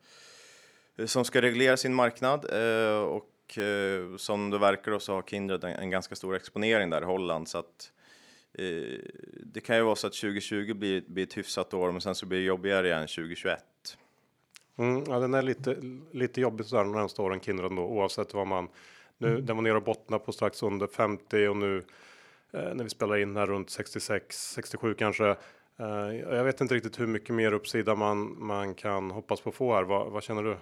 som 1.06 1.26
ska 1.26 1.42
reglera 1.42 1.78
sin 1.78 1.94
marknad 1.94 2.46
eh, 2.52 3.02
och 3.02 3.58
eh, 3.58 4.16
som 4.18 4.50
det 4.50 4.58
verkar 4.58 5.00
så 5.00 5.14
har 5.14 5.22
Kindred 5.22 5.64
en, 5.64 5.76
en, 5.76 5.90
ganska 5.90 6.16
stor 6.16 6.36
exponering 6.36 6.90
där 6.90 7.02
i 7.02 7.06
Holland 7.06 7.48
så 7.48 7.58
att 7.58 7.92
eh, 8.54 9.00
det 9.44 9.62
kan 9.62 9.76
ju 9.76 9.84
vara 9.84 9.96
så 9.96 10.08
att 10.08 10.14
2020 10.14 10.74
blir, 10.74 11.02
blir 11.08 11.24
ett 11.24 11.38
hyfsat 11.38 11.74
år 11.74 11.92
men 11.92 12.02
sen 12.02 12.16
så 12.16 12.26
blir 12.26 12.40
det 12.40 12.46
jobbigare 12.46 12.88
igen 12.88 13.08
2021. 13.08 13.64
Mm, 14.78 15.04
ja, 15.08 15.20
den 15.20 15.34
är 15.34 15.42
lite, 15.42 15.78
lite 16.12 16.42
jobbig 16.42 16.66
sådär 16.66 16.84
de 16.84 16.92
närmaste 16.92 17.22
åren 17.22 17.40
Kindred 17.40 17.72
då 17.72 17.82
oavsett 17.82 18.34
vad 18.34 18.48
man 18.48 18.70
nu, 19.18 19.28
mm. 19.30 19.46
den 19.46 19.56
var 19.56 19.64
nere 19.64 19.78
och 19.78 19.84
bottnade 19.84 20.24
på 20.24 20.32
strax 20.32 20.64
under 20.64 20.88
50 20.88 21.48
och 21.48 21.58
nu 21.58 21.84
Eh, 22.54 22.74
när 22.74 22.84
vi 22.84 22.90
spelar 22.90 23.18
in 23.18 23.36
här 23.36 23.46
runt 23.46 23.70
66, 23.70 24.52
67 24.54 24.94
kanske. 24.94 25.36
Eh, 25.80 26.16
jag 26.16 26.44
vet 26.44 26.62
inte 26.62 26.76
riktigt 26.76 27.00
hur 27.00 27.08
mycket 27.08 27.36
mer 27.36 27.54
uppsida 27.54 27.96
man, 27.96 28.46
man 28.46 28.76
kan 28.76 29.12
hoppas 29.12 29.42
på 29.42 29.50
att 29.50 29.56
få 29.56 29.76
här. 29.76 29.84
Vad, 29.84 30.12
vad 30.12 30.24
känner 30.24 30.44
du? 30.44 30.58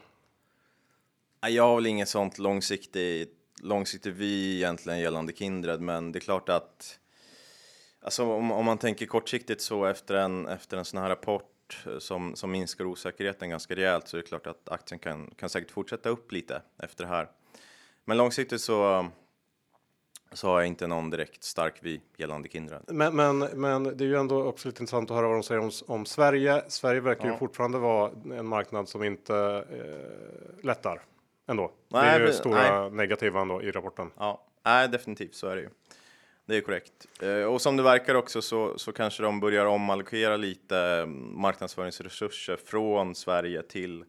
Jag 1.48 1.64
har 1.64 1.76
väl 1.76 1.86
inget 1.86 2.10
sånt 2.10 2.38
långsiktigt, 2.38 3.38
långsiktigt 3.62 4.16
vy 4.16 4.56
egentligen 4.56 5.00
gällande 5.00 5.34
Kindred, 5.34 5.82
men 5.82 6.12
det 6.12 6.20
är 6.20 6.22
klart 6.22 6.50
att 6.50 7.00
alltså 8.02 8.24
om, 8.24 8.52
om 8.52 8.66
man 8.66 8.78
tänker 8.78 9.06
kortsiktigt 9.06 9.62
så 9.62 9.86
efter 9.86 10.16
en, 10.16 10.48
efter 10.48 10.78
en 10.78 10.86
sån 10.86 11.02
här 11.02 11.10
rapport 11.10 11.86
eh, 11.86 11.98
som, 11.98 12.36
som 12.36 12.52
minskar 12.52 12.86
osäkerheten 12.86 13.50
ganska 13.50 13.76
rejält 13.76 14.08
så 14.08 14.18
är 14.18 14.22
det 14.22 14.28
klart 14.28 14.48
att 14.48 14.70
aktien 14.70 15.00
kan, 15.00 15.32
kan 15.36 15.50
säkert 15.50 15.72
fortsätta 15.72 16.10
upp 16.10 16.32
lite 16.32 16.62
efter 16.84 17.04
det 17.04 17.10
här. 17.10 17.30
Men 18.06 18.18
långsiktigt 18.18 18.62
så 18.62 19.08
så 20.34 20.48
har 20.48 20.60
jag 20.60 20.68
inte 20.68 20.88
någon 20.88 21.10
direkt 21.10 21.44
stark 21.44 21.76
vy 21.82 22.00
gällande 22.18 22.50
Kindred. 22.50 22.82
Men, 22.88 23.16
men, 23.16 23.40
men 23.40 23.84
det 23.84 24.04
är 24.04 24.08
ju 24.08 24.16
ändå 24.16 24.44
också 24.44 24.68
lite 24.68 24.84
intressant 24.84 25.12
att 25.12 25.18
höra 25.18 25.28
vad 25.28 25.36
de 25.36 25.44
säger 25.44 25.62
om, 25.62 25.72
om 25.88 26.06
Sverige. 26.06 26.64
Sverige 26.68 27.02
verkar 27.02 27.26
ja. 27.26 27.32
ju 27.32 27.38
fortfarande 27.38 27.78
vara 27.78 28.12
en 28.38 28.48
marknad 28.48 28.90
som 28.90 29.04
inte 29.04 29.66
eh, 29.72 30.66
lättar 30.66 31.02
ändå. 31.48 31.72
Nej, 31.90 32.04
det 32.04 32.10
är 32.10 32.20
ju 32.20 32.26
men, 32.26 32.34
stora 32.34 32.82
nej. 32.82 32.92
negativa 32.92 33.42
ändå 33.42 33.62
i 33.64 33.72
rapporten. 33.72 34.12
Ja, 34.18 34.46
nej, 34.66 34.88
definitivt 34.88 35.36
så 35.36 35.48
är 35.48 35.56
det 35.56 35.62
ju. 35.62 35.70
Det 36.46 36.58
är 36.58 36.62
korrekt. 36.62 37.08
Eh, 37.22 37.44
och 37.44 37.62
som 37.62 37.78
det 37.78 37.84
verkar 37.84 38.16
också 38.16 38.42
så, 38.42 38.78
så 38.78 38.92
kanske 38.92 39.24
de 39.24 39.40
börjar 39.40 39.66
omallokera 39.66 40.38
lite 40.38 40.78
mm, 40.78 41.42
marknadsföringsresurser 41.42 42.56
från 42.56 43.16
Sverige 43.16 43.62
till, 43.62 44.04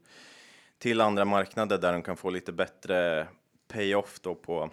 till 0.78 1.00
andra 1.00 1.24
marknader 1.24 1.78
där 1.78 1.92
de 1.92 2.02
kan 2.02 2.16
få 2.16 2.30
lite 2.30 2.52
bättre 2.52 3.26
payoff 3.68 4.20
då 4.20 4.34
på 4.34 4.70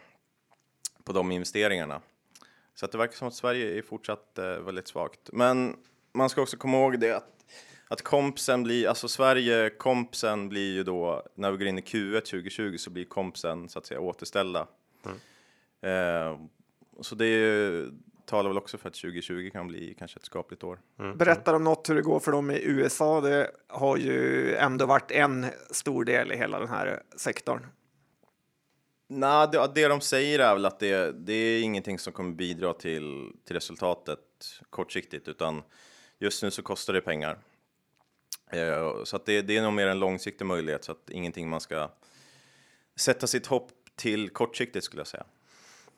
på 1.10 1.14
de 1.14 1.32
investeringarna. 1.32 2.02
Så 2.76 2.86
att 2.86 2.92
det 2.92 2.98
verkar 2.98 3.16
som 3.16 3.28
att 3.28 3.34
Sverige 3.34 3.78
är 3.78 3.82
fortsatt 3.82 4.38
eh, 4.38 4.46
väldigt 4.46 4.88
svagt. 4.88 5.20
Men 5.34 5.76
man 6.14 6.30
ska 6.30 6.42
också 6.42 6.58
komma 6.58 6.78
ihåg 6.78 7.00
det 7.00 7.12
att, 7.12 7.46
att 7.88 8.02
kompsen 8.02 8.64
blir, 8.64 8.88
alltså 8.88 9.08
Sverige, 9.08 9.70
kompsen 9.70 10.50
blir 10.50 10.74
ju 10.74 10.84
då, 10.84 11.24
när 11.36 11.52
vi 11.52 11.58
går 11.58 11.68
in 11.68 11.78
i 11.78 11.82
Q1 11.82 12.20
2020 12.20 12.78
så 12.78 12.90
blir 12.90 13.06
kompsen 13.06 13.70
så 13.70 13.80
att 13.80 13.86
säga 13.86 14.00
återställda. 14.00 14.68
Mm. 15.06 15.18
Eh, 15.82 16.40
så 17.02 17.16
det 17.16 17.26
är, 17.26 17.90
talar 18.26 18.50
väl 18.50 18.58
också 18.58 18.78
för 18.78 18.88
att 18.88 18.96
2020 18.96 19.50
kan 19.54 19.68
bli 19.68 19.96
kanske 20.00 20.18
ett 20.18 20.26
skapligt 20.26 20.64
år. 20.64 20.80
Mm. 21.00 21.18
Berättar 21.18 21.54
de 21.54 21.64
något 21.64 21.90
hur 21.90 21.96
det 21.96 22.02
går 22.02 22.20
för 22.20 22.32
dem 22.32 22.52
i 22.52 22.62
USA? 22.64 23.22
Det 23.22 23.52
har 23.68 23.98
ju 23.98 24.56
ändå 24.56 24.86
varit 24.86 25.12
en 25.12 25.46
stor 25.72 26.04
del 26.04 26.32
i 26.32 26.38
hela 26.38 26.60
den 26.60 26.70
här 26.70 27.04
sektorn. 27.18 27.66
Nej, 29.12 29.48
det, 29.52 29.72
det 29.76 29.88
de 29.88 30.02
säger 30.02 30.40
är 30.40 30.54
väl 30.54 30.66
att 30.66 30.80
det, 30.80 31.12
det 31.12 31.34
är 31.34 31.62
ingenting 31.62 32.00
som 32.00 32.14
kommer 32.14 32.32
bidra 32.32 32.74
till, 32.74 33.32
till 33.46 33.56
resultatet 33.56 34.20
kortsiktigt, 34.70 35.28
utan 35.28 35.64
just 36.20 36.44
nu 36.44 36.52
så 36.52 36.62
kostar 36.62 36.94
det 36.94 37.02
pengar. 37.02 37.38
Eh, 38.52 39.04
så 39.04 39.16
att 39.16 39.26
det, 39.26 39.42
det 39.42 39.58
är 39.58 39.62
nog 39.62 39.74
mer 39.74 39.88
en 39.88 40.00
långsiktig 40.00 40.46
möjlighet, 40.46 40.84
så 40.84 40.92
att 40.92 41.10
ingenting 41.10 41.50
man 41.50 41.62
ska 41.62 41.90
sätta 42.96 43.28
sitt 43.28 43.48
hopp 43.48 43.72
till 43.96 44.30
kortsiktigt 44.30 44.86
skulle 44.86 45.00
jag 45.00 45.08
säga. 45.08 45.26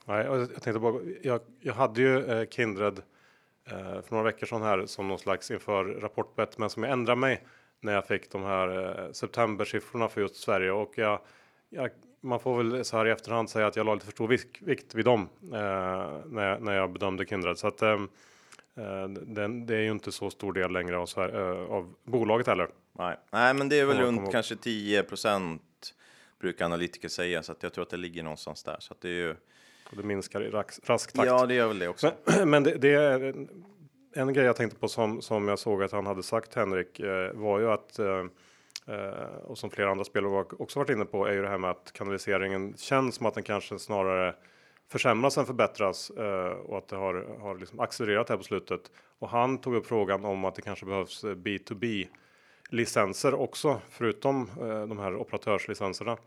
Nej, 0.05 0.25
jag 0.25 0.61
tänkte 0.61 0.79
bara, 0.79 1.01
jag, 1.21 1.41
jag 1.59 1.73
hade 1.73 2.01
ju 2.01 2.31
eh, 2.31 2.47
Kindred 2.47 3.01
eh, 3.65 4.01
för 4.01 4.11
några 4.11 4.23
veckor 4.23 4.47
sedan 4.47 4.61
här 4.61 4.85
som 4.85 5.07
någon 5.07 5.19
slags 5.19 5.51
inför 5.51 5.85
rapportbett, 5.85 6.57
men 6.57 6.69
som 6.69 6.83
jag 6.83 6.91
ändrade 6.91 7.19
mig 7.19 7.45
när 7.79 7.93
jag 7.93 8.07
fick 8.07 8.31
de 8.31 8.43
här 8.43 8.99
eh, 8.99 9.11
septembersiffrorna 9.11 10.09
för 10.09 10.21
just 10.21 10.35
Sverige 10.35 10.71
och 10.71 10.93
jag, 10.95 11.19
jag 11.69 11.91
man 12.21 12.39
får 12.39 12.63
väl 12.63 12.85
så 12.85 12.97
här 12.97 13.07
i 13.07 13.11
efterhand 13.11 13.49
säga 13.49 13.67
att 13.67 13.75
jag 13.75 13.85
la 13.85 13.93
lite 13.93 14.05
för 14.05 14.11
stor 14.11 14.27
vikt, 14.65 14.95
vid 14.95 15.05
dem 15.05 15.29
eh, 15.43 15.49
när, 16.25 16.59
när 16.59 16.75
jag 16.75 16.93
bedömde 16.93 17.25
Kindred. 17.25 17.57
Så 17.57 17.67
att 17.67 17.81
eh, 17.81 17.91
eh 18.77 19.07
den, 19.09 19.65
det 19.65 19.75
är 19.75 19.81
ju 19.81 19.91
inte 19.91 20.11
så 20.11 20.29
stor 20.29 20.53
del 20.53 20.71
längre 20.71 20.97
av, 20.97 21.09
eh, 21.17 21.71
av 21.71 21.93
bolaget 22.03 22.47
heller. 22.47 22.67
Nej. 22.97 23.17
Nej, 23.31 23.53
men 23.53 23.69
det 23.69 23.79
är 23.79 23.85
väl 23.85 23.97
runt 23.97 24.31
kanske 24.31 24.55
10 24.55 25.05
brukar 26.39 26.65
analytiker 26.65 27.09
säga, 27.09 27.43
så 27.43 27.51
att 27.51 27.63
jag 27.63 27.73
tror 27.73 27.83
att 27.83 27.89
det 27.89 27.97
ligger 27.97 28.23
någonstans 28.23 28.63
där. 28.63 28.77
Så 28.79 28.93
att 28.93 29.01
det 29.01 29.09
är 29.09 29.13
ju. 29.13 29.35
Och 29.89 29.97
det 29.97 30.03
minskar 30.03 30.41
i 30.43 30.49
rask, 30.49 30.89
rask 30.89 31.13
takt. 31.13 31.27
Ja, 31.27 31.45
det 31.45 31.53
gör 31.53 31.67
väl 31.67 31.79
det 31.79 31.87
också. 31.87 32.13
Men, 32.25 32.49
men 32.49 32.63
det, 32.63 32.77
det, 32.77 32.93
är 32.93 33.47
en 34.13 34.33
grej 34.33 34.45
jag 34.45 34.55
tänkte 34.55 34.79
på 34.79 34.87
som, 34.87 35.21
som 35.21 35.47
jag 35.47 35.59
såg 35.59 35.83
att 35.83 35.91
han 35.91 36.05
hade 36.05 36.23
sagt 36.23 36.55
Henrik 36.55 36.99
eh, 36.99 37.33
var 37.33 37.59
ju 37.59 37.71
att 37.71 37.99
Eh, 37.99 38.25
Eh, 38.87 39.35
och 39.43 39.57
som 39.57 39.69
flera 39.69 39.91
andra 39.91 40.03
spelare 40.03 40.45
också 40.59 40.79
varit 40.79 40.89
inne 40.89 41.05
på 41.05 41.25
är 41.25 41.33
ju 41.33 41.41
det 41.41 41.47
här 41.47 41.57
med 41.57 41.69
att 41.69 41.91
kanaliseringen 41.93 42.73
känns 42.77 43.15
som 43.15 43.25
att 43.25 43.33
den 43.33 43.43
kanske 43.43 43.79
snarare 43.79 44.35
försämras 44.91 45.37
än 45.37 45.45
förbättras 45.45 46.09
eh, 46.09 46.51
och 46.51 46.77
att 46.77 46.87
det 46.87 46.95
har, 46.95 47.39
har 47.39 47.57
liksom 47.57 47.79
accelererat 47.79 48.29
här 48.29 48.37
på 48.37 48.43
slutet. 48.43 48.81
Och 49.19 49.29
han 49.29 49.57
tog 49.57 49.75
upp 49.75 49.87
frågan 49.87 50.25
om 50.25 50.45
att 50.45 50.55
det 50.55 50.61
kanske 50.61 50.85
behövs 50.85 51.23
eh, 51.23 51.35
B2B 51.35 52.07
licenser 52.69 53.33
också, 53.33 53.81
förutom 53.89 54.49
eh, 54.61 54.87
de 54.87 54.99
här 54.99 55.15
operatörslicenserna. 55.15 56.17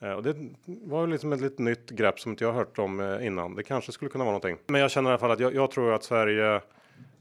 Eh, 0.00 0.12
och 0.12 0.22
det 0.22 0.36
var 0.66 1.00
ju 1.00 1.12
liksom 1.12 1.32
ett 1.32 1.40
lite 1.40 1.62
nytt 1.62 1.90
grepp 1.90 2.20
som 2.20 2.30
inte 2.32 2.44
jag 2.44 2.52
hört 2.52 2.78
om 2.78 3.18
innan. 3.22 3.54
Det 3.54 3.62
kanske 3.62 3.92
skulle 3.92 4.10
kunna 4.10 4.24
vara 4.24 4.32
någonting. 4.32 4.58
Men 4.66 4.80
jag 4.80 4.90
känner 4.90 5.10
i 5.10 5.12
alla 5.12 5.18
fall 5.18 5.30
att 5.30 5.40
jag, 5.40 5.54
jag 5.54 5.70
tror 5.70 5.92
att 5.92 6.04
Sverige 6.04 6.60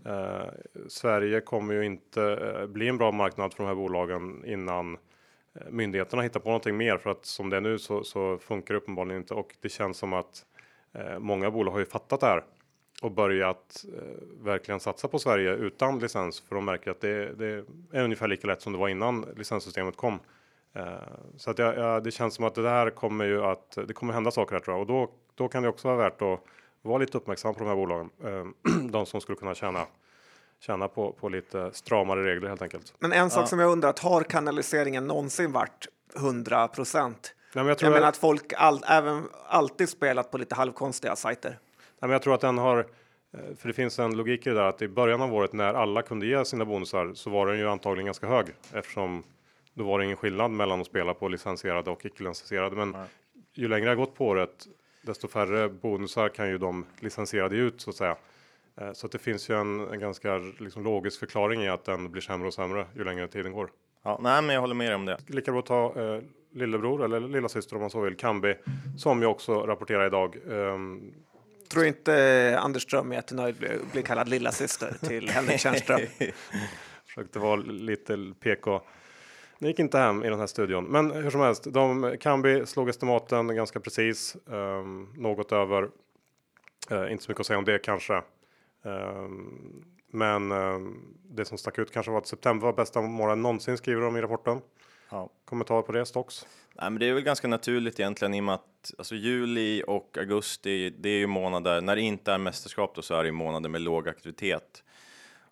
Eh, 0.06 0.50
Sverige 0.88 1.42
kommer 1.42 1.74
ju 1.74 1.86
inte 1.86 2.24
eh, 2.24 2.68
bli 2.68 2.88
en 2.88 2.98
bra 2.98 3.12
marknad 3.12 3.54
för 3.54 3.64
de 3.64 3.68
här 3.68 3.76
bolagen 3.76 4.46
innan 4.46 4.98
eh, 5.54 5.70
myndigheterna 5.70 6.22
hittar 6.22 6.40
på 6.40 6.50
någonting 6.50 6.78
mer 6.78 6.98
för 6.98 7.10
att 7.10 7.26
som 7.26 7.50
det 7.50 7.58
är 7.58 7.62
nu 7.62 7.80
så, 7.80 8.04
så 8.04 8.38
funkar 8.38 8.74
det 8.74 8.78
uppenbarligen 8.78 9.22
inte 9.22 9.34
och 9.34 9.56
det 9.62 9.70
känns 9.70 9.98
som 9.98 10.14
att 10.14 10.46
eh, 10.94 11.20
många 11.20 11.52
bolag 11.52 11.72
har 11.72 11.80
ju 11.80 11.86
fattat 11.86 12.20
det 12.20 12.26
här 12.26 12.44
och 13.02 13.12
börjat 13.12 13.86
eh, 13.98 14.44
verkligen 14.44 14.80
satsa 14.80 15.08
på 15.08 15.20
Sverige 15.20 15.54
utan 15.54 16.00
licens 16.00 16.40
för 16.42 16.56
de 16.56 16.66
märker 16.66 16.92
att 16.92 17.02
det, 17.02 17.34
det 17.34 17.66
är 17.92 18.04
ungefär 18.04 18.28
lika 18.28 18.48
lätt 18.48 18.62
som 18.62 18.74
det 18.74 18.80
var 18.80 18.90
innan 18.90 19.26
licenssystemet 19.38 19.96
kom. 19.98 20.20
Eh, 20.74 20.94
så 21.38 21.52
att 21.52 21.60
jag, 21.60 21.78
jag, 21.78 22.04
det 22.04 22.12
känns 22.12 22.34
som 22.34 22.46
att 22.46 22.56
det 22.56 22.62
där 22.62 22.90
kommer 22.90 23.26
ju 23.26 23.44
att 23.44 23.78
det 23.88 23.94
kommer 23.94 24.14
hända 24.14 24.32
saker 24.32 24.56
här 24.56 24.60
tror 24.60 24.76
jag 24.78 24.82
och 24.82 24.88
då, 24.88 25.10
då 25.36 25.48
kan 25.48 25.64
det 25.64 25.70
också 25.70 25.88
vara 25.88 25.98
värt 25.98 26.22
att 26.22 26.44
vara 26.82 26.98
lite 26.98 27.18
uppmärksam 27.18 27.54
på 27.54 27.60
de 27.60 27.68
här 27.70 27.76
bolagen. 27.76 28.10
Eh, 28.24 28.72
de 28.92 29.06
som 29.06 29.22
skulle 29.22 29.36
kunna 29.36 29.56
tjäna 29.56 29.86
tjäna 30.60 30.88
på, 30.88 31.12
på 31.12 31.30
lite 31.30 31.72
stramare 31.74 32.24
regler 32.24 32.50
helt 32.50 32.62
enkelt. 32.62 32.94
Men 33.00 33.14
en 33.14 33.30
sak 33.30 33.48
som 33.48 33.60
jag 33.60 33.72
undrar, 33.72 33.96
har 34.02 34.24
kanaliseringen 34.24 35.08
någonsin 35.08 35.52
varit 35.52 35.88
100 36.16 36.68
procent? 36.68 37.36
Nej, 37.54 37.64
men 37.64 37.68
jag, 37.68 37.82
Jag 37.82 37.88
jag, 37.88 37.94
menar 37.94 38.08
att 38.08 38.18
folk 38.18 38.54
all, 38.58 38.84
även 38.88 39.24
alltid 39.48 39.90
spelat 39.90 40.32
på 40.32 40.38
lite 40.38 40.56
halvkonstiga 40.56 41.16
sajter. 41.16 41.50
nej, 41.50 41.60
men 42.00 42.10
jag 42.10 42.22
tror 42.22 42.34
att 42.34 42.42
den 42.42 42.58
har 42.58 42.78
eh, 42.78 43.56
för 43.58 43.68
det 43.68 43.74
finns 43.74 44.00
en 44.00 44.18
logik 44.18 44.48
i 44.48 44.50
det 44.50 44.56
där 44.56 44.64
att 44.64 44.82
i 44.82 44.88
början 44.88 45.22
av 45.22 45.34
året 45.34 45.54
när 45.54 45.74
alla 45.74 46.02
kunde 46.02 46.26
ge 46.26 46.46
sina 46.46 46.66
bonusar 46.66 47.14
så 47.14 47.30
var 47.30 47.48
den 47.48 47.58
ju 47.60 47.70
antagligen 47.70 48.06
ganska 48.06 48.28
hög 48.28 48.46
eftersom 48.74 49.24
då 49.74 49.84
var 49.84 50.00
det 50.00 50.06
ingen 50.06 50.18
skillnad 50.18 50.52
mellan 50.52 50.82
att 50.82 50.88
spela 50.88 51.14
på 51.14 51.28
licensierade 51.28 51.92
och 51.92 52.06
icke 52.06 52.24
licensierade. 52.24 52.76
Men 52.76 52.96
ju 53.54 53.68
längre 53.68 53.90
har 53.90 53.96
gått 53.96 54.16
på 54.16 54.28
året 54.28 54.68
desto 55.02 55.28
färre 55.28 55.70
bonusar 55.70 56.30
kan 56.30 56.50
ju 56.50 56.58
de 56.58 56.86
licensierade 57.00 57.56
ut 57.56 57.82
så 57.82 57.90
att 57.90 57.96
säga. 57.96 58.16
Eh, 58.82 58.94
Så 58.94 59.06
att 59.06 59.12
det 59.12 59.20
finns 59.20 59.50
ju 59.50 59.56
en, 59.60 59.80
en 59.80 60.00
ganska 60.00 60.38
liksom, 60.38 60.84
logisk 60.84 61.20
förklaring 61.20 61.62
i 61.64 61.70
att 61.70 61.86
den 61.86 62.12
blir 62.12 62.22
sämre 62.22 62.48
och 62.48 62.54
sämre 62.54 62.86
ju 62.96 63.04
längre 63.04 63.28
tiden 63.28 63.52
går. 63.52 63.70
Ja, 64.04 64.20
nej, 64.22 64.42
men 64.42 64.54
jag 64.56 64.62
håller 64.62 64.76
med 64.76 64.88
dig 64.88 64.96
om 64.96 65.06
det. 65.06 65.18
Lika 65.28 65.52
bra 65.52 65.60
att 65.60 65.66
ta 65.66 65.94
eh, 65.98 66.22
lillebror 66.54 67.06
eller 67.06 67.20
lilla 67.20 67.50
syster 67.50 67.76
om 67.76 67.82
man 67.82 67.90
så 67.90 68.02
vill, 68.02 68.18
Kambi, 68.18 68.56
som 68.98 69.22
jag 69.22 69.32
också 69.32 69.54
rapporterar 69.66 70.08
idag. 70.08 70.38
Ehm, 70.52 71.14
Tror 71.72 71.86
inte 71.86 72.14
eh, 72.16 72.64
Anders 72.64 72.84
Ström 72.84 73.12
är 73.12 73.16
jättenöjd 73.16 73.56
blir, 73.56 73.78
blir 73.92 74.02
kallad 74.02 74.30
lilla 74.30 74.52
syster 74.52 74.96
till 75.08 75.30
Henrik 75.30 75.60
Tjärnström. 75.60 76.00
försökte 77.06 77.40
vara 77.40 77.56
lite 77.56 78.34
PK. 78.40 78.82
Det 79.60 79.68
gick 79.68 79.80
inte 79.80 79.98
hem 79.98 80.24
i 80.24 80.30
den 80.30 80.40
här 80.40 80.48
studion, 80.48 80.86
men 80.86 81.12
hur 81.12 81.30
som 81.30 81.42
helst, 81.42 81.64
de 81.74 82.18
Kambi 82.20 82.66
slog 82.66 82.90
estimaten 82.90 83.56
ganska 83.56 83.80
precis, 83.80 84.38
ehm, 84.52 85.08
något 85.18 85.52
över. 85.52 85.90
Eh, 86.92 87.12
inte 87.12 87.24
så 87.24 87.32
mycket 87.32 87.40
att 87.40 87.46
säga 87.46 87.58
om 87.58 87.66
det 87.66 87.80
kanske. 87.80 88.22
Ehm, 88.84 89.84
men 90.08 90.52
ehm, 90.52 90.98
det 91.24 91.46
som 91.46 91.58
stack 91.58 91.80
ut 91.80 91.92
kanske 91.92 92.12
var 92.12 92.18
att 92.18 92.28
september 92.28 92.66
var 92.66 92.74
bästa 92.74 93.02
månaden 93.02 93.42
någonsin 93.42 93.78
skriver 93.78 94.02
de 94.02 94.18
i 94.18 94.22
rapporten. 94.22 94.62
Ja. 95.10 95.30
Kommentar 95.46 95.82
på 95.82 95.92
det, 95.92 96.06
Stocks? 96.06 96.48
Nej, 96.74 96.90
men 96.90 97.00
det 97.00 97.10
är 97.10 97.14
väl 97.14 97.24
ganska 97.24 97.48
naturligt 97.48 98.00
egentligen 98.00 98.34
i 98.34 98.40
och 98.40 98.44
med 98.44 98.56
att 98.56 98.94
alltså, 98.98 99.16
juli 99.16 99.84
och 99.88 100.18
augusti, 100.18 100.90
det 100.90 101.10
är 101.10 101.18
ju 101.18 101.28
månader, 101.28 101.82
när 101.82 101.96
det 101.96 102.02
inte 102.02 102.32
är 102.32 102.38
mästerskap 102.38 102.96
då 102.96 103.02
så 103.02 103.16
är 103.16 103.24
det 103.24 103.28
ju 103.28 103.32
månader 103.32 103.70
med 103.70 103.82
låg 103.82 104.10
aktivitet. 104.10 104.84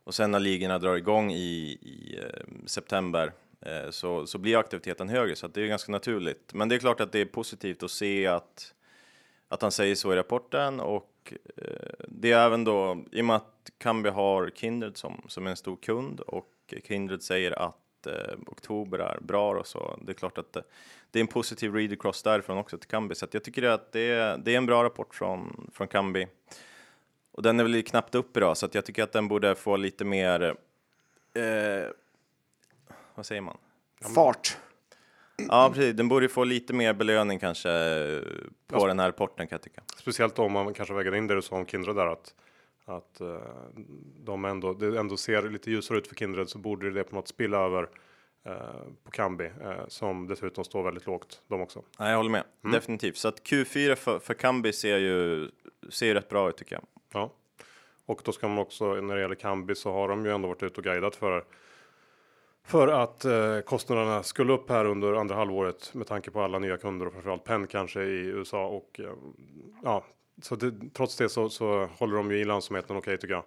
Och 0.03 0.15
sen 0.15 0.31
när 0.31 0.39
ligorna 0.39 0.79
drar 0.79 0.95
igång 0.95 1.31
i, 1.31 1.77
i 1.81 2.19
eh, 2.23 2.65
september 2.65 3.33
Eh, 3.67 3.89
så, 3.89 4.27
så 4.27 4.37
blir 4.37 4.57
aktiviteten 4.57 5.09
högre, 5.09 5.35
så 5.35 5.45
att 5.45 5.53
det 5.53 5.59
är 5.59 5.63
ju 5.63 5.69
ganska 5.69 5.91
naturligt. 5.91 6.53
Men 6.53 6.69
det 6.69 6.75
är 6.75 6.79
klart 6.79 7.01
att 7.01 7.11
det 7.11 7.19
är 7.19 7.25
positivt 7.25 7.83
att 7.83 7.91
se 7.91 8.27
att, 8.27 8.73
att 9.47 9.61
han 9.61 9.71
säger 9.71 9.95
så 9.95 10.13
i 10.13 10.15
rapporten 10.15 10.79
och 10.79 11.33
eh, 11.55 12.05
det 12.07 12.31
är 12.31 12.45
även 12.45 12.63
då, 12.63 13.03
i 13.11 13.21
och 13.21 13.25
med 13.25 13.35
att 13.35 13.71
Kambi 13.77 14.09
har 14.09 14.51
Kindred 14.55 14.97
som, 14.97 15.25
som 15.27 15.45
är 15.45 15.49
en 15.49 15.57
stor 15.57 15.75
kund 15.75 16.19
och 16.19 16.73
Kindred 16.83 17.23
säger 17.23 17.51
att 17.51 18.07
eh, 18.07 18.37
oktober 18.47 18.99
är 18.99 19.19
bra 19.21 19.59
och 19.59 19.67
så. 19.67 19.99
Det 20.01 20.11
är 20.11 20.13
klart 20.13 20.37
att 20.37 20.53
det, 20.53 20.63
det 21.11 21.19
är 21.19 21.21
en 21.21 21.27
positiv 21.27 21.73
read 21.75 21.93
across 21.93 22.23
därifrån 22.23 22.57
också 22.57 22.77
till 22.77 22.89
Kambi. 22.89 23.15
Så 23.15 23.25
att 23.25 23.33
jag 23.33 23.43
tycker 23.43 23.63
att 23.63 23.91
det 23.91 24.09
är, 24.11 24.37
det 24.37 24.53
är 24.53 24.57
en 24.57 24.65
bra 24.65 24.83
rapport 24.83 25.15
från, 25.15 25.69
från 25.73 25.87
Kambi. 25.87 26.27
Och 27.31 27.43
den 27.43 27.59
är 27.59 27.63
väl 27.63 27.83
knappt 27.83 28.15
upp 28.15 28.37
idag, 28.37 28.57
så 28.57 28.65
att 28.65 28.75
jag 28.75 28.85
tycker 28.85 29.03
att 29.03 29.11
den 29.11 29.27
borde 29.27 29.55
få 29.55 29.77
lite 29.77 30.05
mer... 30.05 30.55
Eh, 31.33 31.91
vad 33.17 33.25
säger 33.25 33.41
man? 33.41 33.57
Fart. 34.15 34.57
Ja, 35.47 35.71
precis. 35.73 35.95
Den 35.95 36.07
borde 36.07 36.29
få 36.29 36.43
lite 36.43 36.73
mer 36.73 36.93
belöning 36.93 37.39
kanske 37.39 37.69
på 38.67 38.87
den 38.87 38.99
här 38.99 39.07
rapporten 39.07 39.47
kan 39.47 39.55
jag 39.55 39.61
tycka. 39.61 39.81
Speciellt 39.97 40.39
om 40.39 40.51
man 40.51 40.73
kanske 40.73 40.93
väger 40.93 41.15
in 41.15 41.27
det 41.27 41.35
du 41.35 41.41
sa 41.41 41.55
om 41.55 41.65
Kindred 41.65 41.95
där 41.95 42.07
att 42.07 42.33
att 42.87 43.21
eh, 43.21 43.37
de 44.19 44.45
ändå, 44.45 44.73
det 44.73 44.99
ändå 44.99 45.17
ser 45.17 45.49
lite 45.49 45.71
ljusare 45.71 45.97
ut 45.97 46.07
för 46.07 46.15
Kindred 46.15 46.49
så 46.49 46.57
borde 46.57 46.91
det 46.91 47.03
på 47.03 47.15
något 47.15 47.27
spilla 47.27 47.57
över 47.57 47.89
eh, 48.43 48.53
på 49.03 49.11
Kambi 49.11 49.45
eh, 49.45 49.87
som 49.87 50.27
dessutom 50.27 50.63
står 50.63 50.83
väldigt 50.83 51.05
lågt 51.05 51.41
de 51.47 51.61
också. 51.61 51.83
Nej, 51.99 52.09
jag 52.09 52.17
håller 52.17 52.29
med. 52.29 52.43
Definitivt. 52.61 53.17
Så 53.17 53.27
att 53.27 53.43
Q4 53.43 53.95
för, 53.95 54.19
för 54.19 54.33
Kambi 54.33 54.73
ser 54.73 54.97
ju, 54.97 55.49
ser 55.89 56.05
ju 56.05 56.13
rätt 56.13 56.29
bra 56.29 56.49
ut 56.49 56.57
tycker 56.57 56.75
jag. 56.75 56.83
Ja, 57.13 57.33
och 58.05 58.21
då 58.25 58.31
ska 58.31 58.47
man 58.47 58.57
också 58.57 58.93
när 58.93 59.15
det 59.15 59.21
gäller 59.21 59.35
Kambi 59.35 59.75
så 59.75 59.91
har 59.91 60.07
de 60.07 60.25
ju 60.25 60.31
ändå 60.31 60.47
varit 60.47 60.63
ute 60.63 60.77
och 60.77 60.83
guidat 60.83 61.15
för 61.15 61.45
för 62.67 62.87
att 62.87 63.25
eh, 63.25 63.59
kostnaderna 63.59 64.23
skulle 64.23 64.53
upp 64.53 64.69
här 64.69 64.85
under 64.85 65.13
andra 65.13 65.35
halvåret 65.35 65.93
med 65.93 66.07
tanke 66.07 66.31
på 66.31 66.41
alla 66.41 66.59
nya 66.59 66.77
kunder 66.77 67.05
och 67.05 67.13
framförallt 67.13 67.43
Penn 67.43 67.67
kanske 67.67 68.03
i 68.03 68.25
USA 68.25 68.67
och 68.67 68.99
eh, 68.99 69.13
ja, 69.83 70.03
så 70.41 70.55
det, 70.55 70.73
trots 70.93 71.17
det 71.17 71.29
så, 71.29 71.49
så 71.49 71.85
håller 71.85 72.17
de 72.17 72.31
ju 72.31 72.37
i 72.37 72.45
lönsamheten 72.45 72.97
okej 72.97 73.17
tycker 73.17 73.33
jag 73.33 73.43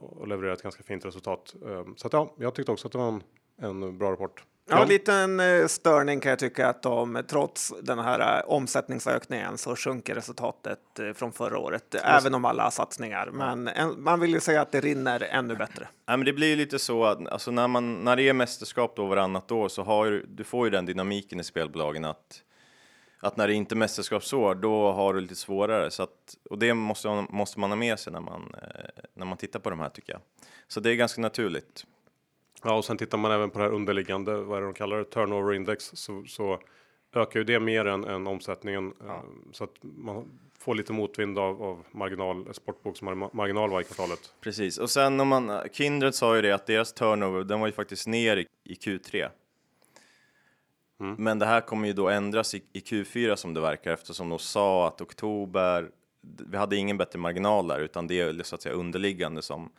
och 0.00 0.28
levererar 0.28 0.52
ett 0.52 0.62
ganska 0.62 0.82
fint 0.82 1.04
resultat. 1.04 1.54
Eh, 1.66 1.84
så 1.96 2.06
att 2.06 2.12
ja, 2.12 2.34
jag 2.38 2.54
tyckte 2.54 2.72
också 2.72 2.88
att 2.88 2.92
det 2.92 2.98
var 2.98 3.08
en, 3.08 3.22
en 3.56 3.98
bra 3.98 4.12
rapport. 4.12 4.44
Ja, 4.76 4.82
en 4.82 4.88
liten 4.88 5.40
eh, 5.40 5.66
störning 5.66 6.20
kan 6.20 6.30
jag 6.30 6.38
tycka 6.38 6.68
att 6.68 6.82
de, 6.82 7.22
trots 7.28 7.72
den 7.82 7.98
här 7.98 8.38
eh, 8.38 8.44
omsättningsökningen 8.50 9.58
så 9.58 9.76
sjunker 9.76 10.14
resultatet 10.14 10.98
eh, 10.98 11.12
från 11.12 11.32
förra 11.32 11.58
året, 11.58 11.94
även 11.94 12.34
om 12.34 12.44
alla 12.44 12.70
satsningar. 12.70 13.30
Men 13.32 13.68
en, 13.68 14.02
man 14.02 14.20
vill 14.20 14.30
ju 14.30 14.40
säga 14.40 14.60
att 14.62 14.72
det 14.72 14.80
rinner 14.80 15.22
ännu 15.30 15.56
bättre. 15.56 15.88
Nej, 16.08 16.16
men 16.16 16.24
det 16.24 16.32
blir 16.32 16.48
ju 16.48 16.56
lite 16.56 16.78
så 16.78 17.04
att 17.04 17.28
alltså 17.28 17.50
när, 17.50 17.68
man, 17.68 17.94
när 18.04 18.16
det 18.16 18.28
är 18.28 18.32
mästerskap 18.32 18.96
då 18.96 19.06
varannat 19.06 19.50
år 19.52 19.68
så 19.68 19.82
har 19.82 20.06
ju, 20.06 20.26
du 20.26 20.44
får 20.44 20.66
ju 20.66 20.70
den 20.70 20.86
dynamiken 20.86 21.40
i 21.40 21.44
spelbolagen 21.44 22.04
att, 22.04 22.42
att 23.20 23.36
när 23.36 23.48
det 23.48 23.54
inte 23.54 23.74
är 23.74 23.76
mästerskapsår 23.76 24.54
då 24.54 24.92
har 24.92 25.14
du 25.14 25.20
lite 25.20 25.34
svårare. 25.36 25.90
Så 25.90 26.02
att, 26.02 26.36
och 26.50 26.58
det 26.58 26.74
måste, 26.74 27.08
man- 27.08 27.26
måste 27.30 27.60
man 27.60 27.70
ha 27.70 27.76
med 27.76 27.98
sig 27.98 28.12
när 28.12 28.20
man, 28.20 28.54
när 29.14 29.26
man 29.26 29.38
tittar 29.38 29.60
på 29.60 29.70
de 29.70 29.80
här 29.80 29.88
tycker 29.88 30.12
jag. 30.12 30.20
Så 30.68 30.80
det 30.80 30.90
är 30.90 30.94
ganska 30.94 31.20
naturligt. 31.20 31.84
Ja, 32.62 32.74
och 32.74 32.84
sen 32.84 32.96
tittar 32.98 33.18
man 33.18 33.32
även 33.32 33.50
på 33.50 33.58
det 33.58 33.64
här 33.64 33.72
underliggande, 33.72 34.36
vad 34.36 34.56
är 34.56 34.60
det 34.60 34.66
de 34.66 34.74
kallar 34.74 34.96
det, 34.98 35.04
turnover 35.04 35.54
index, 35.54 35.90
så, 35.94 36.24
så 36.26 36.58
ökar 37.14 37.40
ju 37.40 37.44
det 37.44 37.60
mer 37.60 37.84
än, 37.86 38.04
än 38.04 38.26
omsättningen. 38.26 38.94
eh, 39.06 39.20
Så 39.52 39.64
att 39.64 39.74
man 39.82 40.38
får 40.58 40.74
lite 40.74 40.92
motvind 40.92 41.38
av, 41.38 41.62
av 41.62 41.84
marginal, 41.90 42.54
sportboksmarginal 42.54 43.70
varje 43.70 43.84
kvartalet. 43.84 44.34
Precis, 44.40 44.78
och 44.78 44.90
sen 44.90 45.20
om 45.20 45.28
man, 45.28 45.60
Kindred 45.72 46.14
sa 46.14 46.36
ju 46.36 46.42
det 46.42 46.52
att 46.52 46.66
deras 46.66 46.92
turnover, 46.92 47.44
den 47.44 47.60
var 47.60 47.66
ju 47.66 47.72
faktiskt 47.72 48.06
ner 48.06 48.36
i, 48.36 48.46
i 48.64 48.74
Q3. 48.74 49.28
Men 51.18 51.38
det 51.38 51.46
här 51.46 51.60
kommer 51.60 51.86
ju 51.86 51.92
då 51.92 52.08
ändras 52.08 52.54
i, 52.54 52.62
i 52.72 52.80
Q4 52.80 53.36
som 53.36 53.54
det 53.54 53.60
verkar 53.60 53.92
eftersom 53.92 54.28
de 54.28 54.38
sa 54.38 54.88
att 54.88 55.00
oktober, 55.00 55.90
vi 56.20 56.56
hade 56.56 56.76
ingen 56.76 56.98
bättre 56.98 57.18
marginal 57.18 57.68
där 57.68 57.80
utan 57.80 58.06
det 58.06 58.20
är 58.20 58.42
så 58.42 58.54
att 58.54 58.62
säga 58.62 58.74
underliggande 58.74 59.42
som, 59.42 59.70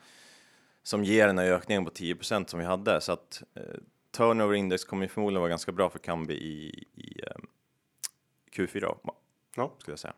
som 0.84 1.04
ger 1.04 1.26
den 1.26 1.38
här 1.38 1.46
ökningen 1.46 1.84
på 1.84 1.90
10% 1.90 2.46
som 2.46 2.58
vi 2.60 2.66
hade. 2.66 3.00
Så 3.00 3.12
att 3.12 3.42
eh, 3.54 3.62
turnover 4.10 4.54
index 4.54 4.84
kommer 4.84 5.02
ju 5.04 5.08
förmodligen 5.08 5.40
vara 5.40 5.50
ganska 5.50 5.72
bra 5.72 5.90
för 5.90 5.98
Kambi 5.98 6.34
i, 6.34 6.84
i 6.94 7.20
eh, 7.22 7.36
Q4 8.52 8.80
då, 8.80 9.14
Ja. 9.56 9.72
skulle 9.78 9.92
jag 9.92 9.98
säga. 9.98 10.14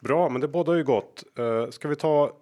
Bra, 0.00 0.28
men 0.28 0.40
det 0.40 0.48
båda 0.48 0.76
ju 0.76 0.84
gott. 0.84 1.24
Uh, 1.38 1.70
ska 1.70 1.88
vi 1.88 1.96
ta 1.96 2.36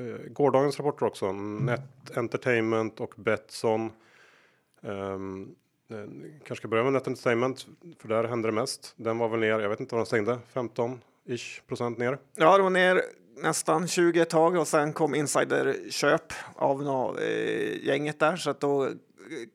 uh, 0.00 0.16
gårdagens 0.16 0.78
rapporter 0.78 1.06
också? 1.06 1.32
Net 1.32 2.16
Entertainment 2.16 3.00
och 3.00 3.14
Betsson. 3.16 3.92
Um, 4.80 5.54
eh, 5.88 5.96
kanske 6.38 6.54
ska 6.56 6.68
börja 6.68 6.84
med 6.84 6.92
Net 6.92 7.06
Entertainment, 7.06 7.66
för 7.98 8.08
där 8.08 8.24
hände 8.24 8.48
det 8.48 8.52
mest. 8.52 8.94
Den 8.96 9.18
var 9.18 9.28
väl 9.28 9.40
ner, 9.40 9.58
jag 9.58 9.68
vet 9.68 9.80
inte 9.80 9.94
vad 9.94 10.00
den 10.00 10.06
stängde, 10.06 10.38
15-ish 11.28 11.60
procent 11.66 11.98
ner. 11.98 12.18
Ja, 12.34 12.56
det 12.56 12.62
var 12.62 12.70
ner 12.70 13.02
nästan 13.42 13.88
20 13.88 14.20
ett 14.20 14.30
tag 14.30 14.56
och 14.56 14.68
sen 14.68 14.92
kom 14.92 15.14
insiderköp 15.14 16.32
av 16.54 16.82
nå, 16.82 17.16
eh, 17.18 17.86
gänget 17.86 18.18
där 18.18 18.36
så 18.36 18.50
att 18.50 18.60
då 18.60 18.84
eh, 18.84 18.90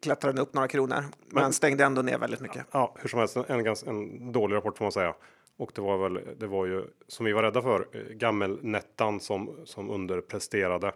klättrade 0.02 0.34
den 0.34 0.42
upp 0.42 0.54
några 0.54 0.68
kronor. 0.68 1.04
Men 1.28 1.54
stängde 1.54 1.84
ändå 1.84 2.02
ner 2.02 2.18
väldigt 2.18 2.40
mycket. 2.40 2.66
Ja, 2.72 2.96
hur 3.00 3.10
som 3.10 3.20
helst, 3.20 3.36
en, 3.36 3.46
en, 3.48 3.64
ganska, 3.64 3.90
en 3.90 4.32
dålig 4.32 4.56
rapport 4.56 4.78
får 4.78 4.86
man 4.86 4.92
säga. 4.92 5.16
Och 5.58 5.72
det 5.76 5.82
var 5.82 5.98
väl, 5.98 6.20
det 6.38 6.48
var 6.48 6.66
ju 6.66 6.84
som 7.08 7.26
vi 7.26 7.34
var 7.34 7.44
rädda 7.44 7.62
för, 7.62 7.88
eh, 7.92 8.02
gammelnettan 8.02 9.20
som, 9.20 9.56
som 9.66 9.90
underpresterade. 9.90 10.88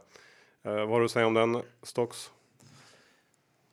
Uh, 0.68 0.74
vad 0.74 0.90
har 0.90 1.00
du 1.00 1.06
att 1.06 1.12
säga 1.12 1.28
om 1.28 1.34
den, 1.34 1.62
Stocks? 1.84 2.32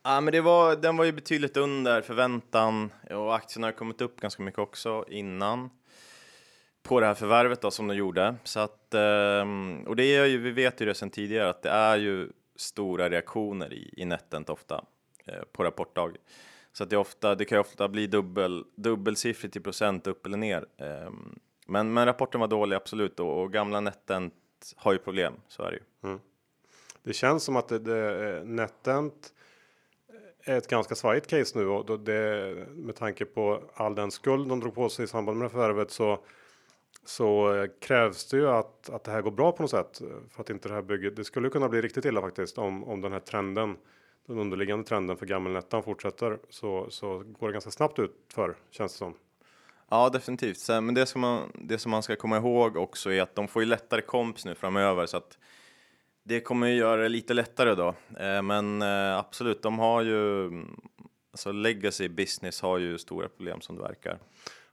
Ja, 0.03 0.21
men 0.21 0.31
det 0.31 0.41
var, 0.41 0.75
den 0.75 0.97
var 0.97 1.05
ju 1.05 1.11
betydligt 1.11 1.57
under 1.57 2.01
förväntan 2.01 2.91
och 3.09 3.35
aktierna 3.35 3.67
har 3.67 3.71
kommit 3.71 4.01
upp 4.01 4.19
ganska 4.19 4.43
mycket 4.43 4.59
också 4.59 5.05
innan 5.07 5.69
på 6.85 6.99
det 6.99 7.05
här 7.05 7.13
förvärvet 7.13 7.61
då 7.61 7.71
som 7.71 7.87
de 7.87 7.95
gjorde. 7.95 8.35
Så 8.43 8.59
att, 8.59 8.93
ehm, 8.93 9.83
och 9.87 9.95
det 9.95 10.03
är 10.03 10.25
ju, 10.25 10.37
vi 10.37 10.51
vet 10.51 10.81
ju 10.81 10.85
det 10.85 10.95
sedan 10.95 11.09
tidigare 11.09 11.49
att 11.49 11.61
det 11.61 11.69
är 11.69 11.97
ju 11.97 12.29
stora 12.55 13.09
reaktioner 13.09 13.73
i, 13.73 13.93
i 13.97 14.05
Netent 14.05 14.49
ofta 14.49 14.85
eh, 15.25 15.43
på 15.51 15.63
rapportdag. 15.63 16.11
Så 16.73 16.83
att 16.83 16.89
det, 16.89 16.95
är 16.95 16.97
ofta, 16.97 17.35
det 17.35 17.45
kan 17.45 17.55
ju 17.55 17.59
ofta 17.59 17.87
bli 17.87 18.07
dubbel, 18.07 18.65
dubbelsiffrigt 18.75 19.55
i 19.55 19.59
procent 19.59 20.07
upp 20.07 20.25
eller 20.25 20.37
ner. 20.37 20.65
Ehm, 20.77 21.39
men, 21.67 21.93
men 21.93 22.05
rapporten 22.05 22.41
var 22.41 22.47
dålig, 22.47 22.75
absolut. 22.75 23.19
Och, 23.19 23.41
och 23.41 23.53
gamla 23.53 23.79
Netent 23.79 24.33
har 24.75 24.93
ju 24.93 24.97
problem, 24.97 25.33
så 25.47 25.63
är 25.63 25.71
det 25.71 25.77
ju. 25.77 26.09
Mm. 26.09 26.19
Det 27.03 27.13
känns 27.13 27.43
som 27.43 27.55
att 27.55 27.67
det, 27.67 27.79
det, 27.79 28.29
eh, 28.29 28.43
NetEnt 28.43 29.33
eh, 30.45 30.53
är 30.53 30.57
ett 30.57 30.67
ganska 30.67 30.95
svajigt 30.95 31.27
case 31.27 31.59
nu 31.59 31.67
och 31.67 31.85
då 31.85 31.97
det, 31.97 32.55
med 32.69 32.95
tanke 32.95 33.25
på 33.25 33.61
all 33.73 33.95
den 33.95 34.11
skuld 34.11 34.49
de 34.49 34.59
drog 34.59 34.75
på 34.75 34.89
sig 34.89 35.05
i 35.05 35.07
samband 35.07 35.37
med 35.37 35.51
förvärvet 35.51 35.91
så 35.91 36.19
så 37.05 37.55
eh, 37.55 37.69
krävs 37.81 38.29
det 38.29 38.37
ju 38.37 38.49
att, 38.49 38.89
att 38.89 39.03
det 39.03 39.11
här 39.11 39.21
går 39.21 39.31
bra 39.31 39.51
på 39.51 39.63
något 39.63 39.71
sätt 39.71 40.01
eh, 40.01 40.07
för 40.29 40.41
att 40.41 40.49
inte 40.49 40.69
det 40.69 40.75
här 40.75 40.81
bygget. 40.81 41.15
Det 41.15 41.23
skulle 41.23 41.49
kunna 41.49 41.69
bli 41.69 41.81
riktigt 41.81 42.05
illa 42.05 42.21
faktiskt 42.21 42.57
om, 42.57 42.83
om 42.83 43.01
den 43.01 43.11
här 43.11 43.19
trenden, 43.19 43.77
den 44.27 44.39
underliggande 44.39 44.85
trenden 44.85 45.17
för 45.17 45.25
gammelnettan 45.25 45.83
fortsätter 45.83 46.39
så, 46.49 46.87
så 46.89 47.17
går 47.17 47.47
det 47.47 47.53
ganska 47.53 47.71
snabbt 47.71 47.99
ut 47.99 48.15
för 48.33 48.55
känns 48.71 48.91
det 48.91 48.97
som. 48.97 49.13
Ja, 49.89 50.09
definitivt. 50.09 50.57
Sen, 50.57 50.85
men 50.85 50.95
det 50.95 51.05
som, 51.05 51.21
man, 51.21 51.51
det 51.53 51.77
som 51.77 51.91
man 51.91 52.03
ska 52.03 52.15
komma 52.15 52.37
ihåg 52.37 52.77
också 52.77 53.11
är 53.11 53.21
att 53.21 53.35
de 53.35 53.47
får 53.47 53.61
ju 53.61 53.65
lättare 53.65 54.01
komps 54.01 54.45
nu 54.45 54.55
framöver 54.55 55.05
så 55.05 55.17
att 55.17 55.37
det 56.23 56.39
kommer 56.39 56.67
ju 56.67 56.75
göra 56.75 57.01
det 57.01 57.09
lite 57.09 57.33
lättare 57.33 57.75
då. 57.75 57.95
Eh, 58.19 58.41
men 58.41 58.81
eh, 58.81 59.17
absolut, 59.17 59.61
de 59.61 59.79
har 59.79 60.01
ju 60.01 60.51
alltså 61.31 61.51
legacy 61.51 62.09
business 62.09 62.61
har 62.61 62.77
ju 62.77 62.97
stora 62.97 63.29
problem 63.29 63.61
som 63.61 63.75
det 63.75 63.81
verkar. 63.81 64.19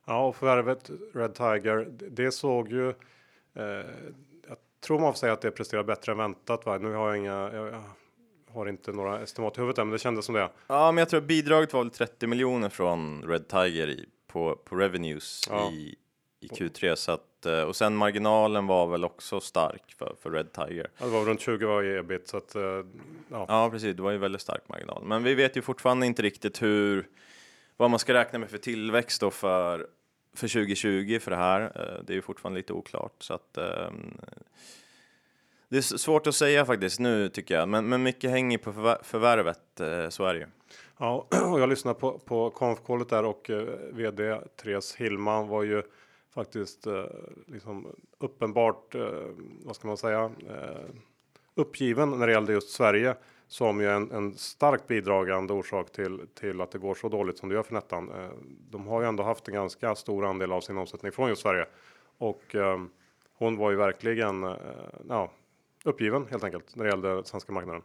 Ja, 0.05 0.27
och 0.27 0.37
förvärvet 0.37 0.91
Red 1.15 1.35
Tiger, 1.35 1.87
det- 2.11 2.33
såg 2.33 2.69
ju. 2.73 2.89
Eh, 3.55 3.65
jag 4.49 4.57
tror 4.81 4.99
man 5.01 5.13
får 5.13 5.19
säga 5.19 5.33
att 5.33 5.41
det 5.41 5.51
presterar 5.51 5.83
bättre 5.83 6.13
än 6.13 6.19
väntat. 6.19 6.67
Va? 6.67 6.79
Nu 6.79 6.93
har 6.95 7.09
jag 7.09 7.17
inga. 7.19 7.51
Jag, 7.53 7.83
har 8.55 8.67
inte 8.69 8.93
några 8.93 9.21
estimat 9.21 9.57
i 9.59 9.61
huvudet 9.61 9.79
än, 9.79 9.87
men 9.87 9.93
det 9.93 9.99
kändes 9.99 10.25
som 10.25 10.35
det. 10.35 10.49
Ja, 10.67 10.93
men 10.93 10.99
jag 11.03 11.09
tror 11.09 11.21
bidraget 11.21 11.73
var 11.73 11.81
väl 11.83 11.91
30 11.91 12.27
miljoner 12.27 12.69
från 12.69 13.23
Red 13.29 13.49
Tiger 13.49 13.89
i, 13.89 14.07
på, 14.27 14.57
på 14.65 14.77
revenues 14.77 15.41
Ja. 15.51 15.71
i, 15.73 15.95
i 16.41 16.49
Q3 16.49 16.95
så 16.95 17.13
att 17.13 17.47
eh, 17.47 17.63
och 17.63 17.77
sen 17.77 17.97
marginalen 17.97 18.67
var 18.67 18.87
väl 18.87 19.05
också 19.05 19.41
stark 19.41 19.95
för, 19.99 20.15
för 20.23 20.31
Red 20.31 20.53
Tiger. 20.53 20.91
Ja, 20.99 21.05
det 21.07 21.13
var 21.13 21.25
runt 21.25 21.41
20 21.41 21.67
var 21.67 21.83
i 21.83 21.97
ebit 21.99 22.29
så 22.29 22.37
att. 22.37 22.55
Eh, 22.55 22.63
ja. 22.63 22.85
Ja, 23.49 23.69
precis. 23.71 23.97
Det 23.97 24.03
var 24.03 24.11
ju 24.11 24.19
väldigt 24.19 24.41
stark 24.43 24.69
marginal. 24.69 25.05
Men 25.05 25.23
vi 25.23 25.35
vet 25.35 25.57
ju 25.57 25.63
fortfarande 25.63 26.07
inte 26.07 26.23
riktigt 26.23 26.63
hur 26.63 27.09
vad 27.77 27.91
man 27.91 27.99
ska 27.99 28.15
räkna 28.15 28.39
med 28.39 28.51
för 28.51 28.59
tillväxt 28.59 29.21
då 29.21 29.31
för 29.31 29.87
för 30.35 30.49
2020 30.49 31.19
för 31.19 31.31
det 31.31 31.37
här. 31.37 31.61
Eh, 31.61 32.05
det 32.05 32.13
är 32.13 32.15
ju 32.15 32.23
fortfarande 32.23 32.59
lite 32.59 32.73
oklart 32.73 33.15
så 33.19 33.35
att. 33.35 33.57
Ehm, 33.57 34.21
det 35.69 35.79
är 35.79 35.83
svårt 35.83 36.27
att 36.27 36.35
säga 36.35 36.65
faktiskt 36.65 37.01
nu 37.01 37.29
tycker 37.29 37.55
jag, 37.55 37.69
men, 37.69 37.89
men 37.89 38.03
mycket 38.03 38.31
hänger 38.31 38.59
på 38.59 38.97
förvärvet. 39.03 39.81
Eh, 39.81 40.09
så 40.09 40.25
är 40.25 40.35
det 40.35 40.41
ju. 40.41 40.47
Ja, 40.99 41.27
och 41.47 41.61
jag 41.61 41.69
lyssnade 41.69 42.01
på, 42.01 42.19
på 42.19 42.51
konfkollet 42.51 43.09
där 43.09 43.25
och 43.25 43.51
eh, 43.51 43.65
vd 43.93 44.41
Therese 44.57 44.97
Hillman 44.97 45.49
var 45.49 45.63
ju 45.63 45.83
faktiskt 46.35 46.87
eh, 46.87 47.05
liksom 47.47 47.87
uppenbart, 48.19 48.95
eh, 48.95 49.11
vad 49.65 49.77
ska 49.77 49.89
man 49.89 49.97
säga, 49.97 50.31
eh, 50.49 50.91
uppgiven 51.55 52.11
när 52.11 52.27
det 52.27 52.33
gällde 52.33 52.53
just 52.53 52.71
Sverige 52.71 53.17
som 53.53 53.81
ju 53.81 53.87
är 53.87 53.95
en, 53.95 54.11
en 54.11 54.35
starkt 54.35 54.87
bidragande 54.87 55.53
orsak 55.53 55.93
till, 55.93 56.21
till 56.35 56.61
att 56.61 56.71
det 56.71 56.79
går 56.79 56.95
så 56.95 57.09
dåligt 57.09 57.39
som 57.39 57.49
det 57.49 57.55
gör 57.55 57.63
för 57.63 57.75
Nettan. 57.75 58.11
Eh, 58.11 58.31
de 58.71 58.87
har 58.87 59.01
ju 59.01 59.09
ändå 59.09 59.23
haft 59.23 59.49
en 59.49 59.55
ganska 59.55 59.95
stor 59.95 60.25
andel 60.25 60.53
av 60.53 60.61
sin 60.61 60.79
omsättning 60.79 61.13
från 61.13 61.29
just 61.29 61.43
Sverige 61.43 61.67
och 62.19 62.55
eh, 62.55 62.83
hon 63.39 63.57
var 63.57 63.71
ju 63.71 63.77
verkligen 63.77 64.45
eh, 64.45 64.57
ja, 65.09 65.31
uppgiven 65.85 66.27
helt 66.31 66.45
enkelt 66.45 66.77
när 66.77 66.85
det 66.85 66.91
gällde 66.91 67.25
svenska 67.25 67.53
marknaden. 67.53 67.83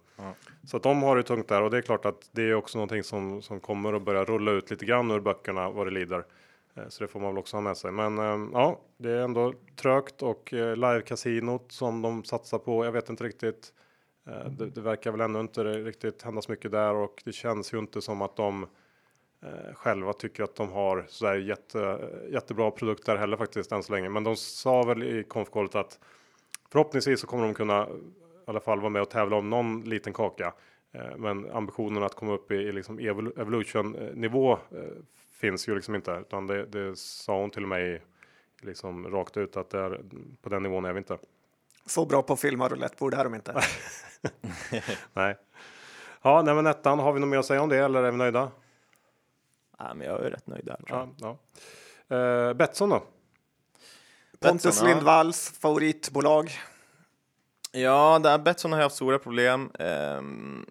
Så 0.63 0.77
att 0.77 0.83
de 0.83 1.03
har 1.03 1.15
det 1.15 1.23
tungt 1.23 1.47
där 1.47 1.61
och 1.61 1.71
det 1.71 1.77
är 1.77 1.81
klart 1.81 2.05
att 2.05 2.29
det 2.31 2.41
är 2.41 2.53
också 2.53 2.77
någonting 2.77 3.03
som, 3.03 3.41
som 3.41 3.59
kommer 3.59 3.93
att 3.93 4.01
börja 4.01 4.23
rulla 4.23 4.51
ut 4.51 4.69
lite 4.69 4.85
grann 4.85 5.11
ur 5.11 5.19
böckerna 5.19 5.69
vad 5.69 5.87
det 5.87 5.91
lider. 5.91 6.23
Så 6.89 7.03
det 7.03 7.07
får 7.07 7.19
man 7.19 7.29
väl 7.29 7.39
också 7.39 7.57
ha 7.57 7.61
med 7.61 7.77
sig. 7.77 7.91
Men 7.91 8.17
ja, 8.53 8.79
det 8.97 9.11
är 9.11 9.21
ändå 9.21 9.53
trögt 9.75 10.21
och 10.21 10.53
eh, 10.53 10.75
live-kasinot 10.75 11.71
som 11.71 12.01
de 12.01 12.23
satsar 12.23 12.57
på. 12.57 12.85
Jag 12.85 12.91
vet 12.91 13.09
inte 13.09 13.23
riktigt. 13.23 13.73
Eh, 14.27 14.49
Det, 14.51 14.69
det 14.69 14.81
verkar 14.81 15.11
väl 15.11 15.21
ännu 15.21 15.39
inte 15.39 15.63
riktigt 15.63 16.21
hända 16.21 16.41
så 16.41 16.51
mycket 16.51 16.71
där 16.71 16.93
och 16.95 17.21
det 17.25 17.31
känns 17.31 17.73
ju 17.73 17.79
inte 17.79 18.01
som 18.01 18.21
att 18.21 18.35
de 18.35 18.63
eh, 19.43 19.73
själva 19.75 20.13
tycker 20.13 20.43
att 20.43 20.55
de 20.55 20.71
har 20.71 21.05
så 21.09 21.25
där 21.25 21.35
jätte, 21.35 22.09
jättebra 22.31 22.71
produkter 22.71 23.15
heller 23.17 23.37
faktiskt 23.37 23.71
än 23.71 23.83
så 23.83 23.93
länge. 23.93 24.09
Men 24.09 24.23
de 24.23 24.35
sa 24.35 24.83
väl 24.83 25.03
i 25.03 25.23
konfkollet 25.23 25.75
att 25.75 25.99
förhoppningsvis 26.69 27.19
så 27.21 27.27
kommer 27.27 27.43
de 27.43 27.53
kunna 27.53 27.87
i 27.89 28.49
alla 28.49 28.59
fall 28.59 28.79
vara 28.79 28.89
med 28.89 29.01
och 29.01 29.09
tävla 29.09 29.35
om 29.35 29.49
någon 29.49 29.81
liten 29.81 30.13
kaka. 30.13 30.53
Eh, 30.91 31.17
Men 31.17 31.51
ambitionen 31.51 32.03
att 32.03 32.15
komma 32.15 32.33
upp 32.33 32.51
i, 32.51 32.55
i 32.55 32.71
liksom 32.71 32.99
evol- 32.99 33.41
evolution 33.41 33.91
nivå 34.13 34.51
eh, 34.53 34.57
finns 35.31 35.67
ju 35.69 35.75
liksom 35.75 35.95
inte, 35.95 36.11
utan 36.11 36.47
det, 36.47 36.65
det 36.65 36.95
sa 36.97 37.39
hon 37.41 37.49
till 37.49 37.63
i, 37.73 37.99
liksom 38.61 39.07
rakt 39.11 39.37
ut 39.37 39.57
att 39.57 39.69
det 39.69 39.79
är, 39.79 40.01
på 40.41 40.49
den 40.49 40.63
nivån 40.63 40.85
är 40.85 40.93
vi 40.93 40.97
inte. 40.97 41.17
Så 41.85 42.05
bra 42.05 42.21
på 42.21 42.33
att 42.33 42.39
filma 42.39 42.67
roulettebord 42.69 43.13
är 43.13 43.23
de 43.23 43.35
inte. 43.35 43.53
Nej. 45.13 45.37
Ja, 46.21 46.41
nej, 46.41 46.55
men 46.55 46.67
ettan, 46.67 46.99
har 46.99 47.13
vi 47.13 47.19
något 47.19 47.29
mer 47.29 47.37
att 47.37 47.45
säga 47.45 47.61
om 47.61 47.69
det 47.69 47.77
eller 47.77 48.03
är 48.03 48.11
vi 48.11 48.17
nöjda? 48.17 48.51
Ja, 49.77 49.93
men 49.93 50.07
jag 50.07 50.25
är 50.25 50.29
rätt 50.29 50.47
nöjd 50.47 50.65
där. 50.65 50.79
Ja, 50.87 51.09
ja. 51.17 51.37
Eh, 52.17 52.53
Betsson 52.53 52.89
då? 52.89 53.03
Pontus 54.39 54.63
Betsson, 54.63 54.87
ja. 54.87 54.93
Lindvalls 54.93 55.59
favoritbolag. 55.59 56.51
Ja, 57.71 58.19
där 58.23 58.37
Betsson 58.37 58.71
har 58.71 58.81
haft 58.81 58.95
stora 58.95 59.19
problem. 59.19 59.71
Ehm, 59.79 60.65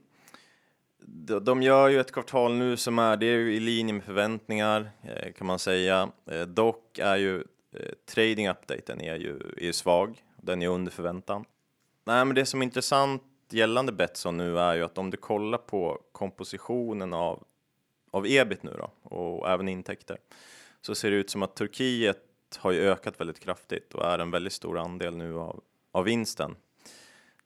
de, 0.98 1.44
de 1.44 1.62
gör 1.62 1.88
ju 1.88 2.00
ett 2.00 2.12
kvartal 2.12 2.54
nu 2.54 2.76
som 2.76 2.98
är, 2.98 3.16
det 3.16 3.26
är 3.26 3.36
ju 3.36 3.54
i 3.54 3.60
linje 3.60 3.94
med 3.94 4.04
förväntningar 4.04 4.90
eh, 5.02 5.32
kan 5.32 5.46
man 5.46 5.58
säga. 5.58 6.08
Eh, 6.26 6.42
dock 6.42 6.98
är 6.98 7.16
ju 7.16 7.44
eh, 7.72 7.92
trading 8.14 8.48
updaten 8.48 9.00
är 9.00 9.16
ju, 9.16 9.36
är 9.56 9.64
ju 9.64 9.72
svag, 9.72 10.22
den 10.36 10.62
är 10.62 10.68
under 10.68 10.92
förväntan. 10.92 11.44
Nej, 12.04 12.24
men 12.24 12.34
det 12.34 12.46
som 12.46 12.62
är 12.62 12.64
intressant 12.64 13.22
gällande 13.52 13.92
Betsson 13.92 14.36
nu 14.36 14.58
är 14.58 14.74
ju 14.74 14.82
att 14.82 14.98
om 14.98 15.10
du 15.10 15.16
kollar 15.16 15.58
på 15.58 16.00
kompositionen 16.12 17.12
av, 17.12 17.44
av 18.10 18.26
ebit 18.26 18.62
nu 18.62 18.76
då 18.78 18.90
och 19.02 19.50
även 19.50 19.68
intäkter 19.68 20.18
så 20.80 20.94
ser 20.94 21.10
det 21.10 21.16
ut 21.16 21.30
som 21.30 21.42
att 21.42 21.56
Turkiet 21.56 22.22
har 22.56 22.72
ju 22.72 22.80
ökat 22.80 23.20
väldigt 23.20 23.40
kraftigt 23.40 23.94
och 23.94 24.04
är 24.04 24.18
en 24.18 24.30
väldigt 24.30 24.52
stor 24.52 24.78
andel 24.78 25.16
nu 25.16 25.38
av, 25.38 25.62
av 25.92 26.04
vinsten. 26.04 26.56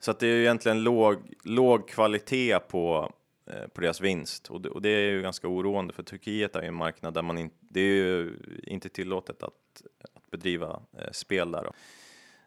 Så 0.00 0.10
att 0.10 0.18
det 0.18 0.26
är 0.26 0.34
ju 0.34 0.42
egentligen 0.42 0.82
låg, 0.82 1.34
låg 1.44 1.88
kvalitet 1.88 2.58
på, 2.58 3.12
eh, 3.46 3.66
på 3.66 3.80
deras 3.80 4.00
vinst 4.00 4.48
och 4.48 4.60
det, 4.60 4.68
och 4.68 4.82
det 4.82 4.88
är 4.88 5.10
ju 5.10 5.22
ganska 5.22 5.48
oroande 5.48 5.92
för 5.92 6.02
Turkiet 6.02 6.56
är 6.56 6.62
ju 6.62 6.68
en 6.68 6.74
marknad 6.74 7.14
där 7.14 7.22
man 7.22 7.38
inte, 7.38 7.56
det 7.60 7.80
är 7.80 7.94
ju 7.94 8.36
inte 8.62 8.88
tillåtet 8.88 9.42
att, 9.42 9.82
att 10.14 10.30
bedriva 10.30 10.82
eh, 10.98 11.10
spel 11.12 11.50
där. 11.50 11.64
Då. 11.64 11.72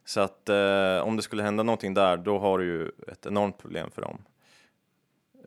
Så 0.06 0.22
att 0.22 0.49
eh, 0.49 0.97
om 1.04 1.16
det 1.16 1.22
skulle 1.22 1.43
hända 1.43 1.64
någonting 1.64 1.93
där, 1.93 2.18
då 2.18 2.39
har 2.39 2.58
du 2.58 2.66
ju 2.66 2.91
ett 3.08 3.26
enormt 3.26 3.58
problem 3.58 3.91
för 3.91 4.01
dem. 4.01 4.22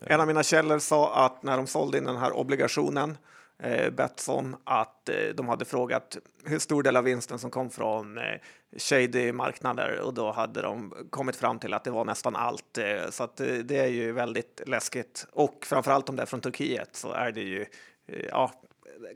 Eh. 0.01 0.15
En 0.15 0.21
av 0.21 0.27
mina 0.27 0.43
källor 0.43 0.79
sa 0.79 1.27
att 1.27 1.43
när 1.43 1.57
de 1.57 1.67
sålde 1.67 1.99
in 1.99 2.05
den 2.05 2.17
här 2.17 2.33
obligationen, 2.33 3.19
eh, 3.59 3.91
Betsson, 3.91 4.57
att 4.65 5.09
eh, 5.09 5.17
de 5.35 5.49
hade 5.49 5.65
frågat 5.65 6.19
hur 6.45 6.59
stor 6.59 6.83
del 6.83 6.97
av 6.97 7.05
vinsten 7.05 7.39
som 7.39 7.51
kom 7.51 7.71
från 7.71 8.19
eh, 8.19 8.25
shady 8.79 9.33
marknader 9.33 10.01
och 10.01 10.15
då 10.15 10.33
hade 10.33 10.63
de 10.63 10.95
kommit 11.11 11.37
fram 11.37 11.59
till 11.59 11.75
att 11.75 11.85
det 11.85 11.91
var 11.91 12.05
nästan 12.05 12.37
allt. 12.37 12.79
Eh, 12.79 13.11
så 13.11 13.25
att 13.25 13.41
eh, 13.41 13.47
det 13.47 13.79
är 13.79 13.87
ju 13.87 14.13
väldigt 14.13 14.61
läskigt. 14.67 15.27
Och 15.33 15.67
framförallt 15.67 16.09
om 16.09 16.17
det 16.17 16.23
är 16.23 16.27
från 16.27 16.41
Turkiet 16.41 16.97
så 16.97 17.13
är 17.13 17.33
det 17.33 17.41
ju 17.41 17.67
eh, 18.07 18.27
ja, 18.31 18.53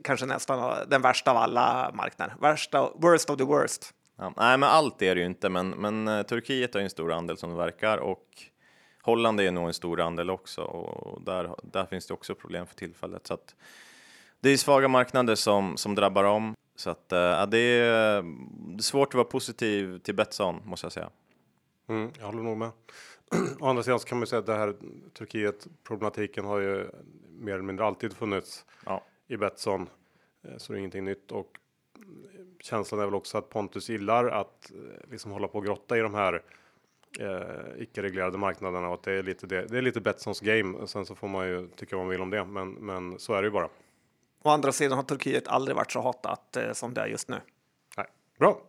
kanske 0.03 0.25
nästan 0.25 0.87
den 0.87 1.01
värsta 1.01 1.31
av 1.31 1.37
alla 1.37 1.91
marknader. 1.93 2.35
Värsta, 2.41 2.89
worst 2.95 3.29
of 3.29 3.37
the 3.37 3.43
worst. 3.43 3.93
Ja, 4.21 4.33
nej, 4.37 4.57
men 4.57 4.69
allt 4.69 5.01
är 5.01 5.15
det 5.15 5.21
ju 5.21 5.27
inte, 5.27 5.49
men, 5.49 5.69
men 5.69 6.07
eh, 6.07 6.23
Turkiet 6.23 6.73
har 6.73 6.81
ju 6.81 6.83
en 6.83 6.89
stor 6.89 7.11
andel 7.11 7.37
som 7.37 7.49
det 7.49 7.55
verkar 7.55 7.97
och 7.97 8.27
Holland 9.01 9.39
är 9.39 9.51
nog 9.51 9.67
en 9.67 9.73
stor 9.73 10.01
andel 10.01 10.29
också 10.29 10.61
och 10.61 11.21
där, 11.21 11.55
där 11.63 11.85
finns 11.85 12.07
det 12.07 12.13
också 12.13 12.35
problem 12.35 12.67
för 12.67 12.75
tillfället. 12.75 13.27
Så 13.27 13.33
att 13.33 13.55
det 14.39 14.49
är 14.49 14.57
svaga 14.57 14.87
marknader 14.87 15.35
som, 15.35 15.77
som 15.77 15.95
drabbar 15.95 16.23
om. 16.23 16.55
Så 16.75 16.89
att, 16.89 17.11
eh, 17.11 17.19
ja, 17.19 17.45
det, 17.45 17.57
är, 17.57 18.21
det 18.75 18.79
är 18.79 18.81
svårt 18.81 19.07
att 19.07 19.13
vara 19.13 19.25
positiv 19.25 19.99
till 19.99 20.15
Betsson, 20.15 20.61
måste 20.65 20.85
jag 20.85 20.91
säga. 20.91 21.09
Mm, 21.89 22.11
jag 22.19 22.25
håller 22.25 22.43
nog 22.43 22.57
med. 22.57 22.71
Å 23.59 23.67
andra 23.67 23.83
sidan 23.83 23.99
så 23.99 24.07
kan 24.07 24.17
man 24.17 24.21
ju 24.23 24.27
säga 24.27 24.39
att 24.39 24.45
det 24.45 24.55
här 24.55 24.75
Turkiet 25.13 25.67
problematiken 25.83 26.45
har 26.45 26.59
ju 26.59 26.89
mer 27.29 27.53
eller 27.53 27.63
mindre 27.63 27.85
alltid 27.85 28.13
funnits 28.13 28.65
Ja. 28.85 29.03
i 29.27 29.37
Betsson. 29.37 29.89
Eh, 30.43 30.57
Så 30.57 30.73
det 30.73 30.77
är 30.77 30.79
ingenting 30.79 31.05
nytt 31.05 31.31
och 31.31 31.47
känslan 32.63 33.01
är 33.01 33.05
väl 33.05 33.15
också 33.15 33.37
att 33.37 33.49
Pontus 33.49 33.89
gillar 33.89 34.27
att 34.27 34.71
eh, 34.71 35.11
liksom 35.11 35.31
hålla 35.31 35.47
på 35.47 35.57
och 35.57 35.65
grotta 35.65 35.97
i 35.97 36.01
de 36.01 36.13
här 36.13 36.41
eh, 37.19 37.81
icke-reglerade 37.81 38.37
marknaderna 38.37 38.87
och 38.87 38.93
att 38.93 39.03
det 39.03 39.11
är 39.11 39.23
lite 39.23 39.47
det. 39.47 39.65
Det 39.65 39.77
är 39.77 39.81
lite 39.81 40.01
Betssons 40.01 40.39
game. 40.39 40.87
Sen 40.87 41.05
så 41.05 41.15
får 41.15 41.27
man 41.27 41.47
ju 41.47 41.67
tycka 41.67 41.95
vad 41.95 42.05
man 42.05 42.11
vill 42.11 42.21
om 42.21 42.29
det, 42.29 42.45
men, 42.45 42.71
men 42.71 43.19
så 43.19 43.33
är 43.33 43.41
det 43.41 43.45
ju 43.45 43.51
bara. 43.51 43.69
Å 44.43 44.49
andra 44.49 44.71
sidan 44.71 44.97
har 44.97 45.03
Turkiet 45.03 45.47
aldrig 45.47 45.75
varit 45.75 45.91
så 45.91 46.01
hatat 46.01 46.57
eh, 46.57 46.73
som 46.73 46.93
det 46.93 47.01
är 47.01 47.07
just 47.07 47.29
nu. 47.29 47.37
Nej, 47.97 48.07
bra. 48.39 48.61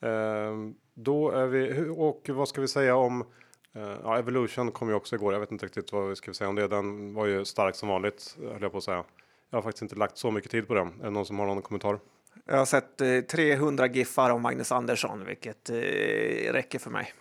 Ehm, 0.00 0.74
då 0.94 1.30
är 1.30 1.46
vi 1.46 1.88
och 1.96 2.28
vad 2.28 2.48
ska 2.48 2.60
vi 2.60 2.68
säga 2.68 2.96
om 2.96 3.24
eh, 3.72 3.96
ja, 4.02 4.18
Evolution 4.18 4.72
kom 4.72 4.88
ju 4.88 4.94
också 4.94 5.16
igår. 5.16 5.32
Jag 5.32 5.40
vet 5.40 5.52
inte 5.52 5.66
riktigt 5.66 5.92
vad 5.92 6.08
vi 6.08 6.16
ska 6.16 6.34
säga 6.34 6.48
om 6.48 6.54
det. 6.54 6.68
Den 6.68 7.14
var 7.14 7.26
ju 7.26 7.44
stark 7.44 7.74
som 7.74 7.88
vanligt 7.88 8.36
höll 8.52 8.62
jag 8.62 8.72
på 8.72 8.78
att 8.78 8.84
säga. 8.84 9.04
Jag 9.50 9.56
har 9.56 9.62
faktiskt 9.62 9.82
inte 9.82 9.96
lagt 9.96 10.18
så 10.18 10.30
mycket 10.30 10.50
tid 10.50 10.68
på 10.68 10.74
den. 10.74 11.00
Är 11.00 11.04
det 11.04 11.10
någon 11.10 11.26
som 11.26 11.38
har 11.38 11.46
någon 11.46 11.62
kommentar? 11.62 11.98
Jag 12.44 12.56
har 12.56 12.66
sett 12.66 13.00
eh, 13.00 13.20
300 13.20 13.86
giffar 13.86 14.30
av 14.30 14.40
Magnus 14.40 14.72
Andersson, 14.72 15.24
vilket 15.24 15.70
eh, 15.70 15.76
räcker 16.52 16.78
för 16.78 16.90
mig. 16.90 17.12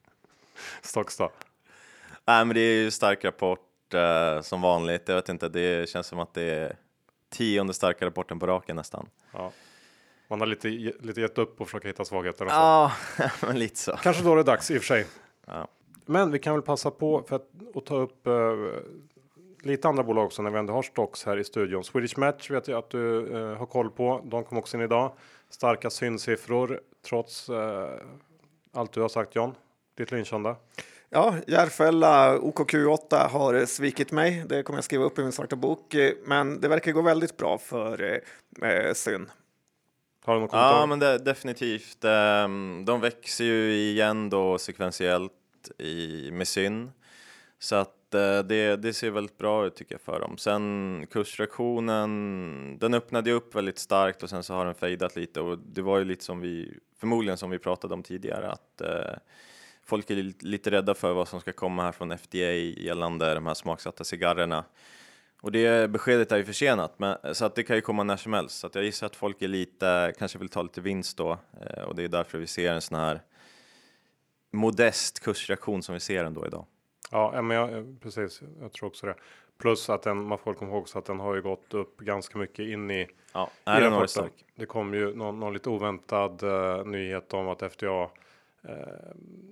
Stocks 0.82 1.16
då? 1.16 1.32
Nej, 2.24 2.44
men 2.44 2.54
det 2.54 2.60
är 2.60 2.82
ju 2.82 2.90
stark 2.90 3.24
rapport 3.24 3.94
eh, 3.94 4.40
som 4.40 4.60
vanligt. 4.60 5.02
Jag 5.06 5.14
vet 5.14 5.28
inte, 5.28 5.48
det 5.48 5.88
känns 5.88 6.06
som 6.06 6.18
att 6.18 6.34
det 6.34 6.42
är 6.42 6.76
tionde 7.30 7.74
starka 7.74 8.06
rapporten 8.06 8.38
på 8.38 8.46
raken 8.46 8.76
nästan. 8.76 9.08
Ja. 9.32 9.52
Man 10.28 10.40
har 10.40 10.46
lite, 10.46 10.68
lite 11.00 11.20
gett 11.20 11.38
upp 11.38 11.60
och 11.60 11.66
försöka 11.66 11.88
hitta 11.88 12.04
svagheter. 12.04 12.44
Och 12.44 12.50
så. 12.50 12.56
Ja, 12.56 12.92
men 13.42 13.58
lite 13.58 13.78
så. 13.78 13.96
Kanske 13.96 14.22
då 14.22 14.34
det 14.34 14.40
är 14.40 14.44
dags 14.44 14.70
i 14.70 14.78
och 14.78 14.82
för 14.82 14.86
sig. 14.86 15.06
Ja. 15.46 15.68
Men 16.06 16.30
vi 16.30 16.38
kan 16.38 16.54
väl 16.54 16.62
passa 16.62 16.90
på 16.90 17.24
för 17.28 17.36
att, 17.36 17.48
att 17.74 17.86
ta 17.86 17.96
upp 17.96 18.26
eh, 18.26 18.32
lite 19.62 19.88
andra 19.88 20.02
bolag 20.02 20.24
också 20.24 20.42
när 20.42 20.50
vi 20.50 20.58
ändå 20.58 20.72
har 20.72 20.82
stocks 20.82 21.24
här 21.24 21.36
i 21.36 21.44
studion. 21.44 21.84
Swedish 21.84 22.18
Match 22.18 22.50
vet 22.50 22.68
jag 22.68 22.78
att 22.78 22.90
du 22.90 23.36
eh, 23.36 23.56
har 23.58 23.66
koll 23.66 23.90
på. 23.90 24.20
De 24.24 24.44
kom 24.44 24.58
också 24.58 24.76
in 24.76 24.82
idag. 24.82 25.12
Starka 25.50 25.90
synsiffror 25.90 26.80
trots 27.08 27.48
eh, 27.48 27.88
allt 28.72 28.92
du 28.92 29.00
har 29.00 29.08
sagt 29.08 29.34
John. 29.34 29.54
Ditt 29.96 30.10
lynkända. 30.10 30.56
Ja, 31.10 31.34
Järfälla 31.46 32.38
OKQ8 32.38 33.28
har 33.28 33.66
svikit 33.66 34.12
mig. 34.12 34.44
Det 34.48 34.62
kommer 34.62 34.76
jag 34.76 34.84
skriva 34.84 35.04
upp 35.04 35.18
i 35.18 35.22
min 35.22 35.32
svarta 35.32 35.56
bok. 35.56 35.94
Men 36.24 36.60
det 36.60 36.68
verkar 36.68 36.92
gå 36.92 37.02
väldigt 37.02 37.36
bra 37.36 37.58
för 37.58 38.20
eh, 38.62 38.70
eh, 38.70 38.92
Syn. 38.94 39.30
Har 40.24 40.34
du 40.34 40.40
någon 40.40 40.48
kommentar? 40.48 40.80
Ja, 40.80 40.86
men 40.86 40.98
det, 40.98 41.18
definitivt. 41.18 42.04
Ehm, 42.04 42.84
De 42.84 43.00
växer 43.00 43.44
ju 43.44 43.72
igen 43.72 44.30
då 44.30 44.58
sekventiellt 44.58 45.32
i, 45.78 46.30
med 46.32 46.48
syn. 46.48 46.90
Så 47.58 47.76
att 47.76 47.94
Eh, 48.14 48.38
det, 48.38 48.76
det 48.76 48.92
ser 48.92 49.10
väldigt 49.10 49.38
bra 49.38 49.66
ut 49.66 49.76
tycker 49.76 49.94
jag 49.94 50.00
för 50.00 50.20
dem. 50.20 50.38
Sen 50.38 51.06
kursreaktionen, 51.10 52.78
den 52.78 52.94
öppnade 52.94 53.30
ju 53.30 53.36
upp 53.36 53.54
väldigt 53.54 53.78
starkt 53.78 54.22
och 54.22 54.30
sen 54.30 54.42
så 54.42 54.54
har 54.54 54.64
den 54.64 54.74
fejdat 54.74 55.16
lite 55.16 55.40
och 55.40 55.58
det 55.58 55.82
var 55.82 55.98
ju 55.98 56.04
lite 56.04 56.24
som 56.24 56.40
vi, 56.40 56.78
förmodligen 56.98 57.38
som 57.38 57.50
vi 57.50 57.58
pratade 57.58 57.94
om 57.94 58.02
tidigare 58.02 58.50
att 58.50 58.80
eh, 58.80 59.14
folk 59.84 60.10
är 60.10 60.44
lite 60.44 60.70
rädda 60.70 60.94
för 60.94 61.12
vad 61.12 61.28
som 61.28 61.40
ska 61.40 61.52
komma 61.52 61.82
här 61.82 61.92
från 61.92 62.18
FDA 62.18 62.52
gällande 62.62 63.34
de 63.34 63.46
här 63.46 63.54
smaksatta 63.54 64.04
cigarrerna. 64.04 64.64
Och 65.42 65.52
det 65.52 65.90
beskedet 65.90 66.32
är 66.32 66.36
ju 66.36 66.44
försenat, 66.44 66.98
men, 66.98 67.16
så 67.32 67.44
att 67.44 67.54
det 67.54 67.62
kan 67.62 67.76
ju 67.76 67.82
komma 67.82 68.02
när 68.02 68.16
som 68.16 68.32
helst. 68.32 68.58
Så 68.58 68.66
att 68.66 68.74
jag 68.74 68.84
gissar 68.84 69.06
att 69.06 69.16
folk 69.16 69.42
är 69.42 69.48
lite, 69.48 70.12
kanske 70.18 70.38
vill 70.38 70.48
ta 70.48 70.62
lite 70.62 70.80
vinst 70.80 71.16
då. 71.16 71.38
Eh, 71.60 71.82
och 71.82 71.96
det 71.96 72.04
är 72.04 72.08
därför 72.08 72.38
vi 72.38 72.46
ser 72.46 72.72
en 72.72 72.80
sån 72.80 72.98
här 72.98 73.20
modest 74.52 75.20
kursreaktion 75.20 75.82
som 75.82 75.94
vi 75.94 76.00
ser 76.00 76.24
ändå 76.24 76.46
idag. 76.46 76.66
Ja, 77.12 77.42
men 77.42 77.56
jag, 77.56 77.72
eh, 77.72 77.84
precis. 78.00 78.42
Jag 78.60 78.72
tror 78.72 78.88
också 78.88 79.06
det. 79.06 79.14
Plus 79.58 79.90
att 79.90 80.02
den, 80.02 80.24
man 80.24 80.38
får 80.38 80.54
komma 80.54 80.70
ihåg 80.70 80.88
så 80.88 80.98
att 80.98 81.04
den 81.04 81.20
har 81.20 81.34
ju 81.34 81.42
gått 81.42 81.74
upp 81.74 82.00
ganska 82.00 82.38
mycket 82.38 82.66
in 82.66 82.90
i, 82.90 83.08
Ja, 83.34 83.50
i 83.66 83.80
den 83.80 83.92
rapporten. 83.92 84.30
Det 84.54 84.66
kom 84.66 84.94
ju 84.94 85.14
någon, 85.14 85.40
någon 85.40 85.52
lite 85.52 85.70
oväntad 85.70 86.42
eh, 86.42 86.84
nyhet 86.84 87.34
om 87.34 87.48
att 87.48 87.72
FDA 87.72 88.02
eh, 88.68 88.76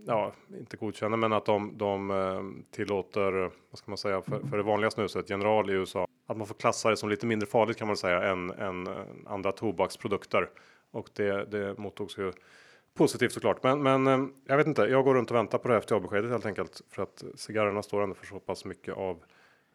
ja, 0.06 0.32
inte 0.58 0.76
godkänner, 0.76 1.16
men 1.16 1.32
att 1.32 1.46
de, 1.46 1.78
de 1.78 2.10
eh, 2.10 2.42
tillåter, 2.70 3.32
vad 3.70 3.78
ska 3.78 3.90
man 3.90 3.98
säga, 3.98 4.22
för, 4.22 4.40
för 4.50 4.56
det 4.56 4.62
vanliga 4.62 4.90
snuset, 4.90 5.30
general 5.30 5.70
i 5.70 5.72
USA, 5.72 6.06
att 6.26 6.36
man 6.36 6.46
får 6.46 6.54
klassa 6.54 6.90
det 6.90 6.96
som 6.96 7.08
lite 7.08 7.26
mindre 7.26 7.46
farligt 7.46 7.76
kan 7.76 7.86
man 7.86 7.96
säga 7.96 8.22
än, 8.22 8.50
än 8.50 8.88
andra 9.26 9.52
tobaksprodukter. 9.52 10.50
Och 10.90 11.08
det, 11.14 11.44
det 11.44 11.78
mottogs 11.78 12.18
ju 12.18 12.32
positivt 12.94 13.32
såklart. 13.32 13.62
Men, 13.62 13.82
men 13.82 14.06
eh, 14.06 14.26
jag 14.46 14.56
vet 14.56 14.66
inte, 14.66 14.82
jag 14.82 15.04
går 15.04 15.14
runt 15.14 15.30
och 15.30 15.36
väntar 15.36 15.58
på 15.58 15.68
det 15.68 15.74
här 15.74 15.80
FDA-beskedet 15.80 16.30
helt 16.30 16.46
enkelt. 16.46 16.80
För 16.90 17.02
att 17.02 17.24
cigarrerna 17.34 17.82
står 17.82 18.02
ändå 18.02 18.14
för 18.14 18.26
så 18.26 18.40
pass 18.40 18.64
mycket 18.64 18.94
av 18.94 19.24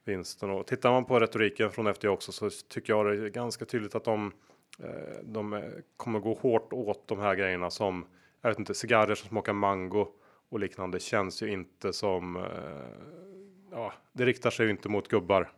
vinsten. 0.05 0.49
Och 0.49 0.67
tittar 0.67 0.91
man 0.91 1.05
på 1.05 1.19
retoriken 1.19 1.71
från 1.71 1.87
FDA 1.93 2.09
också 2.09 2.31
så 2.31 2.49
tycker 2.49 2.93
jag 2.93 3.05
det 3.05 3.25
är 3.25 3.29
ganska 3.29 3.65
tydligt 3.65 3.95
att 3.95 4.03
de, 4.03 4.31
eh, 4.83 4.89
de 5.23 5.53
eh, 5.53 5.61
kommer 5.97 6.19
gå 6.19 6.33
hårt 6.33 6.73
åt 6.73 7.07
de 7.07 7.19
här 7.19 7.35
grejerna 7.35 7.69
som, 7.69 8.05
jag 8.41 8.49
vet 8.49 8.59
inte, 8.59 8.73
cigarrer 8.73 9.15
som 9.15 9.29
smakar 9.29 9.53
mango 9.53 10.07
och 10.49 10.59
liknande 10.59 10.99
känns 10.99 11.43
ju 11.43 11.51
inte 11.51 11.93
som, 11.93 12.45
ja, 13.71 13.93
det 14.13 14.25
riktar 14.25 14.49
sig 14.49 14.65
ju 14.65 14.71
inte 14.71 14.89
mot 14.89 15.07
gubbar 15.07 15.51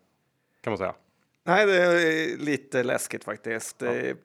kan 0.62 0.72
man 0.72 0.78
säga. 0.78 0.96
Nej, 1.44 1.66
det 1.66 1.76
är 1.84 2.38
lite 2.38 2.84
läskigt 2.84 3.24
faktiskt. 3.24 3.80
Det- 3.80 4.18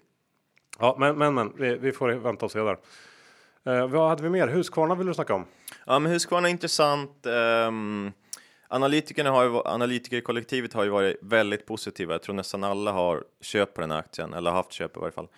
Ja, 0.78 0.96
men, 0.98 1.18
men, 1.18 1.34
men 1.34 1.52
vi, 1.56 1.74
vi 1.76 1.92
får 1.92 2.08
vänta 2.10 2.44
och 2.44 2.52
se 2.52 2.58
där. 2.58 2.76
Eh, 3.66 3.86
vad 3.88 4.08
hade 4.08 4.22
vi 4.22 4.28
mer? 4.28 4.48
Husqvarna 4.48 4.94
vill 4.94 5.06
du 5.06 5.14
snacka 5.14 5.34
om? 5.34 5.44
Ja, 5.86 5.98
men 5.98 6.12
Husqvarna 6.12 6.48
är 6.48 6.52
intressant. 6.52 7.26
Um, 7.26 8.12
analytikerna 8.68 9.30
har 9.30 9.44
ju, 9.44 9.62
analytikerkollektivet 9.64 10.72
har 10.72 10.84
ju 10.84 10.90
varit 10.90 11.16
väldigt 11.20 11.66
positiva. 11.66 12.14
Jag 12.14 12.22
tror 12.22 12.34
nästan 12.34 12.64
alla 12.64 12.92
har 12.92 13.24
köpt 13.40 13.74
på 13.74 13.80
den 13.80 13.90
här 13.90 13.98
aktien, 13.98 14.34
eller 14.34 14.50
haft 14.50 14.72
köp 14.72 14.96
i 14.96 15.00
varje 15.00 15.12
fall. 15.12 15.28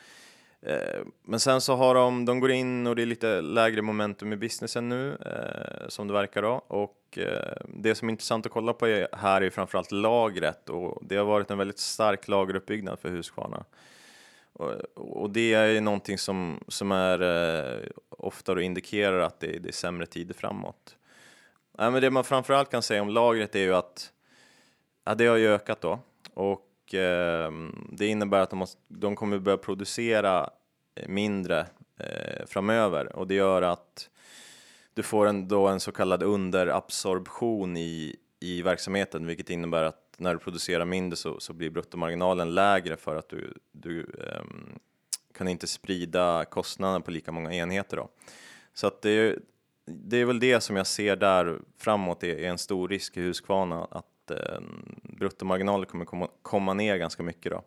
Ehm, 0.66 1.12
men 1.22 1.40
sen 1.40 1.60
så 1.60 1.76
har 1.76 1.94
de, 1.94 2.24
de 2.24 2.40
går 2.40 2.50
in 2.50 2.86
och 2.86 2.96
det 2.96 3.02
är 3.02 3.06
lite 3.06 3.40
lägre 3.40 3.82
momentum 3.82 4.32
i 4.32 4.36
businessen 4.36 4.88
nu, 4.88 5.16
eh, 5.26 5.88
som 5.88 6.06
det 6.06 6.12
verkar 6.12 6.42
då. 6.42 6.64
Och 6.68 7.18
eh, 7.18 7.56
det 7.68 7.94
som 7.94 8.08
är 8.08 8.12
intressant 8.12 8.46
att 8.46 8.52
kolla 8.52 8.72
på 8.72 8.88
är, 8.88 9.08
här 9.12 9.40
är 9.40 9.50
framförallt 9.50 9.92
lagret 9.92 10.68
och 10.68 11.02
det 11.02 11.16
har 11.16 11.24
varit 11.24 11.50
en 11.50 11.58
väldigt 11.58 11.78
stark 11.78 12.28
lageruppbyggnad 12.28 12.98
för 12.98 13.08
Husqvarna. 13.08 13.64
Och, 14.54 14.72
och 14.94 15.30
det 15.30 15.54
är 15.54 15.66
ju 15.66 15.80
någonting 15.80 16.18
som, 16.18 16.64
som 16.68 16.92
är 16.92 17.22
eh, 17.22 17.88
ofta 18.10 18.54
då 18.54 18.60
indikerar 18.60 19.18
att 19.18 19.40
det, 19.40 19.58
det 19.58 19.68
är 19.68 19.72
sämre 19.72 20.06
tider 20.06 20.34
framåt. 20.34 20.96
Ja, 21.78 21.90
men 21.90 22.02
det 22.02 22.10
man 22.10 22.24
framförallt 22.24 22.70
kan 22.70 22.82
säga 22.82 23.02
om 23.02 23.08
lagret 23.08 23.54
är 23.54 23.60
ju 23.60 23.74
att 23.74 24.12
ja, 25.04 25.14
det 25.14 25.26
har 25.26 25.36
ju 25.36 25.48
ökat 25.48 25.80
då 25.80 25.98
och 26.34 26.94
eh, 26.94 27.52
det 27.92 28.06
innebär 28.06 28.40
att 28.40 28.50
de, 28.50 28.58
måste, 28.58 28.80
de 28.88 29.16
kommer 29.16 29.38
börja 29.38 29.58
producera 29.58 30.50
mindre 31.06 31.66
eh, 31.98 32.46
framöver 32.46 33.16
och 33.16 33.26
det 33.26 33.34
gör 33.34 33.62
att 33.62 34.10
du 34.94 35.02
får 35.02 35.26
en, 35.26 35.48
då 35.48 35.68
en 35.68 35.80
så 35.80 35.92
kallad 35.92 36.22
underabsorption 36.22 37.76
i, 37.76 38.16
i 38.40 38.62
verksamheten 38.62 39.26
vilket 39.26 39.50
innebär 39.50 39.82
att 39.82 40.03
när 40.18 40.32
du 40.34 40.38
producerar 40.38 40.84
mindre 40.84 41.16
så, 41.16 41.40
så 41.40 41.52
blir 41.52 41.70
bruttomarginalen 41.70 42.54
lägre 42.54 42.96
för 42.96 43.16
att 43.16 43.28
du, 43.28 43.54
du 43.72 44.02
um, 44.02 44.78
kan 45.34 45.48
inte 45.48 45.66
sprida 45.66 46.44
kostnaden 46.44 47.02
på 47.02 47.10
lika 47.10 47.32
många 47.32 47.52
enheter. 47.54 47.96
Då. 47.96 48.08
Så 48.74 48.86
att 48.86 49.02
det, 49.02 49.10
är- 49.10 49.38
det 49.86 50.16
är 50.16 50.24
väl 50.24 50.40
det 50.40 50.60
som 50.60 50.76
jag 50.76 50.86
ser 50.86 51.16
där 51.16 51.58
framåt 51.78 52.24
är, 52.24 52.36
är 52.38 52.48
en 52.48 52.58
stor 52.58 52.88
risk 52.88 53.16
i 53.16 53.20
Husqvarna 53.20 53.84
att 53.90 54.30
ehm, 54.30 54.36
um, 54.56 55.00
bruttomarginalen 55.02 55.86
kommer 55.86 56.04
komma, 56.04 56.28
komma 56.42 56.74
ner 56.74 56.96
ganska 56.96 57.22
mycket. 57.22 57.52
Då. 57.52 57.62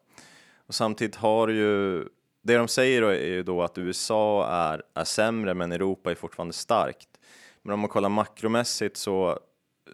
Och 0.68 0.76
samtidigt 0.76 1.16
har 1.16 1.48
ju 1.48 2.04
det 2.42 2.58
de 2.58 2.68
säger 2.68 3.02
då 3.02 3.08
är 3.08 3.28
ju 3.28 3.44
då 3.44 3.64
att 3.64 3.78
USA 3.78 4.48
är, 4.50 4.84
är 4.94 5.04
sämre 5.04 5.54
men 5.54 5.72
Europa 5.72 6.12
är 6.12 6.16
fortfarande 6.16 6.54
starkt. 6.54 7.10
Men 7.62 7.74
om 7.74 7.80
man 7.80 7.90
kollar 7.90 8.10
makromässigt 8.10 8.98
så, 8.98 9.40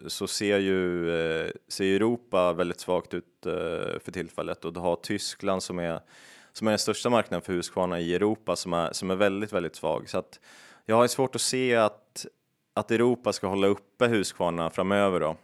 så 0.06 0.26
ser 0.26 0.58
ju 0.58 1.10
eh, 1.10 1.50
ser 1.68 1.84
ju 1.84 1.96
Europa 1.96 2.52
väldigt 2.52 2.80
svagt 2.80 3.14
ut 3.14 3.46
eh, 3.46 3.52
för 4.00 4.12
tillfället 4.12 4.64
och 4.64 4.72
du 4.72 4.80
har 4.80 4.96
Tyskland 4.96 5.62
som 5.62 5.78
är 5.78 6.00
som 6.52 6.66
är 6.66 6.70
den 6.70 6.78
största 6.78 7.10
marknaden 7.10 7.42
för 7.42 7.52
Husqvarna 7.52 8.00
i 8.00 8.14
Europa 8.14 8.56
som 8.56 8.72
är, 8.72 8.92
som 8.92 9.10
är 9.10 9.16
väldigt, 9.16 9.52
väldigt 9.52 9.76
svag. 9.76 10.08
Så 10.08 10.18
att 10.18 10.40
jag 10.86 10.96
har 10.96 11.06
svårt 11.06 11.34
att 11.34 11.40
se 11.40 11.76
att, 11.76 12.26
att 12.74 12.90
Europa 12.90 13.32
ska 13.32 13.46
hålla 13.46 13.66
uppe 13.66 14.06
Husqvarna 14.06 14.70
framöver 14.70 15.20
då. 15.20 15.36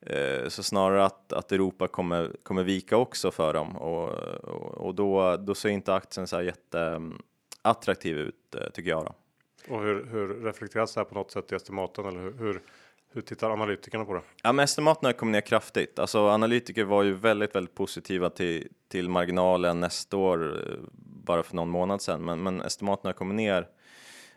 Eh, 0.00 0.48
så 0.48 0.62
snarare 0.62 1.04
att, 1.04 1.32
att 1.32 1.52
Europa 1.52 1.88
kommer, 1.88 2.36
kommer 2.42 2.62
vika 2.62 2.96
också 2.96 3.30
för 3.30 3.54
dem 3.54 3.76
och, 3.76 4.08
och, 4.44 4.74
och 4.74 4.94
då, 4.94 5.36
då 5.36 5.54
ser 5.54 5.68
inte 5.68 5.94
aktien 5.94 6.26
så 6.26 6.36
här 6.36 6.42
jätteattraktiv 6.42 8.16
mm, 8.16 8.28
ut 8.28 8.74
tycker 8.74 8.90
jag. 8.90 9.04
Då. 9.04 9.14
Och 9.68 9.82
hur, 9.82 10.04
hur 10.04 10.44
reflekteras 10.44 10.94
det 10.94 11.00
här 11.00 11.04
på 11.04 11.14
något 11.14 11.30
sätt 11.30 11.52
i 11.52 11.54
estimaten? 11.54 12.04
Eller 12.04 12.20
hur, 12.20 12.32
hur, 12.32 12.60
hur 13.14 13.22
tittar 13.22 13.50
analytikerna 13.50 14.04
på 14.04 14.14
det? 14.14 14.22
Ja, 14.42 14.52
men 14.52 14.64
estimaten 14.64 15.06
har 15.06 15.12
kommit 15.12 15.32
ner 15.32 15.40
kraftigt. 15.40 15.98
Alltså 15.98 16.28
analytiker 16.28 16.84
var 16.84 17.02
ju 17.02 17.14
väldigt, 17.14 17.54
väldigt 17.54 17.74
positiva 17.74 18.30
till, 18.30 18.68
till 18.88 19.08
marginalen 19.08 19.80
nästa 19.80 20.16
år 20.16 20.56
eh, 20.56 20.76
bara 21.24 21.42
för 21.42 21.56
någon 21.56 21.68
månad 21.68 22.02
sedan, 22.02 22.24
men, 22.24 22.42
men 22.42 22.60
estimaten 22.60 23.08
har 23.08 23.12
kommit 23.12 23.34
ner 23.36 23.68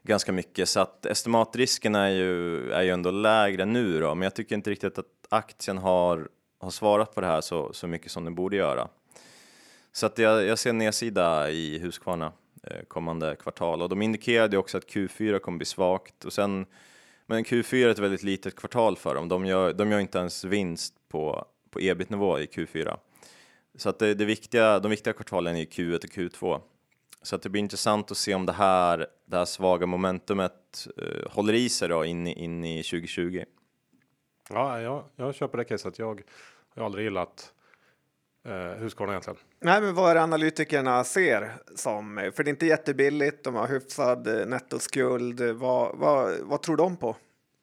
ganska 0.03 0.31
mycket 0.31 0.69
så 0.69 0.79
att 0.79 1.05
estimatrisken 1.05 1.95
är 1.95 2.09
ju, 2.09 2.71
är 2.71 2.81
ju 2.81 2.89
ändå 2.89 3.11
lägre 3.11 3.65
nu 3.65 3.99
då, 3.99 4.15
men 4.15 4.23
jag 4.23 4.35
tycker 4.35 4.55
inte 4.55 4.69
riktigt 4.69 4.97
att 4.97 5.05
aktien 5.29 5.77
har, 5.77 6.29
har 6.59 6.71
svarat 6.71 7.15
på 7.15 7.21
det 7.21 7.27
här 7.27 7.41
så, 7.41 7.73
så 7.73 7.87
mycket 7.87 8.11
som 8.11 8.23
den 8.23 8.35
borde 8.35 8.55
göra. 8.55 8.87
Så 9.91 10.05
att 10.05 10.17
jag, 10.17 10.45
jag 10.45 10.59
ser 10.59 10.73
nedsida 10.73 11.51
i 11.51 11.79
Husqvarna 11.79 12.31
eh, 12.63 12.83
kommande 12.87 13.35
kvartal 13.35 13.81
och 13.81 13.89
de 13.89 14.01
indikerade 14.01 14.55
ju 14.55 14.59
också 14.59 14.77
att 14.77 14.85
Q4 14.85 15.39
kommer 15.39 15.57
bli 15.57 15.65
svagt 15.65 16.25
och 16.25 16.33
sen 16.33 16.65
men 17.27 17.43
Q4 17.43 17.85
är 17.85 17.89
ett 17.89 17.99
väldigt 17.99 18.23
litet 18.23 18.55
kvartal 18.55 18.97
för 18.97 19.15
dem. 19.15 19.27
De 19.29 19.45
gör, 19.45 19.73
de 19.73 19.91
gör 19.91 19.99
inte 19.99 20.17
ens 20.17 20.43
vinst 20.43 20.93
på, 21.09 21.45
på 21.69 21.79
ebit-nivå 21.81 22.39
i 22.39 22.45
Q4. 22.45 22.97
Så 23.75 23.89
att 23.89 23.99
det, 23.99 24.13
det 24.13 24.25
viktiga, 24.25 24.79
de 24.79 24.89
viktiga 24.89 25.13
kvartalen 25.13 25.55
är 25.55 25.65
Q1 25.65 25.95
och 25.95 26.03
Q2. 26.11 26.61
Så 27.21 27.35
att 27.35 27.41
det 27.41 27.49
blir 27.49 27.61
intressant 27.61 28.11
att 28.11 28.17
se 28.17 28.35
om 28.35 28.45
det 28.45 28.51
här, 28.53 29.07
det 29.25 29.37
här 29.37 29.45
svaga 29.45 29.85
momentumet 29.85 30.87
eh, 30.97 31.31
håller 31.31 31.53
i 31.53 31.69
sig 31.69 31.89
då 31.89 32.05
in, 32.05 32.27
i- 32.27 32.43
in 32.43 32.63
i 32.65 32.83
2020. 32.83 33.43
Ja, 34.49 34.81
jag, 34.81 35.03
jag 35.15 35.35
köper 35.35 35.57
det 35.57 35.63
caset. 35.63 35.99
Jag 35.99 36.21
har 36.75 36.85
aldrig 36.85 37.03
gillat 37.03 37.53
Husqvarna 38.53 39.11
egentligen. 39.11 39.37
Nej, 39.59 39.81
men 39.81 39.95
vad 39.95 40.11
är 40.11 40.15
det 40.15 40.21
analytikerna 40.23 41.03
ser 41.03 41.51
som? 41.75 42.31
För 42.35 42.43
det 42.43 42.47
är 42.47 42.51
inte 42.51 42.65
jättebilligt, 42.65 43.43
de 43.43 43.55
har 43.55 43.67
hyfsad 43.67 44.27
eh, 44.27 44.45
nettoskuld. 44.47 45.41
Vad, 45.41 45.97
vad, 45.97 46.37
vad 46.41 46.61
tror 46.61 46.77
de 46.77 46.97
på 46.97 47.15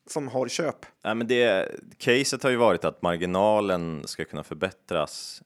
som 0.06 0.28
har 0.28 0.48
köp? 0.48 0.76
Nej, 1.04 1.14
men 1.14 1.26
det, 1.26 1.68
caset 1.98 2.42
har 2.42 2.50
ju 2.50 2.56
varit 2.56 2.84
att 2.84 3.02
marginalen 3.02 4.02
ska 4.06 4.24
kunna 4.24 4.42
förbättras 4.44 5.42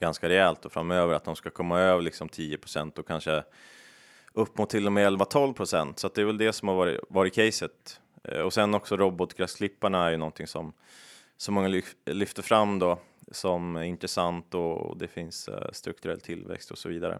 ganska 0.00 0.28
rejält 0.28 0.64
och 0.64 0.72
framöver 0.72 1.14
att 1.14 1.24
de 1.24 1.36
ska 1.36 1.50
komma 1.50 1.80
över 1.80 2.02
liksom 2.02 2.28
10% 2.28 2.98
och 2.98 3.06
kanske 3.06 3.44
upp 4.32 4.58
mot 4.58 4.70
till 4.70 4.86
och 4.86 4.92
med 4.92 5.12
11-12 5.12 5.52
procent. 5.52 5.98
Så 5.98 6.06
att 6.06 6.14
det 6.14 6.20
är 6.20 6.24
väl 6.24 6.38
det 6.38 6.52
som 6.52 6.68
har 6.68 6.74
varit, 6.74 7.00
varit 7.08 7.34
caset. 7.34 8.00
Eh, 8.24 8.40
Och 8.40 8.52
sen 8.52 8.74
också 8.74 8.96
robotgräsklipparna 8.96 10.06
är 10.06 10.10
ju 10.10 10.16
någonting 10.16 10.46
som, 10.46 10.72
som 11.36 11.54
många 11.54 11.68
lyf- 11.68 11.94
lyfter 12.12 12.42
fram 12.42 12.78
då 12.78 12.98
som 13.30 13.76
är 13.76 13.82
intressant 13.82 14.54
och 14.54 14.98
det 14.98 15.08
finns 15.08 15.48
eh, 15.48 15.70
strukturell 15.72 16.20
tillväxt 16.20 16.70
och 16.70 16.78
så 16.78 16.88
vidare. 16.88 17.18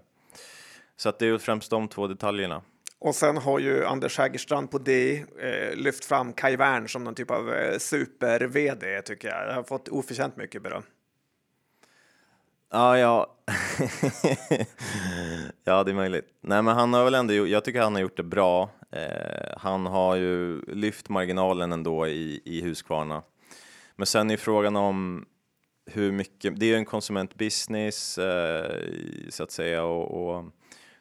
Så 0.96 1.08
att 1.08 1.18
det 1.18 1.26
är 1.26 1.38
främst 1.38 1.70
de 1.70 1.88
två 1.88 2.06
detaljerna. 2.06 2.62
Och 2.98 3.14
sen 3.14 3.36
har 3.36 3.58
ju 3.58 3.84
Anders 3.84 4.18
Hägerstrand 4.18 4.70
på 4.70 4.78
DI 4.78 5.24
eh, 5.40 5.76
lyft 5.76 6.04
fram 6.04 6.32
Kai 6.32 6.56
Wern 6.56 6.88
som 6.88 7.04
någon 7.04 7.14
typ 7.14 7.30
av 7.30 7.52
eh, 7.52 7.78
super-VD 7.78 9.02
tycker 9.02 9.28
jag. 9.28 9.48
Jag 9.48 9.54
har 9.54 9.62
fått 9.62 9.88
oförtjänt 9.88 10.36
mycket 10.36 10.62
beröm. 10.62 10.82
Ja, 12.72 12.98
ja. 12.98 13.36
ja, 15.64 15.84
det 15.84 15.90
är 15.90 15.94
möjligt. 15.94 16.28
Nej, 16.40 16.62
men 16.62 16.76
han 16.76 16.94
har 16.94 17.04
väl 17.04 17.14
ändå 17.14 17.34
jag 17.46 17.64
tycker 17.64 17.80
han 17.80 17.94
har 17.94 18.02
gjort 18.02 18.16
det 18.16 18.22
bra. 18.22 18.70
Eh, 18.92 19.56
han 19.56 19.86
har 19.86 20.16
ju 20.16 20.62
lyft 20.62 21.08
marginalen 21.08 21.72
ändå 21.72 22.08
i, 22.08 22.42
i 22.44 22.61
Husqvarna. 22.61 23.22
Men 23.96 24.06
sen 24.06 24.30
är 24.30 24.36
frågan 24.36 24.76
om 24.76 25.26
hur 25.93 26.12
mycket, 26.12 26.61
det 26.61 26.66
är 26.66 26.70
ju 26.70 26.76
en 26.76 26.84
konsumentbusiness 26.84 28.18
eh, 28.18 28.76
så 29.28 29.43
att 29.43 29.51
säga 29.51 29.84
och, 29.84 30.36
och 30.36 30.45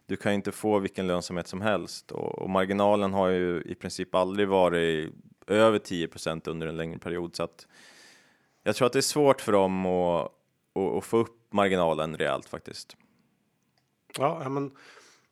du 0.05 0.15
kan 0.15 0.31
ju 0.31 0.35
inte 0.35 0.51
få 0.51 0.79
vilken 0.79 1.07
lönsamhet 1.07 1.47
som 1.47 1.61
helst 1.61 2.11
och, 2.11 2.39
och 2.39 2.49
marginalen 2.49 3.13
har 3.13 3.27
ju 3.27 3.61
i 3.61 3.75
princip 3.75 4.15
aldrig 4.15 4.47
varit 4.47 5.13
över 5.47 5.79
10% 5.79 6.49
under 6.49 6.67
en 6.67 6.77
längre 6.77 6.99
period 6.99 7.35
så 7.35 7.43
att 7.43 7.67
jag 8.63 8.75
tror 8.75 8.85
att 8.85 8.93
det 8.93 8.99
är 8.99 9.01
svårt 9.01 9.41
för 9.41 9.51
dem 9.51 9.85
att, 9.85 10.31
att, 10.75 10.97
att 10.97 11.05
få 11.05 11.17
upp 11.17 11.53
marginalen 11.53 12.17
rejält 12.17 12.49
faktiskt. 12.49 12.97
Ja, 14.17 14.49
men 14.49 14.71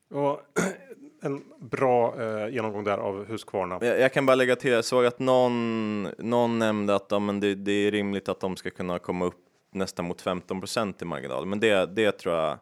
och 0.09 0.41
en 1.21 1.43
bra 1.59 2.21
eh, 2.21 2.53
genomgång 2.53 2.83
där 2.83 2.97
av 2.97 3.25
Husqvarna. 3.25 3.79
Jag, 3.81 3.99
jag 3.99 4.13
kan 4.13 4.25
bara 4.25 4.35
lägga 4.35 4.55
till, 4.55 4.71
jag 4.71 4.85
såg 4.85 5.05
att 5.05 5.19
någon, 5.19 6.03
någon 6.03 6.59
nämnde 6.59 6.95
att 6.95 7.07
ja, 7.09 7.19
men 7.19 7.39
det, 7.39 7.55
det 7.55 7.71
är 7.71 7.91
rimligt 7.91 8.29
att 8.29 8.39
de 8.39 8.55
ska 8.55 8.69
kunna 8.69 8.99
komma 8.99 9.25
upp 9.25 9.46
nästan 9.71 10.05
mot 10.05 10.23
15% 10.23 11.01
i 11.01 11.05
marginal, 11.05 11.45
men 11.45 11.59
det, 11.59 11.85
det 11.95 12.11
tror 12.11 12.35
jag 12.35 12.59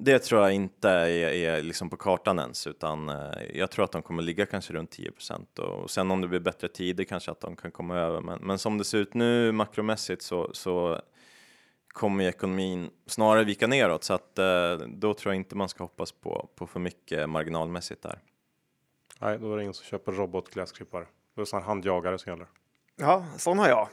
det 0.00 0.18
tror 0.18 0.42
jag 0.42 0.52
inte 0.52 0.90
är, 0.90 1.32
är 1.32 1.62
liksom 1.62 1.90
på 1.90 1.96
kartan 1.96 2.38
ens, 2.38 2.66
utan 2.66 3.08
eh, 3.08 3.16
jag 3.54 3.70
tror 3.70 3.84
att 3.84 3.92
de 3.92 4.02
kommer 4.02 4.22
ligga 4.22 4.46
kanske 4.46 4.72
runt 4.72 4.90
10 4.90 5.12
och 5.58 5.90
sen 5.90 6.10
om 6.10 6.20
det 6.20 6.28
blir 6.28 6.40
bättre 6.40 6.68
tider 6.68 7.04
kanske 7.04 7.30
att 7.30 7.40
de 7.40 7.56
kan 7.56 7.70
komma 7.70 7.96
över. 7.96 8.20
Men, 8.20 8.38
men 8.42 8.58
som 8.58 8.78
det 8.78 8.84
ser 8.84 8.98
ut 8.98 9.14
nu 9.14 9.52
makromässigt 9.52 10.22
så, 10.22 10.50
så 10.52 11.00
kommer 11.88 12.24
ju 12.24 12.30
ekonomin 12.30 12.90
snarare 13.06 13.44
vika 13.44 13.66
neråt 13.66 14.04
så 14.04 14.14
att 14.14 14.38
eh, 14.38 14.76
då 14.88 15.14
tror 15.14 15.34
jag 15.34 15.40
inte 15.40 15.56
man 15.56 15.68
ska 15.68 15.84
hoppas 15.84 16.12
på, 16.12 16.48
på 16.54 16.66
för 16.66 16.80
mycket 16.80 17.28
marginalmässigt 17.28 18.02
där. 18.02 18.18
Nej, 19.20 19.38
då 19.38 19.52
är 19.52 19.56
det 19.56 19.62
ingen 19.62 19.74
som 19.74 19.84
köper 19.84 20.12
robotgräsklippare. 20.12 21.06
Då 21.34 21.42
är 21.42 21.56
det 21.56 21.64
handjagare 21.64 22.18
som 22.18 22.32
gäller. 22.32 22.46
Ja, 22.96 23.26
sån 23.36 23.58
har 23.58 23.68
jag. 23.68 23.88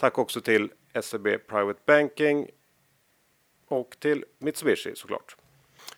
Tack 0.00 0.18
också 0.18 0.40
till 0.40 0.72
SEB 1.02 1.26
Private 1.46 1.80
Banking 1.86 2.50
och 3.68 3.96
till 3.98 4.24
Mitsubishi 4.38 4.94
såklart. 4.94 5.36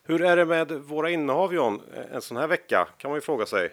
Hur 0.02 0.22
är 0.22 0.36
det 0.36 0.44
med 0.44 0.72
våra 0.72 1.10
innehav 1.10 1.54
John? 1.54 1.82
Eh, 1.94 2.14
en 2.14 2.22
sån 2.22 2.36
här 2.36 2.46
vecka 2.46 2.88
kan 2.98 3.10
man 3.10 3.16
ju 3.16 3.20
fråga 3.20 3.46
sig. 3.46 3.64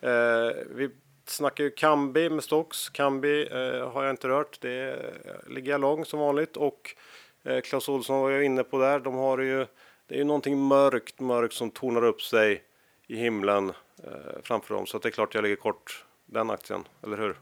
Eh, 0.00 0.50
vi 0.70 0.90
snackar 1.26 1.64
ju 1.64 1.70
Kambi 1.70 2.30
med 2.30 2.44
Stocks. 2.44 2.88
Kambi 2.88 3.48
eh, 3.50 3.90
har 3.90 4.04
jag 4.04 4.10
inte 4.12 4.28
rört. 4.28 4.60
Det 4.60 4.90
eh, 4.90 5.50
ligger 5.52 5.72
jag 5.72 5.80
lång 5.80 6.04
som 6.04 6.20
vanligt 6.20 6.56
och 6.56 6.94
eh, 7.42 7.60
Claes 7.60 7.88
Olsson 7.88 8.20
var 8.20 8.30
jag 8.30 8.44
inne 8.44 8.64
på 8.64 8.78
där. 8.78 9.00
De 9.00 9.14
har 9.14 9.38
ju, 9.38 9.66
det 10.06 10.14
är 10.14 10.18
ju 10.18 10.24
någonting 10.24 10.58
mörkt, 10.58 11.20
mörkt 11.20 11.54
som 11.54 11.70
tornar 11.70 12.04
upp 12.04 12.22
sig 12.22 12.62
i 13.06 13.16
himlen 13.16 13.72
eh, 14.04 14.42
framför 14.42 14.74
dem. 14.74 14.86
Så 14.86 14.96
att 14.96 15.02
det 15.02 15.08
är 15.08 15.10
klart 15.10 15.34
jag 15.34 15.42
ligger 15.42 15.56
kort 15.56 16.04
den 16.26 16.50
aktien, 16.50 16.84
eller 17.02 17.16
hur? 17.16 17.36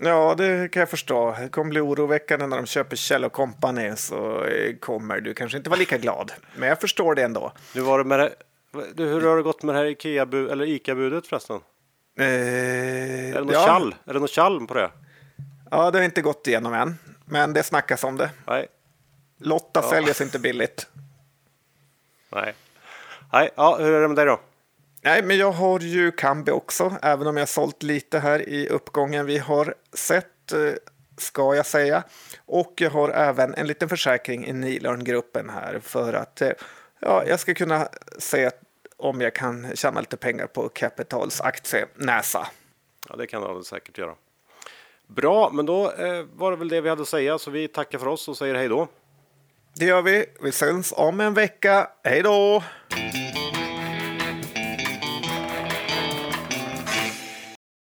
Ja, 0.00 0.34
det 0.38 0.72
kan 0.72 0.80
jag 0.80 0.90
förstå. 0.90 1.36
Det 1.40 1.48
kommer 1.48 1.70
bli 1.70 1.80
oroväckande 1.80 2.46
när 2.46 2.56
de 2.56 2.66
köper 2.66 2.96
Kjell 2.96 3.30
Company 3.30 3.96
så 3.96 4.44
eh, 4.44 4.76
kommer 4.76 5.20
du 5.20 5.34
kanske 5.34 5.58
inte 5.58 5.70
vara 5.70 5.78
lika 5.80 5.98
glad. 5.98 6.32
Men 6.56 6.68
jag 6.68 6.80
förstår 6.80 7.14
det 7.14 7.22
ändå. 7.22 7.52
Hur 7.74 7.82
var 7.82 7.98
det 7.98 8.04
med 8.04 8.18
det? 8.18 8.32
Du, 8.94 9.04
hur 9.04 9.20
har 9.20 9.36
det 9.36 9.42
gått 9.42 9.62
med 9.62 9.74
det 9.74 9.78
här 9.78 9.86
Ikea 9.86 10.22
eller 10.22 10.66
Ica-budet 10.66 11.26
förresten? 11.26 11.60
Eh, 12.18 12.26
Är 12.26 13.32
det 13.32 13.40
något 13.40 13.52
ja, 13.52 13.66
tjall? 13.66 13.94
Är 14.04 14.12
det 14.12 14.20
något 14.20 14.30
tjall 14.30 14.66
på 14.66 14.74
det? 14.74 14.90
ja, 15.70 15.90
det 15.90 15.98
har 15.98 16.04
inte 16.04 16.22
gått 16.22 16.46
igenom 16.46 16.74
än. 16.74 16.98
Men 17.24 17.52
det 17.52 17.62
snackas 17.62 18.04
om 18.04 18.16
det. 18.16 18.30
Nej. 18.46 18.66
Lotta 19.40 19.82
säljs 19.82 20.20
inte 20.20 20.38
billigt. 20.38 20.86
Nej. 22.32 22.54
Nej, 23.32 23.50
ja, 23.56 23.76
hur 23.76 23.92
är 23.92 24.00
det 24.00 24.08
med 24.08 24.16
dig 24.16 24.26
då? 24.26 24.40
Nej, 25.08 25.22
men 25.22 25.38
jag 25.38 25.52
har 25.52 25.80
ju 25.80 26.10
Kambi 26.10 26.52
också, 26.52 26.96
även 27.02 27.26
om 27.26 27.36
jag 27.36 27.48
sålt 27.48 27.82
lite 27.82 28.18
här 28.18 28.48
i 28.48 28.68
uppgången 28.68 29.26
vi 29.26 29.38
har 29.38 29.74
sett, 29.92 30.52
eh, 30.52 30.72
ska 31.18 31.54
jag 31.54 31.66
säga. 31.66 32.02
Och 32.46 32.72
jag 32.76 32.90
har 32.90 33.08
även 33.08 33.54
en 33.54 33.66
liten 33.66 33.88
försäkring 33.88 34.46
i 34.46 34.52
Nilörn-gruppen 34.52 35.50
här 35.50 35.80
för 35.82 36.12
att 36.12 36.42
eh, 36.42 36.50
ja, 37.00 37.24
jag 37.26 37.40
ska 37.40 37.54
kunna 37.54 37.88
se 38.18 38.50
om 38.96 39.20
jag 39.20 39.34
kan 39.34 39.76
tjäna 39.76 40.00
lite 40.00 40.16
pengar 40.16 40.46
på 40.46 40.68
Capitals 40.68 41.40
aktienäsa. 41.40 42.46
Ja, 43.08 43.16
det 43.16 43.26
kan 43.26 43.56
du 43.56 43.64
säkert 43.64 43.98
göra. 43.98 44.14
Bra, 45.06 45.50
men 45.52 45.66
då 45.66 45.92
eh, 45.92 46.24
var 46.34 46.50
det 46.50 46.56
väl 46.56 46.68
det 46.68 46.80
vi 46.80 46.88
hade 46.88 47.02
att 47.02 47.08
säga, 47.08 47.38
så 47.38 47.50
vi 47.50 47.68
tackar 47.68 47.98
för 47.98 48.08
oss 48.08 48.28
och 48.28 48.36
säger 48.36 48.54
hej 48.54 48.68
då. 48.68 48.88
Det 49.74 49.84
gör 49.84 50.02
vi. 50.02 50.26
Vi 50.42 50.52
syns 50.52 50.92
om 50.96 51.20
en 51.20 51.34
vecka. 51.34 51.90
Hej 52.04 52.22
då! 52.22 52.62